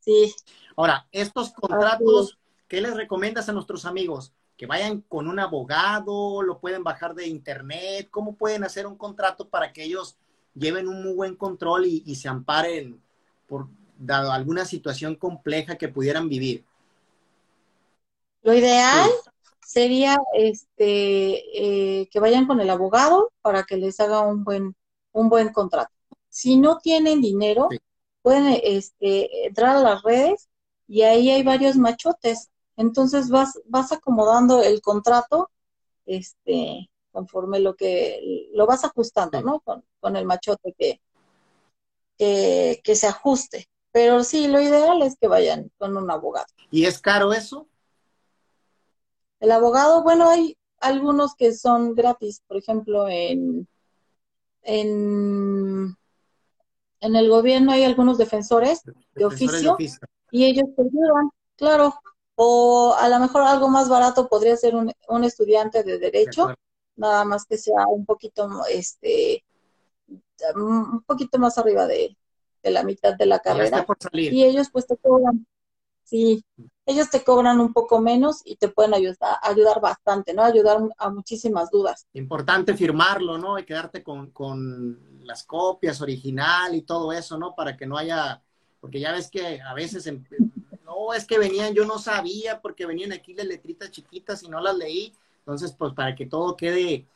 sí. 0.00 0.34
Ahora, 0.76 1.06
estos 1.12 1.52
contratos, 1.52 2.38
¿qué 2.72 2.80
les 2.80 2.96
recomiendas 2.96 3.50
a 3.50 3.52
nuestros 3.52 3.84
amigos? 3.84 4.32
Que 4.56 4.64
vayan 4.64 5.02
con 5.02 5.28
un 5.28 5.38
abogado, 5.38 6.40
lo 6.40 6.58
pueden 6.58 6.82
bajar 6.82 7.14
de 7.14 7.26
internet, 7.26 8.08
¿cómo 8.10 8.34
pueden 8.34 8.64
hacer 8.64 8.86
un 8.86 8.96
contrato 8.96 9.46
para 9.46 9.74
que 9.74 9.84
ellos 9.84 10.16
lleven 10.54 10.88
un 10.88 11.02
muy 11.02 11.12
buen 11.12 11.36
control 11.36 11.84
y, 11.84 12.02
y 12.06 12.14
se 12.14 12.28
amparen 12.30 12.98
por 13.46 13.68
dado 13.98 14.32
alguna 14.32 14.64
situación 14.64 15.16
compleja 15.16 15.76
que 15.76 15.88
pudieran 15.88 16.30
vivir? 16.30 16.64
Lo 18.42 18.54
ideal 18.54 19.10
sería 19.60 20.16
este 20.32 22.00
eh, 22.00 22.08
que 22.10 22.20
vayan 22.20 22.46
con 22.46 22.58
el 22.62 22.70
abogado 22.70 23.32
para 23.42 23.64
que 23.64 23.76
les 23.76 24.00
haga 24.00 24.20
un 24.20 24.44
buen 24.44 24.74
un 25.12 25.28
buen 25.28 25.52
contrato. 25.52 25.92
Si 26.30 26.56
no 26.56 26.78
tienen 26.78 27.20
dinero, 27.20 27.68
Sí. 27.70 27.78
pueden 28.22 28.58
este 28.62 29.46
entrar 29.48 29.76
a 29.76 29.80
las 29.82 30.02
redes 30.02 30.48
y 30.88 31.02
ahí 31.02 31.30
hay 31.30 31.42
varios 31.42 31.76
machotes. 31.76 32.48
Entonces 32.76 33.28
vas 33.28 33.60
vas 33.66 33.92
acomodando 33.92 34.62
el 34.62 34.80
contrato 34.80 35.50
este 36.06 36.90
conforme 37.10 37.60
lo 37.60 37.76
que 37.76 38.48
lo 38.54 38.66
vas 38.66 38.84
ajustando, 38.84 39.38
Sí. 39.38 39.44
¿no? 39.44 39.60
Con, 39.60 39.84
con 40.00 40.16
el 40.16 40.24
machote 40.24 40.74
que, 40.78 41.00
que 42.18 42.80
que 42.82 42.94
se 42.96 43.06
ajuste. 43.06 43.68
Pero 43.92 44.24
sí, 44.24 44.48
lo 44.48 44.60
ideal 44.60 45.02
es 45.02 45.16
que 45.18 45.28
vayan 45.28 45.70
con 45.76 45.96
un 45.96 46.10
abogado. 46.10 46.46
¿Y 46.70 46.86
es 46.86 46.98
caro 46.98 47.32
eso? 47.34 47.68
El 49.40 49.50
abogado, 49.50 50.02
bueno, 50.02 50.30
hay 50.30 50.56
algunos 50.80 51.34
que 51.34 51.52
son 51.52 51.94
gratis, 51.94 52.42
por 52.46 52.56
ejemplo, 52.56 53.08
en, 53.08 53.68
en, 54.62 55.96
en 57.00 57.16
el 57.16 57.28
gobierno 57.28 57.72
hay 57.72 57.84
algunos 57.84 58.18
defensores 58.18 58.82
Defensores 59.14 59.66
oficio? 59.66 59.76
y 60.30 60.44
ellos 60.46 60.66
te 60.74 60.82
ayudan, 60.82 61.30
claro. 61.56 61.94
O 62.34 62.94
a 62.98 63.08
lo 63.08 63.18
mejor 63.18 63.42
algo 63.42 63.68
más 63.68 63.88
barato 63.88 64.28
podría 64.28 64.56
ser 64.56 64.74
un, 64.74 64.92
un 65.08 65.24
estudiante 65.24 65.82
de 65.82 65.92
De 65.92 66.10
derecho, 66.10 66.54
nada 66.96 67.24
más 67.24 67.44
que 67.44 67.58
sea 67.58 67.86
un 67.88 68.04
poquito, 68.06 68.48
este, 68.70 69.44
un 70.56 71.02
poquito 71.02 71.38
más 71.38 71.58
arriba 71.58 71.86
de, 71.86 72.16
de 72.62 72.70
la 72.70 72.82
mitad 72.82 73.14
de 73.14 73.26
la 73.26 73.38
carrera. 73.40 73.86
Y 74.12 74.44
ellos 74.44 74.68
pues 74.70 74.86
te 74.86 74.96
cobran, 74.96 75.46
sí, 76.04 76.44
ellos 76.86 77.10
te 77.10 77.22
cobran 77.22 77.60
un 77.60 77.72
poco 77.72 78.00
menos 78.00 78.42
y 78.44 78.56
te 78.56 78.68
pueden 78.68 78.94
ayudar, 78.94 79.36
ayudar 79.42 79.80
bastante, 79.80 80.34
¿no? 80.34 80.42
Ayudar 80.42 80.78
a 80.98 81.10
muchísimas 81.10 81.70
dudas. 81.70 82.06
Importante 82.14 82.74
firmarlo, 82.74 83.38
¿no? 83.38 83.58
Y 83.58 83.64
quedarte 83.64 84.02
con, 84.02 84.30
con 84.30 85.24
las 85.24 85.44
copias 85.44 86.00
original 86.00 86.74
y 86.74 86.82
todo 86.82 87.12
eso, 87.12 87.38
¿no? 87.38 87.54
Para 87.54 87.76
que 87.76 87.86
no 87.86 87.96
haya, 87.96 88.42
porque 88.80 89.00
ya 89.00 89.12
ves 89.12 89.30
que 89.30 89.60
a 89.60 89.74
veces, 89.74 90.06
em- 90.06 90.24
no, 90.92 91.14
es 91.14 91.26
que 91.26 91.38
venían, 91.38 91.74
yo 91.74 91.84
no 91.84 91.98
sabía 91.98 92.60
porque 92.60 92.86
venían 92.86 93.12
aquí 93.12 93.34
las 93.34 93.46
letritas 93.46 93.90
chiquitas 93.90 94.42
y 94.42 94.48
no 94.48 94.60
las 94.60 94.76
leí. 94.76 95.12
Entonces, 95.38 95.72
pues 95.72 95.92
para 95.94 96.14
que 96.14 96.26
todo 96.26 96.56
quede, 96.56 97.06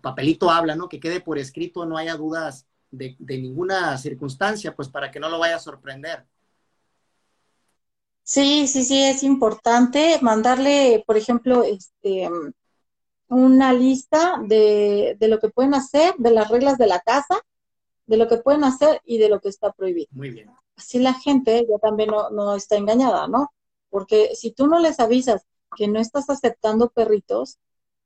papelito 0.00 0.50
habla, 0.50 0.76
¿no? 0.76 0.88
Que 0.88 1.00
quede 1.00 1.20
por 1.20 1.38
escrito, 1.38 1.86
no 1.86 1.96
haya 1.98 2.16
dudas 2.16 2.66
de, 2.90 3.16
de 3.18 3.38
ninguna 3.38 3.96
circunstancia, 3.98 4.74
pues 4.74 4.88
para 4.88 5.10
que 5.10 5.20
no 5.20 5.28
lo 5.28 5.38
vaya 5.38 5.56
a 5.56 5.60
sorprender. 5.60 6.24
Sí, 8.22 8.66
sí, 8.66 8.84
sí, 8.84 9.02
es 9.02 9.22
importante 9.22 10.18
mandarle, 10.20 11.04
por 11.06 11.16
ejemplo, 11.16 11.62
este, 11.62 12.28
una 13.28 13.72
lista 13.72 14.40
de, 14.44 15.16
de 15.18 15.28
lo 15.28 15.38
que 15.38 15.48
pueden 15.48 15.74
hacer, 15.74 16.14
de 16.18 16.30
las 16.30 16.48
reglas 16.48 16.78
de 16.78 16.86
la 16.88 17.00
casa, 17.00 17.40
de 18.06 18.16
lo 18.16 18.28
que 18.28 18.38
pueden 18.38 18.64
hacer 18.64 19.00
y 19.04 19.18
de 19.18 19.28
lo 19.28 19.40
que 19.40 19.48
está 19.48 19.72
prohibido. 19.72 20.08
Muy 20.10 20.30
bien. 20.30 20.50
Así 20.76 20.98
la 20.98 21.14
gente 21.14 21.66
ya 21.68 21.78
también 21.78 22.10
no, 22.10 22.30
no 22.30 22.54
está 22.54 22.76
engañada, 22.76 23.28
¿no? 23.28 23.52
Porque 23.90 24.34
si 24.34 24.52
tú 24.52 24.66
no 24.66 24.78
les 24.78 25.00
avisas 25.00 25.42
que 25.76 25.88
no 25.88 26.00
estás 26.00 26.28
aceptando 26.30 26.90
perritos 26.90 27.58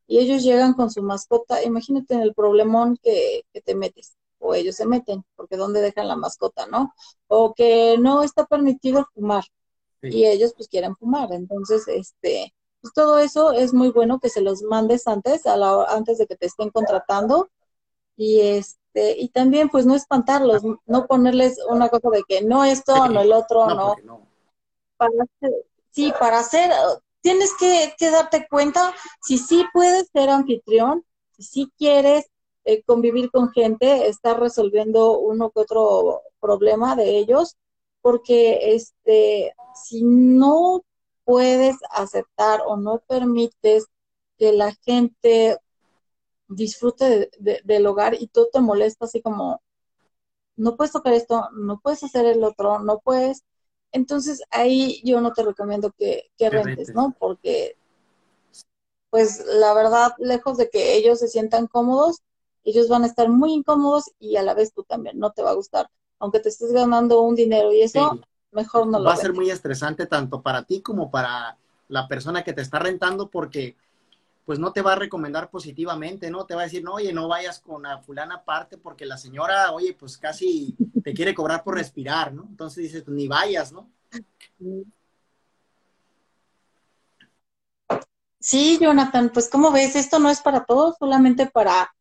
y 0.06 0.18
ellos 0.18 0.42
llegan 0.42 0.74
con 0.74 0.90
su 0.90 1.02
mascota, 1.02 1.62
imagínate 1.64 2.14
en 2.14 2.20
el 2.22 2.34
problemón 2.34 2.96
que, 3.02 3.44
que 3.52 3.60
te 3.62 3.74
metes, 3.74 4.16
o 4.38 4.54
ellos 4.54 4.76
se 4.76 4.86
meten, 4.86 5.24
porque 5.36 5.56
¿dónde 5.56 5.80
dejan 5.80 6.08
la 6.08 6.16
mascota, 6.16 6.66
no? 6.66 6.94
O 7.28 7.54
que 7.54 7.96
no 7.98 8.22
está 8.22 8.46
permitido 8.46 9.06
fumar 9.14 9.44
Sí. 10.02 10.08
y 10.08 10.26
ellos 10.26 10.54
pues 10.56 10.68
quieren 10.68 10.96
fumar. 10.96 11.32
Entonces, 11.32 11.86
este, 11.88 12.54
pues 12.80 12.92
todo 12.94 13.18
eso 13.18 13.52
es 13.52 13.72
muy 13.74 13.90
bueno 13.90 14.18
que 14.20 14.30
se 14.30 14.40
los 14.40 14.62
mandes 14.62 15.06
antes, 15.06 15.46
a 15.46 15.56
la, 15.56 15.84
antes 15.84 16.18
de 16.18 16.26
que 16.26 16.36
te 16.36 16.46
estén 16.46 16.70
contratando. 16.70 17.50
Y 18.16 18.40
este, 18.92 19.20
y 19.20 19.28
también 19.28 19.68
pues 19.68 19.86
no 19.86 19.94
espantarlos, 19.94 20.62
no 20.86 21.06
ponerles 21.06 21.58
una 21.68 21.88
cosa 21.88 22.08
de 22.10 22.22
que 22.28 22.42
no 22.42 22.64
esto, 22.64 23.08
no 23.08 23.20
el 23.20 23.32
otro, 23.32 23.66
No, 23.66 23.74
no. 23.74 23.86
porque 23.88 24.02
no. 24.02 24.26
Para 24.96 25.12
hacer- 25.22 25.64
sí, 25.90 26.12
para 26.18 26.38
hacer, 26.40 26.70
tienes 27.20 27.52
que, 27.58 27.94
que 27.98 28.10
darte 28.10 28.46
cuenta 28.48 28.92
si 29.22 29.38
sí 29.38 29.64
puedes 29.72 30.08
ser 30.12 30.30
anfitrión, 30.30 31.04
si 31.36 31.42
sí 31.42 31.72
quieres 31.78 32.26
eh, 32.64 32.82
convivir 32.82 33.30
con 33.30 33.50
gente, 33.50 34.08
estar 34.08 34.38
resolviendo 34.38 35.18
uno 35.18 35.50
que 35.50 35.60
otro 35.60 36.22
problema 36.40 36.96
de 36.96 37.16
ellos, 37.18 37.56
porque 38.02 38.74
este, 38.74 39.54
si 39.74 40.02
no 40.02 40.82
puedes 41.24 41.76
aceptar 41.90 42.62
o 42.66 42.76
no 42.76 43.00
permites 43.06 43.86
que 44.36 44.52
la 44.52 44.74
gente 44.84 45.58
disfrute 46.50 47.30
del 47.38 47.86
hogar 47.86 48.14
y 48.14 48.26
tú 48.26 48.48
te 48.52 48.60
molesta 48.60 49.06
así 49.06 49.22
como, 49.22 49.62
no 50.56 50.76
puedes 50.76 50.92
tocar 50.92 51.14
esto, 51.14 51.48
no 51.52 51.80
puedes 51.80 52.02
hacer 52.02 52.26
el 52.26 52.44
otro, 52.44 52.80
no 52.80 52.98
puedes. 52.98 53.44
Entonces 53.92 54.42
ahí 54.50 55.00
yo 55.04 55.20
no 55.20 55.32
te 55.32 55.42
recomiendo 55.42 55.92
que, 55.92 56.30
que 56.36 56.50
rentes, 56.50 56.94
¿no? 56.94 57.14
Porque, 57.18 57.76
pues 59.10 59.44
la 59.46 59.72
verdad, 59.74 60.12
lejos 60.18 60.58
de 60.58 60.68
que 60.68 60.96
ellos 60.96 61.20
se 61.20 61.28
sientan 61.28 61.66
cómodos, 61.66 62.18
ellos 62.64 62.88
van 62.88 63.04
a 63.04 63.06
estar 63.06 63.28
muy 63.28 63.52
incómodos 63.52 64.10
y 64.18 64.36
a 64.36 64.42
la 64.42 64.54
vez 64.54 64.72
tú 64.72 64.84
también, 64.84 65.18
no 65.18 65.30
te 65.30 65.42
va 65.42 65.50
a 65.50 65.54
gustar. 65.54 65.88
Aunque 66.18 66.40
te 66.40 66.50
estés 66.50 66.72
ganando 66.72 67.22
un 67.22 67.34
dinero 67.34 67.72
y 67.72 67.82
eso, 67.82 68.20
mejor 68.50 68.86
no 68.86 68.98
lo 68.98 69.06
Va 69.06 69.14
a 69.14 69.16
ser 69.16 69.32
muy 69.32 69.50
estresante 69.50 70.06
tanto 70.06 70.42
para 70.42 70.64
ti 70.64 70.82
como 70.82 71.10
para 71.10 71.56
la 71.88 72.06
persona 72.06 72.44
que 72.44 72.52
te 72.52 72.62
está 72.62 72.78
rentando 72.78 73.30
porque 73.30 73.76
pues 74.44 74.58
no 74.58 74.72
te 74.72 74.82
va 74.82 74.92
a 74.92 74.96
recomendar 74.96 75.50
positivamente, 75.50 76.30
¿no? 76.30 76.46
Te 76.46 76.54
va 76.54 76.62
a 76.62 76.64
decir, 76.64 76.82
no, 76.82 76.94
oye, 76.94 77.12
no 77.12 77.28
vayas 77.28 77.60
con 77.60 77.82
la 77.82 77.98
fulana 77.98 78.36
aparte 78.36 78.78
porque 78.78 79.06
la 79.06 79.16
señora, 79.16 79.72
oye, 79.72 79.94
pues 79.94 80.18
casi 80.18 80.76
te 81.04 81.14
quiere 81.14 81.34
cobrar 81.34 81.62
por 81.62 81.74
respirar, 81.74 82.32
¿no? 82.32 82.46
Entonces 82.48 82.84
dices, 82.84 83.06
ni 83.08 83.28
vayas, 83.28 83.72
¿no? 83.72 83.90
Sí, 88.38 88.78
Jonathan, 88.80 89.30
pues 89.32 89.48
como 89.48 89.70
ves, 89.70 89.96
esto 89.96 90.18
no 90.18 90.30
es 90.30 90.40
para 90.40 90.64
todos, 90.64 90.96
solamente 90.98 91.46
para 91.46 91.94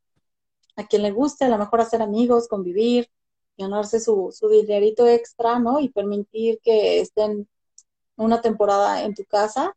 a 0.75 0.87
quien 0.87 1.03
le 1.03 1.11
guste, 1.11 1.45
a 1.45 1.49
lo 1.49 1.57
mejor 1.57 1.81
hacer 1.81 2.01
amigos, 2.01 2.47
convivir, 2.47 3.09
ganarse 3.57 3.99
su, 3.99 4.33
su 4.33 4.47
dinerito 4.47 5.05
extra, 5.05 5.59
¿no? 5.59 5.79
Y 5.79 5.89
permitir 5.89 6.59
que 6.63 7.01
estén 7.01 7.47
una 8.15 8.41
temporada 8.41 9.03
en 9.03 9.13
tu 9.13 9.25
casa. 9.25 9.75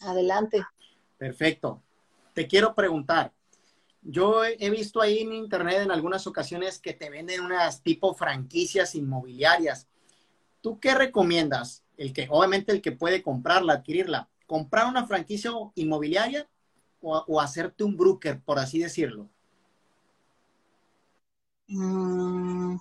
Adelante. 0.00 0.64
Perfecto. 1.18 1.82
Te 2.32 2.46
quiero 2.46 2.74
preguntar, 2.74 3.32
yo 4.02 4.44
he 4.44 4.70
visto 4.70 5.00
ahí 5.00 5.20
en 5.20 5.32
internet 5.32 5.82
en 5.82 5.90
algunas 5.90 6.26
ocasiones 6.26 6.78
que 6.78 6.92
te 6.92 7.08
venden 7.10 7.40
unas 7.40 7.82
tipo 7.82 8.14
franquicias 8.14 8.94
inmobiliarias. 8.94 9.88
¿Tú 10.60 10.78
qué 10.78 10.94
recomiendas? 10.94 11.82
El 11.96 12.12
que, 12.12 12.26
obviamente 12.30 12.72
el 12.72 12.82
que 12.82 12.92
puede 12.92 13.22
comprarla, 13.22 13.74
adquirirla, 13.74 14.28
comprar 14.46 14.86
una 14.86 15.06
franquicia 15.06 15.52
inmobiliaria 15.74 16.48
o 17.00 17.40
hacerte 17.40 17.84
un 17.84 17.96
broker, 17.96 18.40
por 18.40 18.58
así 18.58 18.78
decirlo. 18.78 19.28
Mm, 21.68 22.76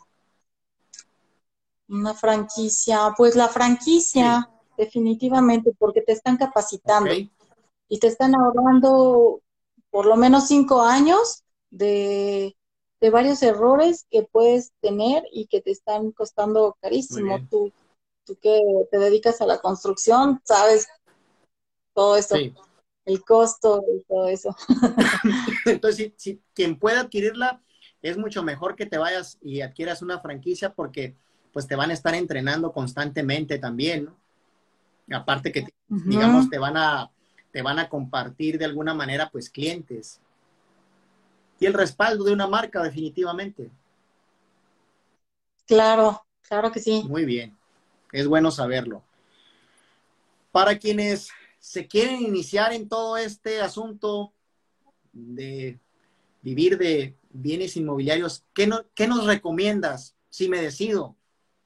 una 1.88 2.14
franquicia, 2.14 3.14
pues 3.16 3.36
la 3.36 3.48
franquicia, 3.48 4.50
definitivamente, 4.78 5.74
porque 5.78 6.02
te 6.02 6.14
están 6.14 6.38
capacitando 6.38 7.14
y 7.94 8.00
te 8.00 8.08
están 8.08 8.34
ahorrando 8.34 9.44
por 9.92 10.08
lo 10.08 10.16
menos 10.16 10.48
cinco 10.48 10.82
años 10.82 11.44
de, 11.70 12.58
varios 13.12 13.44
errores 13.44 14.08
que 14.10 14.24
puedes 14.24 14.72
tener 14.82 15.24
y 15.32 15.46
que 15.46 15.62
te 15.62 15.70
están 15.70 16.12
costando 16.12 16.76
carísimo. 16.82 17.38
Tú, 17.52 17.72
tú 18.26 18.36
que 18.42 18.60
te 18.90 18.98
dedicas 18.98 19.42
a 19.42 19.46
la 19.46 19.60
construcción, 19.60 20.42
sabes 20.44 20.88
todo 21.94 22.18
eso. 22.18 22.36
El 23.06 23.24
costo 23.24 23.84
y 23.96 24.04
todo 24.06 24.28
eso. 24.28 24.56
Entonces, 25.68 26.14
si, 26.18 26.42
quien 26.56 26.80
pueda 26.80 27.02
adquirirla, 27.02 27.62
es 28.02 28.18
mucho 28.18 28.42
mejor 28.42 28.76
que 28.76 28.88
te 28.88 28.98
vayas 28.98 29.38
y 29.40 29.62
adquieras 29.62 30.02
una 30.02 30.20
franquicia 30.20 30.74
porque 30.74 31.16
pues 31.52 31.68
te 31.68 31.76
van 31.76 31.92
a 31.92 31.94
estar 31.94 32.16
entrenando 32.16 32.74
constantemente 32.74 33.60
también, 33.60 34.06
¿no? 34.06 35.16
Aparte 35.16 35.52
que, 35.52 35.68
digamos, 35.88 36.50
te 36.50 36.58
van 36.58 36.78
a, 36.78 37.12
te 37.54 37.62
van 37.62 37.78
a 37.78 37.88
compartir 37.88 38.58
de 38.58 38.66
alguna 38.66 38.96
manera, 38.96 39.30
pues, 39.30 39.50
clientes. 39.50 40.20
Y 41.60 41.68
el 41.68 41.74
respaldo 41.74 42.24
de 42.24 42.34
una 42.34 42.48
marca, 42.48 42.82
definitivamente. 42.82 43.70
Claro, 45.68 46.26
claro 46.42 46.72
que 46.72 46.80
sí. 46.80 47.04
Muy 47.08 47.26
bien, 47.26 47.56
es 48.12 48.28
bueno 48.28 48.50
saberlo. 48.50 49.04
Para 50.52 50.80
quienes 50.80 51.30
se 51.60 51.88
quieren 51.88 52.22
iniciar 52.22 52.74
en 52.74 52.90
todo 52.90 53.18
este 53.18 53.62
asunto 53.62 54.34
de 55.12 55.80
vivir 56.42 56.80
de 56.80 57.16
bienes 57.30 57.78
inmobiliarios, 57.78 58.44
¿qué, 58.56 58.66
no, 58.66 58.84
qué 58.96 59.08
nos 59.08 59.26
recomiendas 59.26 60.16
si 60.30 60.50
me 60.50 60.60
decido? 60.60 61.16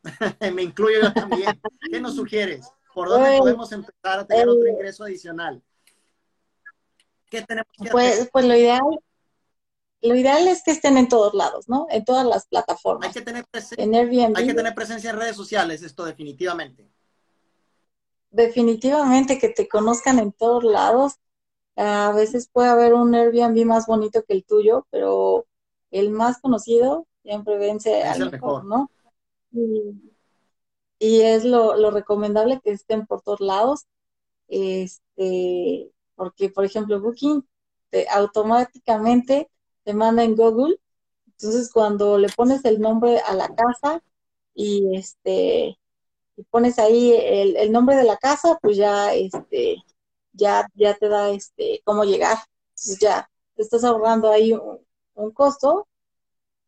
me 0.54 0.64
incluyo 0.64 1.00
yo 1.02 1.14
también. 1.14 1.62
¿Qué 1.90 2.02
nos 2.02 2.16
sugieres? 2.16 2.70
¿Por 2.94 3.08
dónde 3.08 3.38
podemos 3.38 3.72
empezar 3.72 4.20
a 4.20 4.28
tener 4.28 4.50
otro 4.50 4.68
ingreso 4.68 5.06
adicional? 5.06 5.64
¿Qué 7.30 7.42
tenemos 7.42 7.72
que 7.82 7.90
pues, 7.90 8.14
hacer? 8.14 8.30
Pues 8.32 8.46
lo 8.46 8.56
ideal, 8.56 9.00
lo 10.02 10.16
ideal 10.16 10.48
es 10.48 10.64
que 10.64 10.72
estén 10.72 10.98
en 10.98 11.08
todos 11.08 11.34
lados, 11.34 11.68
¿no? 11.68 11.88
En 11.90 12.06
todas 12.06 12.26
las 12.26 12.48
plataformas. 12.48 13.08
Hay 13.08 13.14
que 13.14 13.22
tener, 13.22 13.46
Hay 13.54 14.48
que 14.48 14.54
tener 14.54 14.76
presencia 14.76 15.10
en 15.10 15.18
redes 15.18 15.36
sociales, 15.36 15.82
esto 15.82 16.06
definitivamente. 16.06 16.90
Definitivamente 18.30 19.40
que 19.40 19.50
te 19.50 19.68
conozcan 19.68 20.20
en 20.20 20.32
todos 20.32 20.64
lados. 20.64 21.14
A 21.76 22.12
veces 22.12 22.50
puede 22.52 22.70
haber 22.70 22.94
un 22.94 23.14
Airbnb 23.14 23.66
más 23.66 23.86
bonito 23.86 24.24
que 24.24 24.34
el 24.34 24.44
tuyo, 24.44 24.88
pero 24.92 25.46
el 25.92 26.12
más 26.12 26.40
conocido 26.40 27.08
siempre 27.24 27.58
vence 27.58 28.04
al 28.04 28.32
mejor, 28.32 28.66
¿no? 28.66 28.92
Y, 31.00 31.22
es 31.22 31.44
lo, 31.44 31.92
recomendable 31.92 32.60
que 32.64 32.72
estén 32.72 33.06
por 33.06 33.22
todos 33.22 33.42
lados, 33.42 33.86
este, 34.48 35.92
porque 36.18 36.50
por 36.50 36.66
ejemplo 36.66 37.00
Booking 37.02 37.48
te, 37.92 38.10
automáticamente 38.10 39.50
te 39.84 39.94
manda 39.94 40.24
en 40.24 40.36
Google, 40.36 40.78
entonces 41.28 41.72
cuando 41.72 42.18
le 42.18 42.30
pones 42.30 42.66
el 42.66 42.82
nombre 42.82 43.20
a 43.20 43.34
la 43.36 43.50
casa 43.56 44.04
y 44.54 44.98
este 44.98 45.78
y 46.38 46.44
pones 46.52 46.80
ahí 46.80 47.14
el, 47.16 47.72
nombre 47.72 47.96
de 47.96 48.04
la 48.04 48.18
casa, 48.18 48.60
pues 48.62 48.78
ya 48.78 49.14
este 49.14 49.78
ya 50.34 50.68
ya 50.76 50.96
te 50.96 51.10
da 51.10 51.30
este 51.32 51.82
cómo 51.86 52.04
llegar, 52.04 52.38
entonces 52.72 53.00
ya 53.00 53.30
te 53.56 53.64
estás 53.64 53.84
ahorrando 53.84 54.32
ahí 54.32 54.54
un, 54.54 54.80
un 55.16 55.32
costo 55.32 55.88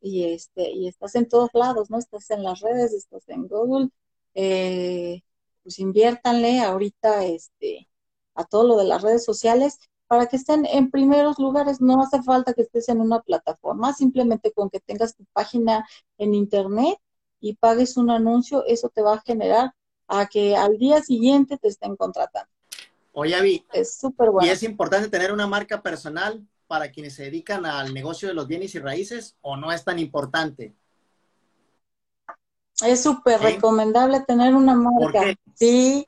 y 0.01 0.25
este 0.33 0.71
y 0.71 0.87
estás 0.87 1.15
en 1.15 1.27
todos 1.27 1.51
lados, 1.53 1.89
¿no? 1.89 1.99
Estás 1.99 2.29
en 2.31 2.43
las 2.43 2.61
redes, 2.61 2.93
estás 2.93 3.27
en 3.29 3.47
Google, 3.47 3.89
eh, 4.35 5.23
pues 5.63 5.79
inviértanle 5.79 6.61
ahorita 6.61 7.25
este 7.25 7.88
a 8.39 8.45
todo 8.45 8.67
lo 8.67 8.77
de 8.77 8.85
las 8.85 9.01
redes 9.01 9.25
sociales 9.25 9.79
para 10.07 10.25
que 10.25 10.37
estén 10.37 10.65
en 10.65 10.89
primeros 10.89 11.37
lugares. 11.37 11.81
No 11.81 12.01
hace 12.01 12.23
falta 12.23 12.53
que 12.53 12.63
estés 12.63 12.89
en 12.89 13.01
una 13.01 13.21
plataforma, 13.21 13.93
simplemente 13.93 14.51
con 14.51 14.69
que 14.69 14.79
tengas 14.79 15.15
tu 15.15 15.25
página 15.33 15.85
en 16.17 16.33
internet 16.33 16.97
y 17.39 17.55
pagues 17.55 17.97
un 17.97 18.09
anuncio, 18.09 18.65
eso 18.65 18.89
te 18.89 19.01
va 19.01 19.15
a 19.15 19.21
generar 19.21 19.73
a 20.07 20.25
que 20.27 20.55
al 20.55 20.77
día 20.77 21.01
siguiente 21.01 21.57
te 21.57 21.67
estén 21.67 21.95
contratando. 21.95 22.49
Oye, 23.13 23.35
Avi, 23.35 23.65
es 23.73 23.97
súper 23.97 24.31
bueno. 24.31 24.47
Y 24.47 24.51
es 24.51 24.63
importante 24.63 25.09
tener 25.09 25.31
una 25.31 25.47
marca 25.47 25.81
personal 25.81 26.45
para 26.69 26.91
quienes 26.91 27.15
se 27.15 27.23
dedican 27.23 27.65
al 27.65 27.93
negocio 27.95 28.27
de 28.27 28.35
los 28.35 28.47
bienes 28.47 28.75
y 28.75 28.79
raíces 28.79 29.35
o 29.41 29.57
no 29.57 29.71
es 29.71 29.83
tan 29.83 29.97
importante? 29.97 30.75
Es 32.81 33.01
súper 33.01 33.41
recomendable 33.41 34.21
tener 34.21 34.53
una 34.53 34.75
marca. 34.75 35.33
Sí, 35.55 36.07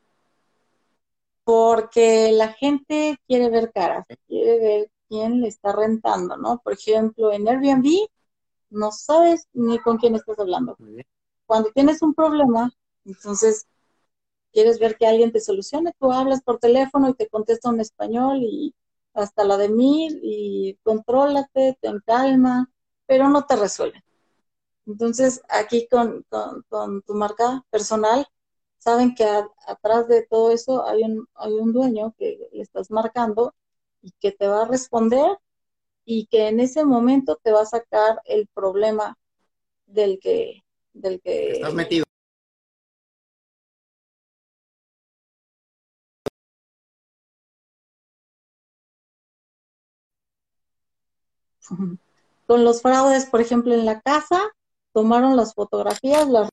porque 1.52 2.32
la 2.32 2.54
gente 2.54 3.18
quiere 3.28 3.50
ver 3.50 3.74
caras, 3.74 4.06
quiere 4.26 4.58
ver 4.58 4.92
quién 5.10 5.42
le 5.42 5.50
está 5.50 5.74
rentando, 5.74 6.38
¿no? 6.38 6.62
Por 6.64 6.72
ejemplo, 6.72 7.34
en 7.34 7.46
Airbnb 7.46 8.08
no 8.70 8.94
sabes 8.94 9.50
ni 9.52 9.78
con 9.80 9.98
quién 9.98 10.16
estás 10.16 10.40
hablando. 10.40 10.78
Cuando 11.46 11.70
tienes 11.74 12.02
un 12.04 12.14
problema, 12.14 12.72
entonces 13.04 13.68
quieres 14.54 14.80
ver 14.80 14.96
que 14.96 15.06
alguien 15.06 15.34
te 15.34 15.42
solucione, 15.42 15.92
tú 16.00 16.14
hablas 16.14 16.42
por 16.42 16.58
teléfono 16.58 17.10
y 17.10 17.16
te 17.16 17.28
contesta 17.28 17.70
en 17.70 17.82
español 17.82 18.38
y 18.44 18.74
hasta 19.14 19.44
la 19.44 19.58
de 19.58 19.68
mil 19.68 20.22
y 20.24 20.80
contrólate, 20.84 21.78
ten 21.82 22.00
calma, 22.06 22.72
pero 23.06 23.28
no 23.28 23.46
te 23.46 23.58
resuelven. 23.58 24.02
Entonces, 24.86 25.42
aquí 25.50 25.86
con, 25.92 26.26
tu 27.06 27.14
marca 27.14 27.66
personal, 27.70 28.26
saben 28.82 29.14
que 29.16 29.24
a, 29.24 29.48
atrás 29.68 30.08
de 30.08 30.26
todo 30.26 30.52
eso 30.52 30.88
hay 30.88 31.04
un, 31.04 31.28
hay 31.36 31.54
un 31.54 31.72
dueño 31.72 32.16
que 32.18 32.50
le 32.52 32.64
estás 32.64 32.90
marcando 32.90 33.54
y 34.02 34.12
que 34.20 34.32
te 34.32 34.48
va 34.48 34.64
a 34.64 34.68
responder 34.68 35.38
y 36.04 36.26
que 36.26 36.48
en 36.48 36.60
ese 36.60 36.84
momento 36.84 37.40
te 37.44 37.52
va 37.52 37.62
a 37.62 37.66
sacar 37.66 38.22
el 38.26 38.48
problema 38.48 39.18
del 39.86 40.20
que 40.20 40.64
del 40.94 41.22
que 41.22 41.52
estás 41.52 41.74
metido. 41.74 42.06
Con 52.48 52.64
los 52.64 52.82
fraudes 52.82 53.28
por 53.28 53.42
ejemplo 53.42 53.76
en 53.76 53.86
la 53.86 54.02
casa 54.02 54.42
tomaron 54.92 55.38
las 55.38 55.54
fotografías 55.54 56.28
las 56.28 56.50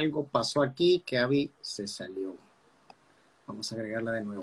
algo 0.00 0.26
pasó 0.26 0.62
aquí 0.62 1.02
que 1.04 1.18
Abby 1.18 1.52
se 1.60 1.86
salió. 1.86 2.34
Vamos 3.46 3.70
a 3.72 3.74
agregarla 3.74 4.12
de 4.12 4.24
nuevo. 4.24 4.42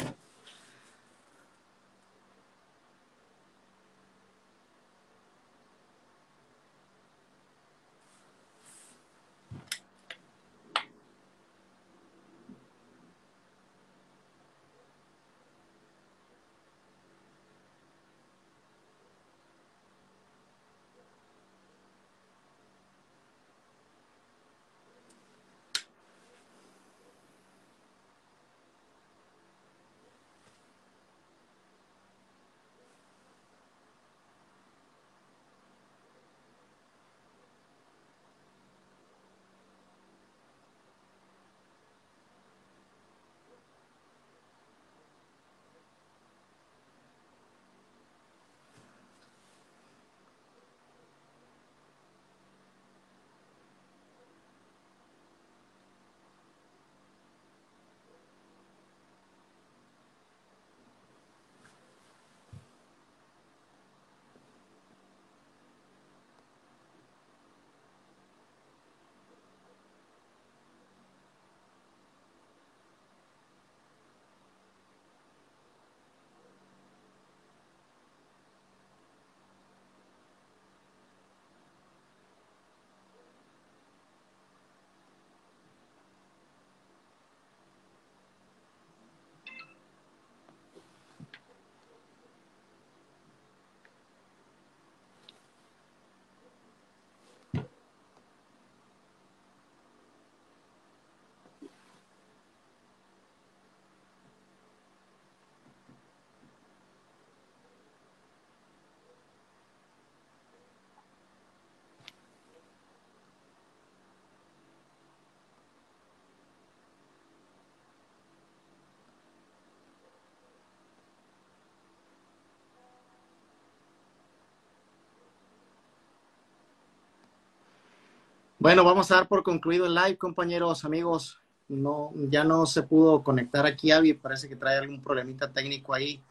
Bueno, 128.68 128.84
vamos 128.84 129.10
a 129.12 129.16
dar 129.16 129.30
por 129.30 129.44
concluido 129.44 129.86
el 129.86 129.96
live, 129.96 130.18
compañeros, 130.18 130.84
amigos. 130.84 131.40
No, 131.70 132.12
ya 132.30 132.44
no 132.44 132.66
se 132.66 132.84
pudo 132.84 133.24
conectar 133.24 133.66
aquí, 133.66 133.92
Avi. 133.92 134.12
Parece 134.12 134.50
que 134.50 134.58
trae 134.58 134.78
algún 134.78 135.02
problemita 135.02 135.50
técnico 135.50 135.94
ahí 135.94 136.22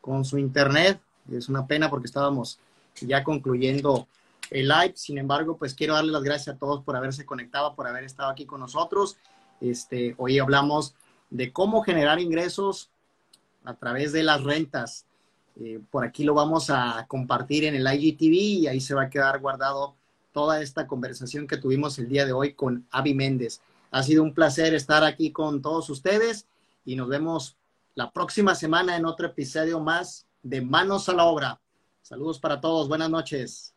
con 0.00 0.24
su 0.24 0.38
internet. 0.38 1.00
Es 1.32 1.48
una 1.48 1.66
pena 1.66 1.90
porque 1.90 2.06
estábamos 2.06 2.60
ya 3.00 3.24
concluyendo 3.24 4.06
el 4.50 4.68
live. 4.68 4.92
Sin 4.94 5.18
embargo, 5.18 5.56
pues 5.56 5.74
quiero 5.74 5.94
darle 5.94 6.12
las 6.12 6.22
gracias 6.22 6.54
a 6.54 6.58
todos 6.60 6.84
por 6.84 6.94
haberse 6.94 7.26
conectado, 7.26 7.74
por 7.74 7.88
haber 7.88 8.04
estado 8.04 8.30
aquí 8.30 8.46
con 8.46 8.60
nosotros. 8.60 9.16
Este, 9.60 10.14
hoy 10.16 10.38
hablamos 10.38 10.94
de 11.28 11.52
cómo 11.52 11.82
generar 11.82 12.20
ingresos 12.20 12.88
a 13.64 13.74
través 13.74 14.12
de 14.12 14.22
las 14.22 14.44
rentas. 14.44 15.06
Eh, 15.60 15.80
por 15.90 16.04
aquí 16.04 16.22
lo 16.22 16.34
vamos 16.34 16.70
a 16.70 17.04
compartir 17.08 17.64
en 17.64 17.74
el 17.74 17.84
IGTV 17.84 18.32
y 18.32 18.66
ahí 18.68 18.80
se 18.80 18.94
va 18.94 19.02
a 19.02 19.10
quedar 19.10 19.40
guardado 19.40 19.96
toda 20.32 20.62
esta 20.62 20.86
conversación 20.86 21.46
que 21.46 21.56
tuvimos 21.56 21.98
el 21.98 22.08
día 22.08 22.26
de 22.26 22.32
hoy 22.32 22.54
con 22.54 22.86
Avi 22.90 23.14
Méndez. 23.14 23.60
Ha 23.90 24.02
sido 24.02 24.22
un 24.22 24.34
placer 24.34 24.74
estar 24.74 25.04
aquí 25.04 25.32
con 25.32 25.62
todos 25.62 25.90
ustedes 25.90 26.46
y 26.84 26.96
nos 26.96 27.08
vemos 27.08 27.56
la 27.94 28.10
próxima 28.12 28.54
semana 28.54 28.96
en 28.96 29.04
otro 29.04 29.26
episodio 29.26 29.80
más 29.80 30.26
de 30.42 30.60
Manos 30.60 31.08
a 31.08 31.14
la 31.14 31.24
Obra. 31.24 31.60
Saludos 32.02 32.38
para 32.38 32.60
todos, 32.60 32.88
buenas 32.88 33.10
noches. 33.10 33.74